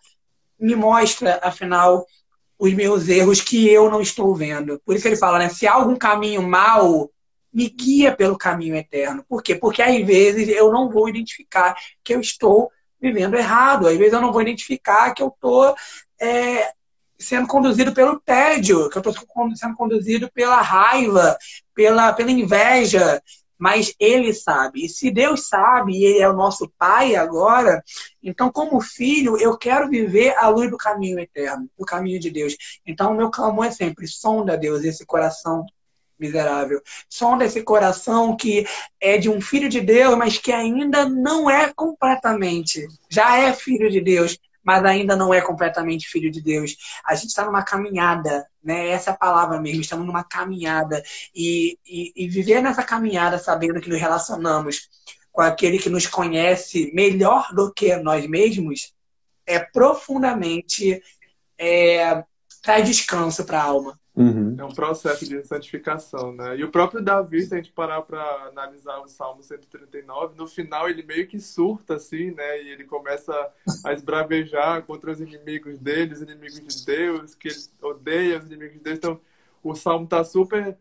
me 0.59 0.75
mostra, 0.75 1.39
afinal, 1.43 2.05
os 2.57 2.73
meus 2.73 3.07
erros 3.07 3.41
que 3.41 3.69
eu 3.69 3.89
não 3.89 4.01
estou 4.01 4.33
vendo. 4.35 4.81
Por 4.85 4.95
isso 4.95 5.07
ele 5.07 5.17
fala, 5.17 5.39
né? 5.39 5.49
Se 5.49 5.67
há 5.67 5.73
algum 5.73 5.95
caminho 5.95 6.41
mal, 6.41 7.09
me 7.53 7.69
guia 7.69 8.15
pelo 8.15 8.37
caminho 8.37 8.75
eterno. 8.75 9.23
Por 9.27 9.41
quê? 9.41 9.55
Porque 9.55 9.81
às 9.81 10.05
vezes 10.05 10.47
eu 10.49 10.71
não 10.71 10.89
vou 10.89 11.07
identificar 11.07 11.75
que 12.03 12.13
eu 12.13 12.19
estou 12.19 12.71
vivendo 12.99 13.35
errado. 13.35 13.87
Às 13.87 13.97
vezes 13.97 14.13
eu 14.13 14.21
não 14.21 14.31
vou 14.31 14.41
identificar 14.41 15.13
que 15.13 15.21
eu 15.21 15.27
estou 15.27 15.75
é, 16.21 16.71
sendo 17.17 17.47
conduzido 17.47 17.93
pelo 17.93 18.19
tédio, 18.19 18.89
que 18.89 18.97
eu 18.97 19.01
estou 19.01 19.13
sendo 19.55 19.75
conduzido 19.75 20.29
pela 20.33 20.61
raiva, 20.61 21.37
pela, 21.73 22.13
pela 22.13 22.31
inveja. 22.31 23.21
Mas 23.57 23.93
ele 23.99 24.33
sabe. 24.33 24.85
E 24.85 24.89
se 24.89 25.09
Deus 25.09 25.47
sabe, 25.47 25.93
e 25.93 26.05
ele 26.05 26.19
é 26.19 26.29
o 26.29 26.35
nosso 26.35 26.71
pai 26.77 27.15
agora, 27.15 27.83
então, 28.21 28.51
como 28.51 28.81
filho, 28.81 29.37
eu 29.37 29.57
quero 29.57 29.89
viver 29.89 30.35
a 30.37 30.47
luz 30.47 30.69
do 30.69 30.77
caminho 30.77 31.19
eterno, 31.19 31.69
do 31.77 31.85
caminho 31.85 32.19
de 32.19 32.29
Deus. 32.29 32.55
Então, 32.85 33.11
o 33.11 33.15
meu 33.15 33.29
clamor 33.29 33.65
é 33.65 33.71
sempre: 33.71 34.07
sonda, 34.07 34.57
Deus, 34.57 34.83
esse 34.83 35.05
coração 35.05 35.65
miserável. 36.19 36.81
Sonda 37.09 37.45
esse 37.45 37.61
coração 37.61 38.35
que 38.35 38.65
é 38.99 39.17
de 39.17 39.29
um 39.29 39.41
filho 39.41 39.69
de 39.69 39.81
Deus, 39.81 40.17
mas 40.17 40.37
que 40.37 40.51
ainda 40.51 41.07
não 41.07 41.49
é 41.49 41.71
completamente. 41.73 42.87
Já 43.09 43.37
é 43.37 43.53
filho 43.53 43.89
de 43.89 44.01
Deus, 44.01 44.37
mas 44.65 44.83
ainda 44.83 45.15
não 45.15 45.31
é 45.31 45.39
completamente 45.39 46.07
filho 46.07 46.31
de 46.31 46.41
Deus. 46.41 46.75
A 47.05 47.13
gente 47.13 47.27
está 47.27 47.45
numa 47.45 47.63
caminhada, 47.63 48.47
né? 48.63 48.89
Essa 48.89 49.11
é 49.11 49.13
a 49.13 49.17
palavra 49.17 49.61
mesmo. 49.61 49.81
Estamos 49.81 50.07
numa 50.07 50.23
caminhada. 50.23 51.03
E, 51.33 51.77
e, 51.85 52.11
e 52.15 52.27
viver 52.27 52.61
nessa 52.61 52.81
caminhada 52.81 53.37
sabendo 53.37 53.79
que 53.79 53.89
nos 53.89 54.01
relacionamos 54.01 54.89
com 55.31 55.41
aquele 55.41 55.77
que 55.77 55.89
nos 55.89 56.07
conhece 56.07 56.91
melhor 56.93 57.53
do 57.53 57.71
que 57.71 57.95
nós 57.97 58.25
mesmos 58.25 58.93
é 59.45 59.59
profundamente 59.59 61.03
é, 61.57 62.23
traz 62.63 62.87
descanso 62.87 63.45
para 63.45 63.59
a 63.59 63.63
alma. 63.63 63.99
Uhum. 64.15 64.55
É 64.57 64.63
um 64.63 64.73
processo 64.73 65.27
de 65.27 65.43
santificação, 65.43 66.31
né? 66.31 66.57
E 66.57 66.63
o 66.63 66.71
próprio 66.71 67.03
Davi, 67.03 67.41
se 67.41 67.53
a 67.53 67.57
gente 67.57 67.71
parar 67.71 68.01
para 68.01 68.21
analisar 68.47 68.99
o 68.99 69.07
Salmo 69.07 69.43
139, 69.43 70.37
no 70.37 70.47
final 70.47 70.89
ele 70.89 71.03
meio 71.03 71.27
que 71.27 71.39
surta, 71.39 71.95
assim, 71.95 72.31
né? 72.31 72.63
E 72.63 72.69
ele 72.69 72.85
começa 72.85 73.33
a 73.83 73.91
esbravejar 73.91 74.83
contra 74.83 75.11
os 75.11 75.19
inimigos 75.19 75.77
dele, 75.77 76.13
os 76.13 76.21
inimigos 76.21 76.59
de 76.59 76.85
Deus, 76.85 77.35
que 77.35 77.49
ele 77.49 77.57
odeia 77.81 78.39
os 78.39 78.45
inimigos 78.45 78.75
de 78.75 78.79
Deus. 78.79 78.97
Então, 78.97 79.19
o 79.61 79.75
Salmo 79.75 80.07
tá 80.07 80.23
super 80.23 80.77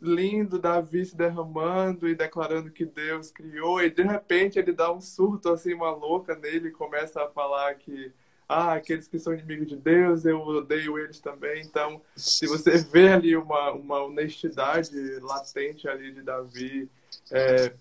lindo, 0.00 0.58
Davi 0.58 1.04
se 1.04 1.16
derramando 1.16 2.08
e 2.08 2.14
declarando 2.16 2.72
que 2.72 2.84
Deus 2.84 3.30
criou, 3.30 3.80
e 3.80 3.88
de 3.88 4.02
repente 4.02 4.58
ele 4.58 4.72
dá 4.72 4.92
um 4.92 5.00
surto, 5.00 5.48
assim, 5.50 5.72
uma 5.72 5.92
louca 5.92 6.34
nele, 6.34 6.68
e 6.68 6.72
começa 6.72 7.22
a 7.22 7.28
falar 7.28 7.72
que 7.76 8.12
ah, 8.52 8.74
aqueles 8.74 9.08
que 9.08 9.18
são 9.18 9.32
inimigos 9.32 9.66
de 9.66 9.76
Deus, 9.76 10.24
eu 10.24 10.40
odeio 10.40 10.98
eles 10.98 11.20
também. 11.20 11.62
Então, 11.62 12.02
se 12.14 12.46
você 12.46 12.78
vê 12.78 13.08
ali 13.08 13.36
uma, 13.36 13.72
uma 13.72 14.04
honestidade 14.04 14.94
latente 15.20 15.88
ali 15.88 16.12
de 16.12 16.22
Davi, 16.22 16.88
é, 17.30 17.72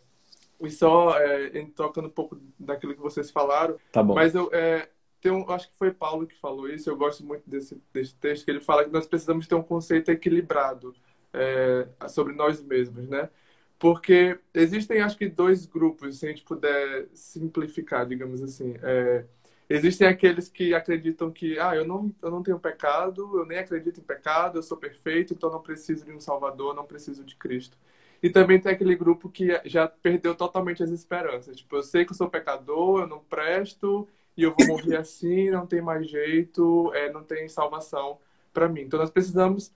e 0.61 0.72
só 0.72 1.17
é, 1.19 1.65
tocando 1.76 2.07
um 2.07 2.11
pouco 2.11 2.39
daquilo 2.57 2.93
que 2.93 3.01
vocês 3.01 3.30
falaram, 3.30 3.78
tá 3.91 4.01
bom. 4.01 4.15
mas 4.15 4.34
eu 4.34 4.49
é, 4.53 4.88
um, 5.26 5.49
acho 5.51 5.67
que 5.69 5.78
foi 5.78 5.91
Paulo 5.91 6.26
que 6.26 6.39
falou 6.39 6.69
isso, 6.69 6.89
eu 6.89 6.95
gosto 6.95 7.26
muito 7.26 7.49
desse, 7.49 7.82
desse 7.93 8.15
texto, 8.15 8.45
que 8.45 8.51
ele 8.51 8.61
fala 8.61 8.86
que 8.86 8.91
nós 8.91 9.05
precisamos 9.05 9.47
ter 9.47 9.55
um 9.55 9.63
conceito 9.63 10.09
equilibrado 10.09 10.95
é, 11.34 11.88
sobre 12.07 12.34
nós 12.34 12.61
mesmos, 12.61 13.07
né? 13.09 13.30
Porque 13.78 14.38
existem, 14.53 15.01
acho 15.01 15.17
que, 15.17 15.28
dois 15.28 15.65
grupos, 15.65 16.19
se 16.19 16.28
a 16.28 16.30
gente 16.30 16.43
puder 16.43 17.07
simplificar, 17.13 18.05
digamos 18.05 18.41
assim. 18.43 18.76
É, 18.84 19.26
Existem 19.74 20.07
aqueles 20.07 20.49
que 20.49 20.74
acreditam 20.74 21.32
que, 21.32 21.57
ah, 21.59 21.76
eu 21.76 21.86
não, 21.86 22.13
eu 22.22 22.30
não 22.30 22.43
tenho 22.43 22.59
pecado, 22.59 23.39
eu 23.39 23.45
nem 23.45 23.59
acredito 23.59 23.99
em 23.99 24.03
pecado, 24.03 24.57
eu 24.57 24.63
sou 24.63 24.78
perfeito, 24.78 25.34
então 25.34 25.51
não 25.51 25.61
preciso 25.61 26.05
de 26.05 26.11
um 26.11 26.19
Salvador, 26.19 26.76
não 26.76 26.86
preciso 26.86 27.24
de 27.24 27.36
Cristo. 27.36 27.78
E 28.22 28.30
também 28.30 28.59
tem 28.59 28.72
aquele 28.72 28.95
grupo 28.95 29.30
que 29.30 29.59
já 29.65 29.88
perdeu 29.88 30.36
totalmente 30.36 30.84
as 30.84 30.91
esperanças. 30.91 31.57
Tipo, 31.57 31.78
eu 31.78 31.84
sei 31.84 32.05
que 32.05 32.11
eu 32.11 32.15
sou 32.15 32.30
pecador, 32.30 33.01
eu 33.01 33.07
não 33.07 33.19
presto, 33.19 34.07
e 34.38 34.43
eu 34.43 34.53
vou 34.57 34.67
morrer 34.67 34.97
assim, 34.97 35.49
não 35.49 35.65
tem 35.65 35.82
mais 35.82 36.09
jeito, 36.09 36.91
é, 36.93 37.11
não 37.11 37.24
tem 37.24 37.47
salvação 37.47 38.19
para 38.53 38.67
mim. 38.67 38.82
Então 38.82 38.99
nós 38.99 39.09
precisamos 39.09 39.72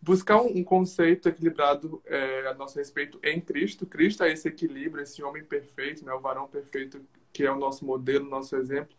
buscar 0.00 0.40
um, 0.40 0.62
conceito 0.62 1.28
equilibrado 1.28 2.00
é, 2.06 2.46
a 2.48 2.54
nosso 2.54 2.78
respeito 2.78 3.18
em 3.22 3.40
Cristo. 3.40 3.86
Cristo 3.86 4.22
é 4.22 4.32
esse 4.32 4.48
equilíbrio, 4.48 5.02
esse 5.02 5.22
homem 5.22 5.44
perfeito, 5.44 6.04
né, 6.04 6.12
o 6.12 6.20
varão 6.20 6.46
perfeito 6.46 7.00
que 7.32 7.44
é 7.44 7.50
o 7.50 7.58
nosso 7.58 7.84
modelo, 7.84 8.28
nosso 8.28 8.56
exemplo. 8.56 8.96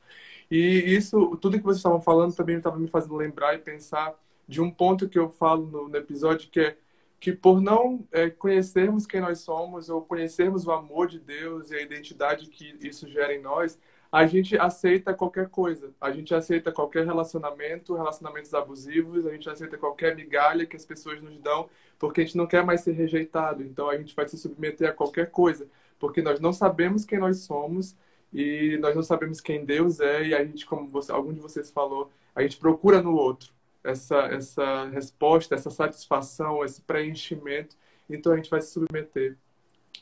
E 0.50 0.58
isso, 0.96 1.38
tudo 1.38 1.58
que 1.58 1.64
vocês 1.64 1.78
estavam 1.78 2.02
falando 2.02 2.36
também 2.36 2.58
estava 2.58 2.78
me 2.78 2.88
fazendo 2.88 3.16
lembrar 3.16 3.54
e 3.56 3.60
pensar 3.60 4.16
de 4.48 4.62
um 4.62 4.72
ponto 4.72 5.08
que 5.08 5.20
eu 5.20 5.30
falo 5.30 5.68
no, 5.68 5.88
no 5.90 5.98
episódio, 5.98 6.50
que 6.50 6.60
é 6.60 6.78
que 7.20 7.34
por 7.34 7.62
não 7.62 8.08
é, 8.12 8.30
conhecermos 8.30 9.06
quem 9.06 9.20
nós 9.20 9.40
somos 9.40 9.90
ou 9.90 10.02
conhecermos 10.02 10.66
o 10.66 10.72
amor 10.72 11.08
de 11.08 11.20
Deus 11.20 11.70
e 11.70 11.76
a 11.76 11.82
identidade 11.82 12.48
que 12.48 12.78
isso 12.82 13.08
gera 13.10 13.34
em 13.34 13.42
nós, 13.42 13.78
a 14.12 14.26
gente 14.26 14.58
aceita 14.58 15.14
qualquer 15.14 15.50
coisa. 15.50 15.94
A 16.00 16.12
gente 16.12 16.34
aceita 16.34 16.72
qualquer 16.72 17.06
relacionamento, 17.06 17.96
relacionamentos 17.96 18.54
abusivos, 18.54 19.28
a 19.28 19.32
gente 19.32 19.50
aceita 19.50 19.78
qualquer 19.78 20.16
migalha 20.16 20.66
que 20.66 20.76
as 20.76 20.86
pessoas 20.86 21.22
nos 21.22 21.38
dão, 21.40 21.70
porque 22.00 22.22
a 22.22 22.24
gente 22.24 22.38
não 22.38 22.48
quer 22.48 22.64
mais 22.64 22.82
ser 22.82 22.94
rejeitado. 22.94 23.62
Então 23.64 23.90
a 23.90 23.98
gente 23.98 24.16
vai 24.16 24.28
se 24.28 24.38
submeter 24.38 24.90
a 24.90 24.94
qualquer 24.94 25.30
coisa, 25.30 25.68
porque 26.00 26.22
nós 26.22 26.40
não 26.40 26.54
sabemos 26.54 27.06
quem 27.06 27.20
nós 27.20 27.40
somos 27.40 27.96
e 28.34 28.78
nós 28.80 28.96
não 28.96 29.04
sabemos 29.04 29.42
quem 29.42 29.66
Deus 29.66 30.00
é 30.00 30.28
e 30.28 30.36
a 30.36 30.44
gente, 30.44 30.66
como 30.66 30.88
você, 30.88 31.12
algum 31.12 31.34
de 31.34 31.40
vocês 31.40 31.72
falou, 31.72 32.12
a 32.36 32.42
gente 32.42 32.58
procura 32.58 33.02
no 33.02 33.14
outro 33.16 33.52
essa 33.84 34.18
essa 34.28 34.86
resposta, 34.86 35.56
essa 35.56 35.70
satisfação, 35.70 36.64
esse 36.64 36.82
preenchimento. 36.82 37.76
Então 38.10 38.34
a 38.34 38.36
gente 38.36 38.50
vai 38.50 38.62
se 38.62 38.72
submeter 38.72 39.38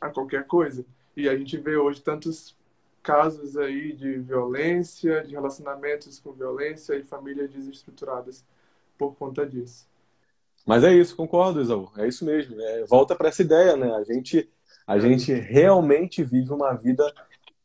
a 0.02 0.10
qualquer 0.10 0.46
coisa. 0.46 0.86
E 1.16 1.28
a 1.28 1.36
gente 1.36 1.58
vê 1.58 1.76
hoje 1.76 2.02
tantos 2.02 2.56
casos 3.02 3.56
aí 3.58 3.94
de 3.94 4.18
violência, 4.18 5.24
de 5.24 5.32
relacionamentos 5.32 6.20
com 6.20 6.34
violência 6.34 6.96
e 6.96 7.04
famílias 7.04 7.50
desestruturadas 7.50 8.44
por 8.98 9.16
conta 9.16 9.46
disso. 9.46 9.88
Mas 10.66 10.84
é 10.84 10.94
isso, 10.94 11.16
concordo, 11.16 11.62
Isaú. 11.62 11.90
É 11.98 12.06
isso 12.06 12.26
mesmo. 12.26 12.60
É, 12.60 12.84
volta 12.86 13.16
para 13.16 13.30
essa 13.30 13.42
ideia, 13.42 13.78
né? 13.78 13.96
A 13.96 14.04
gente, 14.04 14.50
a 14.86 15.00
gente 15.00 15.32
realmente 15.32 16.22
vive 16.24 16.52
uma 16.52 16.74
vida 16.74 17.10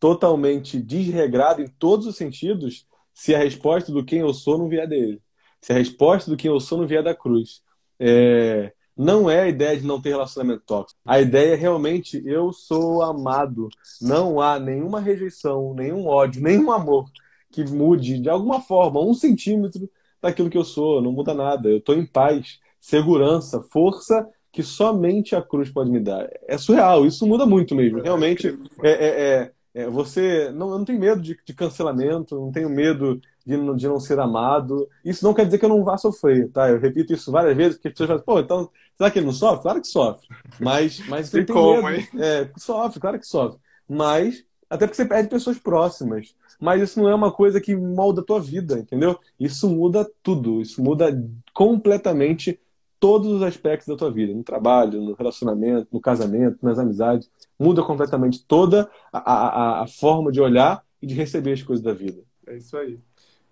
totalmente 0.02 0.82
desregrado 0.82 1.62
em 1.62 1.68
todos 1.68 2.08
os 2.08 2.16
sentidos 2.16 2.88
se 3.14 3.36
a 3.36 3.38
resposta 3.38 3.92
do 3.92 4.04
quem 4.04 4.18
eu 4.18 4.34
sou 4.34 4.58
não 4.58 4.68
vier 4.68 4.88
dele. 4.88 5.22
Se 5.60 5.72
a 5.72 5.76
resposta 5.76 6.28
do 6.28 6.36
quem 6.36 6.50
eu 6.50 6.58
sou 6.58 6.78
não 6.78 6.88
vier 6.88 7.04
da 7.04 7.14
cruz. 7.14 7.62
É... 8.00 8.72
Não 8.96 9.30
é 9.30 9.42
a 9.42 9.48
ideia 9.48 9.78
de 9.78 9.86
não 9.86 10.02
ter 10.02 10.08
relacionamento 10.08 10.64
tóxico. 10.66 11.00
A 11.06 11.20
ideia 11.20 11.52
é 11.52 11.56
realmente 11.56 12.20
eu 12.26 12.52
sou 12.52 13.00
amado. 13.00 13.68
Não 14.00 14.40
há 14.40 14.58
nenhuma 14.58 14.98
rejeição, 14.98 15.72
nenhum 15.72 16.08
ódio, 16.08 16.42
nenhum 16.42 16.72
amor 16.72 17.08
que 17.52 17.64
mude 17.64 18.18
de 18.18 18.28
alguma 18.28 18.60
forma 18.60 19.00
um 19.00 19.14
centímetro 19.14 19.88
daquilo 20.20 20.50
que 20.50 20.58
eu 20.58 20.64
sou. 20.64 21.00
Não 21.00 21.12
muda 21.12 21.32
nada. 21.32 21.68
Eu 21.68 21.78
estou 21.78 21.94
em 21.94 22.04
paz, 22.04 22.58
segurança, 22.80 23.62
força 23.62 24.28
que 24.50 24.64
somente 24.64 25.36
a 25.36 25.40
cruz 25.40 25.70
pode 25.70 25.92
me 25.92 26.00
dar. 26.00 26.28
É 26.48 26.58
surreal. 26.58 27.06
Isso 27.06 27.24
muda 27.24 27.46
muito 27.46 27.72
mesmo. 27.76 28.02
Realmente 28.02 28.48
é, 28.82 28.90
é, 28.90 29.06
é 29.06 29.52
é, 29.74 29.88
você 29.88 30.50
não, 30.50 30.70
não 30.70 30.84
tem 30.84 30.98
medo 30.98 31.20
de, 31.22 31.38
de, 31.44 31.54
cancelamento, 31.54 32.38
não 32.38 32.52
tenho 32.52 32.68
medo 32.68 33.20
de, 33.44 33.56
de 33.76 33.88
não 33.88 33.98
ser 33.98 34.18
amado. 34.18 34.88
Isso 35.04 35.24
não 35.24 35.32
quer 35.32 35.46
dizer 35.46 35.58
que 35.58 35.64
eu 35.64 35.68
não 35.68 35.82
vá 35.82 35.96
sofrer, 35.96 36.50
tá? 36.50 36.68
Eu 36.68 36.78
repito 36.78 37.12
isso 37.12 37.32
várias 37.32 37.56
vezes, 37.56 37.74
porque 37.74 37.88
as 37.88 37.94
pessoas 37.94 38.08
falam, 38.08 38.22
pô, 38.22 38.40
então, 38.40 38.70
será 38.94 39.10
que 39.10 39.18
ele 39.18 39.26
não 39.26 39.32
sofre? 39.32 39.62
Claro 39.62 39.80
que 39.80 39.86
sofre. 39.86 40.28
Mas, 40.60 41.00
mas 41.08 41.30
tem 41.30 41.46
como, 41.46 41.82
medo. 41.82 42.00
Hein? 42.00 42.08
É, 42.18 42.50
sofre, 42.58 43.00
claro 43.00 43.18
que 43.18 43.26
sofre. 43.26 43.58
Mas, 43.88 44.44
até 44.68 44.86
porque 44.86 44.96
você 44.96 45.06
perde 45.06 45.30
pessoas 45.30 45.58
próximas. 45.58 46.34
Mas 46.60 46.82
isso 46.82 47.00
não 47.00 47.08
é 47.08 47.14
uma 47.14 47.32
coisa 47.32 47.60
que 47.60 47.74
molda 47.74 48.20
a 48.20 48.24
tua 48.24 48.40
vida, 48.40 48.78
entendeu? 48.78 49.18
Isso 49.40 49.68
muda 49.68 50.08
tudo. 50.22 50.60
Isso 50.60 50.82
muda 50.82 51.10
completamente 51.54 52.60
todos 53.02 53.26
os 53.32 53.42
aspectos 53.42 53.88
da 53.88 53.96
tua 53.96 54.12
vida, 54.12 54.32
no 54.32 54.44
trabalho, 54.44 55.02
no 55.02 55.14
relacionamento, 55.14 55.88
no 55.90 56.00
casamento, 56.00 56.58
nas 56.62 56.78
amizades. 56.78 57.28
Muda 57.58 57.82
completamente 57.82 58.44
toda 58.44 58.88
a, 59.12 59.18
a, 59.18 59.82
a 59.82 59.86
forma 59.88 60.30
de 60.30 60.40
olhar 60.40 60.84
e 61.02 61.06
de 61.08 61.12
receber 61.12 61.54
as 61.54 61.62
coisas 61.64 61.84
da 61.84 61.92
vida. 61.92 62.22
É 62.46 62.56
isso 62.56 62.76
aí. 62.76 63.00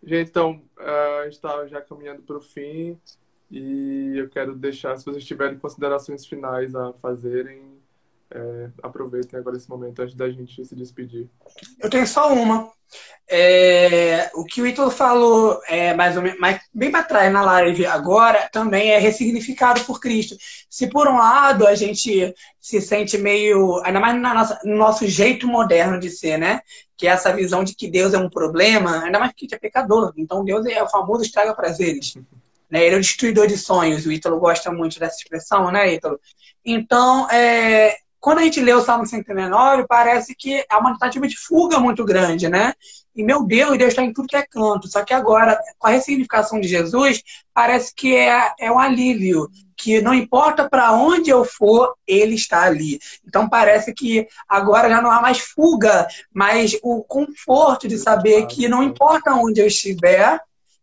Gente, 0.05 0.28
então, 0.28 0.62
a 0.78 1.24
gente 1.24 1.32
está 1.32 1.66
já 1.66 1.80
caminhando 1.80 2.22
para 2.22 2.36
o 2.36 2.40
fim 2.40 2.96
e 3.51 4.12
eu 4.18 4.28
quero 4.28 4.55
deixar, 4.55 4.96
se 4.96 5.05
vocês 5.05 5.24
tiverem 5.24 5.59
considerações 5.59 6.24
finais 6.24 6.76
a 6.76 6.92
fazerem, 6.92 7.61
é, 8.33 8.70
aproveitem 8.83 9.39
agora 9.39 9.57
esse 9.57 9.68
momento 9.68 10.01
antes 10.01 10.14
da 10.14 10.31
gente 10.31 10.64
se 10.64 10.74
despedir. 10.76 11.28
Eu 11.81 11.91
tenho 11.91 12.07
só 12.07 12.33
uma. 12.33 12.70
É, 13.28 14.31
o 14.35 14.45
que 14.45 14.61
o 14.61 14.66
Ítalo 14.66 14.91
falou 14.91 15.61
é, 15.68 15.95
mais 15.95 16.16
ou 16.16 16.22
menos, 16.22 16.41
mais, 16.41 16.61
bem 16.74 16.91
para 16.91 17.05
trás 17.05 17.33
na 17.33 17.43
live 17.43 17.87
agora 17.87 18.49
também 18.53 18.91
é 18.91 18.99
ressignificado 18.99 19.85
por 19.85 20.01
Cristo. 20.01 20.37
Se 20.68 20.89
por 20.89 21.07
um 21.07 21.18
lado 21.18 21.66
a 21.66 21.74
gente 21.74 22.35
se 22.61 22.81
sente 22.81 23.16
meio, 23.16 23.81
ainda 23.85 24.01
mais 24.01 24.20
nossa, 24.20 24.61
no 24.64 24.76
nosso 24.76 25.07
jeito 25.07 25.47
moderno 25.47 26.01
de 26.01 26.11
ser, 26.11 26.39
né? 26.39 26.61
Que 26.97 27.07
é 27.07 27.11
essa 27.11 27.33
visão 27.33 27.62
de 27.64 27.74
que 27.74 27.89
Deus 27.89 28.12
é 28.12 28.18
um 28.18 28.28
problema, 28.31 29.05
ainda 29.05 29.18
mais 29.18 29.33
que 29.33 29.45
a 29.45 29.47
gente 29.47 29.55
é 29.55 29.59
pecador. 29.59 30.12
Então 30.16 30.45
Deus 30.45 30.66
é 30.66 30.83
o 30.83 30.89
famoso 30.89 31.22
estraga 31.22 31.55
prazeres. 31.55 32.14
Né? 32.70 32.87
Ele 32.87 32.95
é 32.95 32.99
o 32.99 33.01
destruidor 33.01 33.49
de 33.49 33.59
sonhos. 33.59 34.07
O 34.07 34.12
Ítalo 34.12 34.39
gosta 34.39 34.70
muito 34.70 35.01
dessa 35.01 35.16
expressão, 35.16 35.72
né, 35.72 35.93
Ítalo? 35.93 36.20
Então, 36.64 37.28
é, 37.28 37.97
quando 38.20 38.38
a 38.38 38.42
gente 38.42 38.60
lê 38.60 38.72
o 38.72 38.82
Salmo 38.82 39.06
139, 39.06 39.86
parece 39.88 40.34
que 40.34 40.64
é 40.70 40.76
uma 40.76 40.92
tentativa 40.92 41.26
de 41.26 41.38
fuga 41.38 41.80
muito 41.80 42.04
grande, 42.04 42.48
né? 42.48 42.74
E, 43.16 43.24
meu 43.24 43.44
Deus, 43.44 43.78
Deus 43.78 43.90
está 43.90 44.02
em 44.02 44.12
tudo 44.12 44.28
que 44.28 44.36
é 44.36 44.46
canto. 44.46 44.88
Só 44.88 45.02
que 45.02 45.14
agora, 45.14 45.58
com 45.78 45.88
a 45.88 45.90
ressignificação 45.90 46.60
de 46.60 46.68
Jesus, 46.68 47.22
parece 47.52 47.94
que 47.94 48.14
é, 48.14 48.52
é 48.60 48.70
um 48.70 48.78
alívio. 48.78 49.48
Que 49.76 50.02
não 50.02 50.12
importa 50.12 50.68
para 50.68 50.92
onde 50.92 51.30
eu 51.30 51.42
for, 51.42 51.94
Ele 52.06 52.34
está 52.34 52.64
ali. 52.64 52.98
Então, 53.26 53.48
parece 53.48 53.94
que 53.94 54.28
agora 54.46 54.90
já 54.90 55.00
não 55.00 55.10
há 55.10 55.22
mais 55.22 55.38
fuga, 55.38 56.06
mas 56.32 56.78
o 56.82 57.02
conforto 57.02 57.88
de 57.88 57.96
saber 57.96 58.46
que 58.46 58.68
não 58.68 58.82
importa 58.82 59.32
onde 59.32 59.60
eu 59.60 59.66
estiver, 59.66 60.38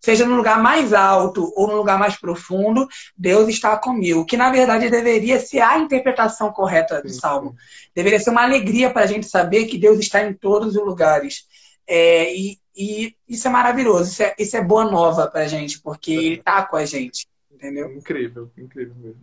seja 0.07 0.25
no 0.25 0.37
lugar 0.37 0.63
mais 0.63 0.93
alto 0.93 1.51
ou 1.53 1.67
no 1.67 1.75
lugar 1.75 1.99
mais 1.99 2.15
profundo, 2.15 2.87
Deus 3.17 3.49
está 3.49 3.75
comigo. 3.75 4.25
Que 4.25 4.37
na 4.37 4.49
verdade 4.49 4.89
deveria 4.89 5.37
ser 5.37 5.59
a 5.59 5.77
interpretação 5.77 6.49
correta 6.49 7.01
do 7.01 7.09
Salmo. 7.09 7.53
Deveria 7.93 8.17
ser 8.17 8.29
uma 8.29 8.43
alegria 8.43 8.89
para 8.89 9.03
a 9.03 9.05
gente 9.05 9.27
saber 9.27 9.65
que 9.65 9.77
Deus 9.77 9.99
está 9.99 10.25
em 10.25 10.33
todos 10.33 10.77
os 10.77 10.85
lugares. 10.85 11.43
É, 11.85 12.33
e, 12.33 12.57
e, 12.73 13.13
isso 13.27 13.49
é 13.49 13.51
maravilhoso, 13.51 14.09
isso 14.09 14.23
é, 14.23 14.33
isso 14.39 14.55
é 14.55 14.63
boa 14.63 14.89
nova 14.89 15.27
para 15.27 15.41
a 15.41 15.47
gente, 15.47 15.81
porque 15.81 16.13
Ele 16.13 16.35
está 16.35 16.63
com 16.63 16.77
a 16.77 16.85
gente. 16.85 17.27
Entendeu? 17.51 17.91
Incrível, 17.91 18.49
incrível 18.57 18.95
mesmo. 18.95 19.19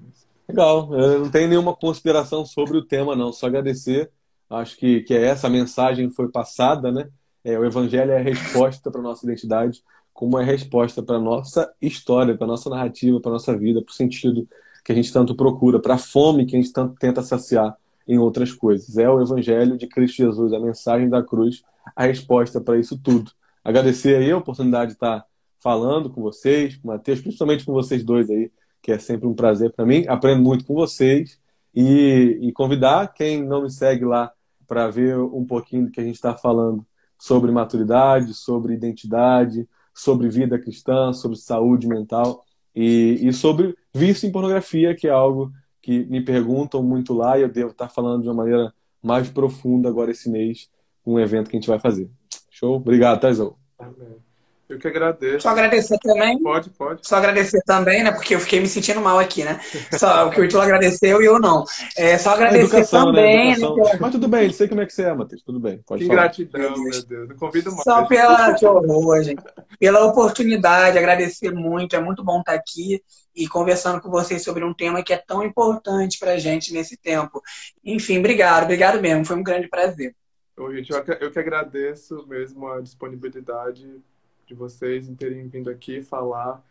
Legal, 0.47 0.95
eu 0.95 1.21
não 1.21 1.31
tenho 1.31 1.49
nenhuma 1.49 1.75
consideração 1.75 2.45
sobre 2.45 2.77
o 2.77 2.85
tema, 2.85 3.17
não, 3.17 3.33
só 3.33 3.47
agradecer. 3.47 4.11
Acho 4.51 4.77
que, 4.77 5.01
que 5.01 5.15
é 5.15 5.25
essa 5.25 5.49
mensagem 5.49 6.11
foi 6.11 6.31
passada, 6.31 6.93
né? 6.93 7.09
É, 7.43 7.59
o 7.59 7.65
Evangelho 7.65 8.13
é 8.13 8.19
a 8.19 8.23
resposta 8.23 8.91
para 8.91 9.01
a 9.01 9.05
nossa 9.05 9.25
identidade 9.25 9.83
como 10.15 10.37
uma 10.37 10.45
resposta 10.45 11.03
para 11.03 11.19
nossa 11.19 11.71
história, 11.83 12.37
para 12.37 12.47
nossa 12.47 12.71
narrativa, 12.71 13.21
para 13.21 13.33
nossa 13.33 13.55
vida, 13.59 13.83
para 13.83 13.91
o 13.91 13.95
sentido 13.95 14.49
que 14.85 14.93
a 14.93 14.95
gente 14.95 15.13
tanto 15.13 15.35
procura, 15.35 15.81
para 15.81 15.95
a 15.95 15.99
fome 15.99 16.47
que 16.47 16.57
a 16.57 16.61
gente 16.61 16.73
tanto 16.73 16.95
tenta 16.99 17.21
saciar 17.21 17.77
em 18.07 18.17
outras 18.17 18.53
coisas. 18.53 18.97
É 18.97 19.11
o 19.11 19.21
Evangelho 19.21 19.77
de 19.77 19.89
Cristo 19.89 20.19
Jesus, 20.19 20.53
a 20.53 20.61
mensagem 20.61 21.09
da 21.09 21.23
cruz, 21.23 21.63
a 21.97 22.05
resposta 22.05 22.61
para 22.61 22.79
isso 22.79 22.97
tudo. 22.97 23.33
Agradecer 23.65 24.17
aí 24.17 24.31
a 24.31 24.37
oportunidade 24.37 24.93
de 24.93 24.97
estar 24.97 25.25
falando 25.59 26.09
com 26.09 26.23
vocês, 26.23 26.77
com 26.77 26.89
o 26.89 26.93
Matheus, 26.93 27.21
principalmente 27.21 27.65
com 27.65 27.73
vocês 27.73 28.05
dois 28.05 28.31
aí, 28.31 28.53
que 28.81 28.93
é 28.93 28.99
sempre 28.99 29.27
um 29.27 29.35
prazer 29.35 29.73
para 29.73 29.85
mim. 29.85 30.05
Aprendo 30.07 30.43
muito 30.43 30.65
com 30.65 30.75
vocês 30.75 31.41
e, 31.75 32.39
e 32.41 32.53
convidar 32.53 33.15
quem 33.15 33.43
não 33.43 33.63
me 33.63 33.71
segue 33.71 34.05
lá 34.05 34.31
para 34.67 34.89
ver 34.89 35.19
um 35.19 35.45
pouquinho 35.45 35.87
do 35.87 35.91
que 35.91 36.01
a 36.01 36.05
gente 36.05 36.15
está 36.15 36.37
falando 36.37 36.87
sobre 37.19 37.51
maturidade, 37.51 38.35
sobre 38.35 38.75
identidade, 38.75 39.67
sobre 39.95 40.29
vida 40.29 40.59
cristã, 40.59 41.13
sobre 41.13 41.39
saúde 41.39 41.87
mental 41.87 42.45
e, 42.75 43.21
e 43.23 43.33
sobre 43.33 43.77
vício 43.95 44.29
em 44.29 44.33
pornografia, 44.33 44.95
que 44.95 45.07
é 45.07 45.11
algo 45.11 45.53
que 45.81 46.05
me 46.07 46.21
perguntam 46.21 46.83
muito 46.83 47.15
lá 47.15 47.39
e 47.39 47.43
eu 47.43 47.49
devo 47.49 47.71
estar 47.71 47.89
falando 47.89 48.23
de 48.23 48.29
uma 48.29 48.35
maneira 48.35 48.75
mais 49.03 49.29
profunda 49.29 49.89
agora 49.89 50.11
esse 50.11 50.29
mês, 50.31 50.69
um 51.07 51.19
evento 51.19 51.51
que 51.51 51.57
a 51.57 51.61
gente 51.61 51.69
vai 51.69 51.79
fazer. 51.79 52.11
Show? 52.51 52.77
Obrigado, 52.77 53.21
Taizão. 53.21 53.57
Amém. 53.79 54.34
Eu 54.67 54.79
que 54.79 54.89
agradeço. 54.89 55.41
Só 55.41 55.51
agradecer 55.51 55.99
também. 55.99 56.41
Pode, 56.43 56.71
pode. 56.71 57.07
Só 57.07 57.17
agradecer 57.17 57.61
também, 57.67 58.03
né? 58.03 58.11
Porque 58.11 58.35
eu 58.35 58.41
fiquei 58.41 58.61
me 58.61 58.67
sentindo 58.67 59.01
mal 59.01 59.19
aqui, 59.19 59.45
né? 59.45 59.61
Só 59.93 60.27
o 60.27 60.31
que 60.31 60.41
o 60.41 60.45
Ítalo 60.45 60.63
agradeceu 60.63 61.21
e 61.21 61.27
eu 61.27 61.39
não. 61.39 61.65
É, 61.99 62.17
só 62.17 62.31
agradecer 62.31 62.65
educação, 62.65 63.13
né? 63.13 63.21
também. 63.21 63.59
Né? 63.59 63.69
Né? 63.69 63.99
Mas 64.01 64.13
tudo 64.13 64.27
bem, 64.27 64.51
sei 64.51 64.67
como 64.67 64.81
é 64.81 64.87
que 64.87 64.95
você 64.95 65.03
é, 65.03 65.13
Matheus. 65.13 65.43
Tudo 65.43 65.61
bem. 65.61 65.83
Pode 65.87 66.03
que 66.03 66.09
falar. 66.09 66.23
gratidão, 66.23 66.83
meu 66.83 67.05
Deus. 67.05 67.29
Não 67.29 67.37
convido 67.37 67.71
mais. 67.73 67.83
Só 67.83 68.07
pela, 68.07 68.55
que 68.57 68.65
horror, 68.65 69.23
gente. 69.23 69.43
Pela 69.79 70.05
oportunidade, 70.07 70.97
agradecer 70.97 71.51
muito. 71.51 71.95
É 71.95 72.01
muito 72.01 72.25
bom 72.25 72.41
estar 72.41 72.55
aqui 72.55 73.03
e 73.37 73.47
conversando 73.47 74.01
com 74.01 74.11
vocês 74.11 74.43
sobre 74.43 74.65
um 74.65 74.73
tema 74.73 75.03
que 75.03 75.13
é 75.13 75.19
tão 75.19 75.43
importante 75.43 76.19
pra 76.19 76.39
gente 76.39 76.73
nesse 76.73 76.97
tempo. 76.97 77.43
Enfim, 77.85 78.19
obrigado, 78.19 78.65
obrigado 78.65 78.99
mesmo. 78.99 79.27
Foi 79.27 79.37
um 79.37 79.43
grande 79.43 79.69
prazer. 79.69 80.15
Ô, 80.57 80.73
gente, 80.73 80.91
eu 80.91 81.31
que 81.31 81.39
agradeço 81.39 82.25
mesmo 82.27 82.67
a 82.69 82.81
disponibilidade 82.81 84.01
de 84.47 84.55
vocês 84.55 85.09
em 85.09 85.15
terem 85.15 85.49
vindo 85.49 85.71
aqui 85.71 86.03
falar. 86.03 86.63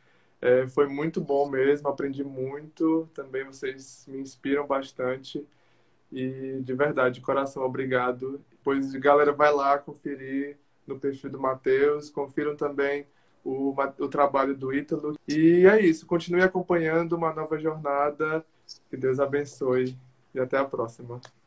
É, 0.42 0.68
foi 0.68 0.88
muito 0.88 1.22
bom 1.22 1.50
mesmo, 1.50 1.88
aprendi 1.88 2.24
muito. 2.24 3.10
Também 3.14 3.46
vocês 3.46 4.06
me 4.08 4.20
inspiram 4.20 4.68
bastante. 4.68 5.46
E 6.12 6.60
de 6.62 6.74
verdade, 6.74 7.16
de 7.16 7.22
coração, 7.22 7.64
obrigado. 7.64 8.42
Pois, 8.64 8.94
galera, 8.94 9.32
vai 9.32 9.54
lá 9.54 9.78
conferir 9.78 10.58
no 10.86 11.00
perfil 11.00 11.30
do 11.30 11.40
Matheus. 11.40 12.10
Confiram 12.10 12.56
também 12.56 13.08
o, 13.44 13.76
o 14.00 14.08
trabalho 14.08 14.56
do 14.56 14.74
Ítalo. 14.74 15.18
E 15.28 15.66
é 15.66 15.82
isso. 15.82 16.06
Continue 16.06 16.42
acompanhando 16.42 17.14
uma 17.14 17.34
nova 17.34 17.58
jornada. 17.58 18.46
Que 18.90 18.98
Deus 18.98 19.20
abençoe. 19.20 19.98
E 20.34 20.40
até 20.40 20.58
a 20.58 20.66
próxima. 20.66 21.22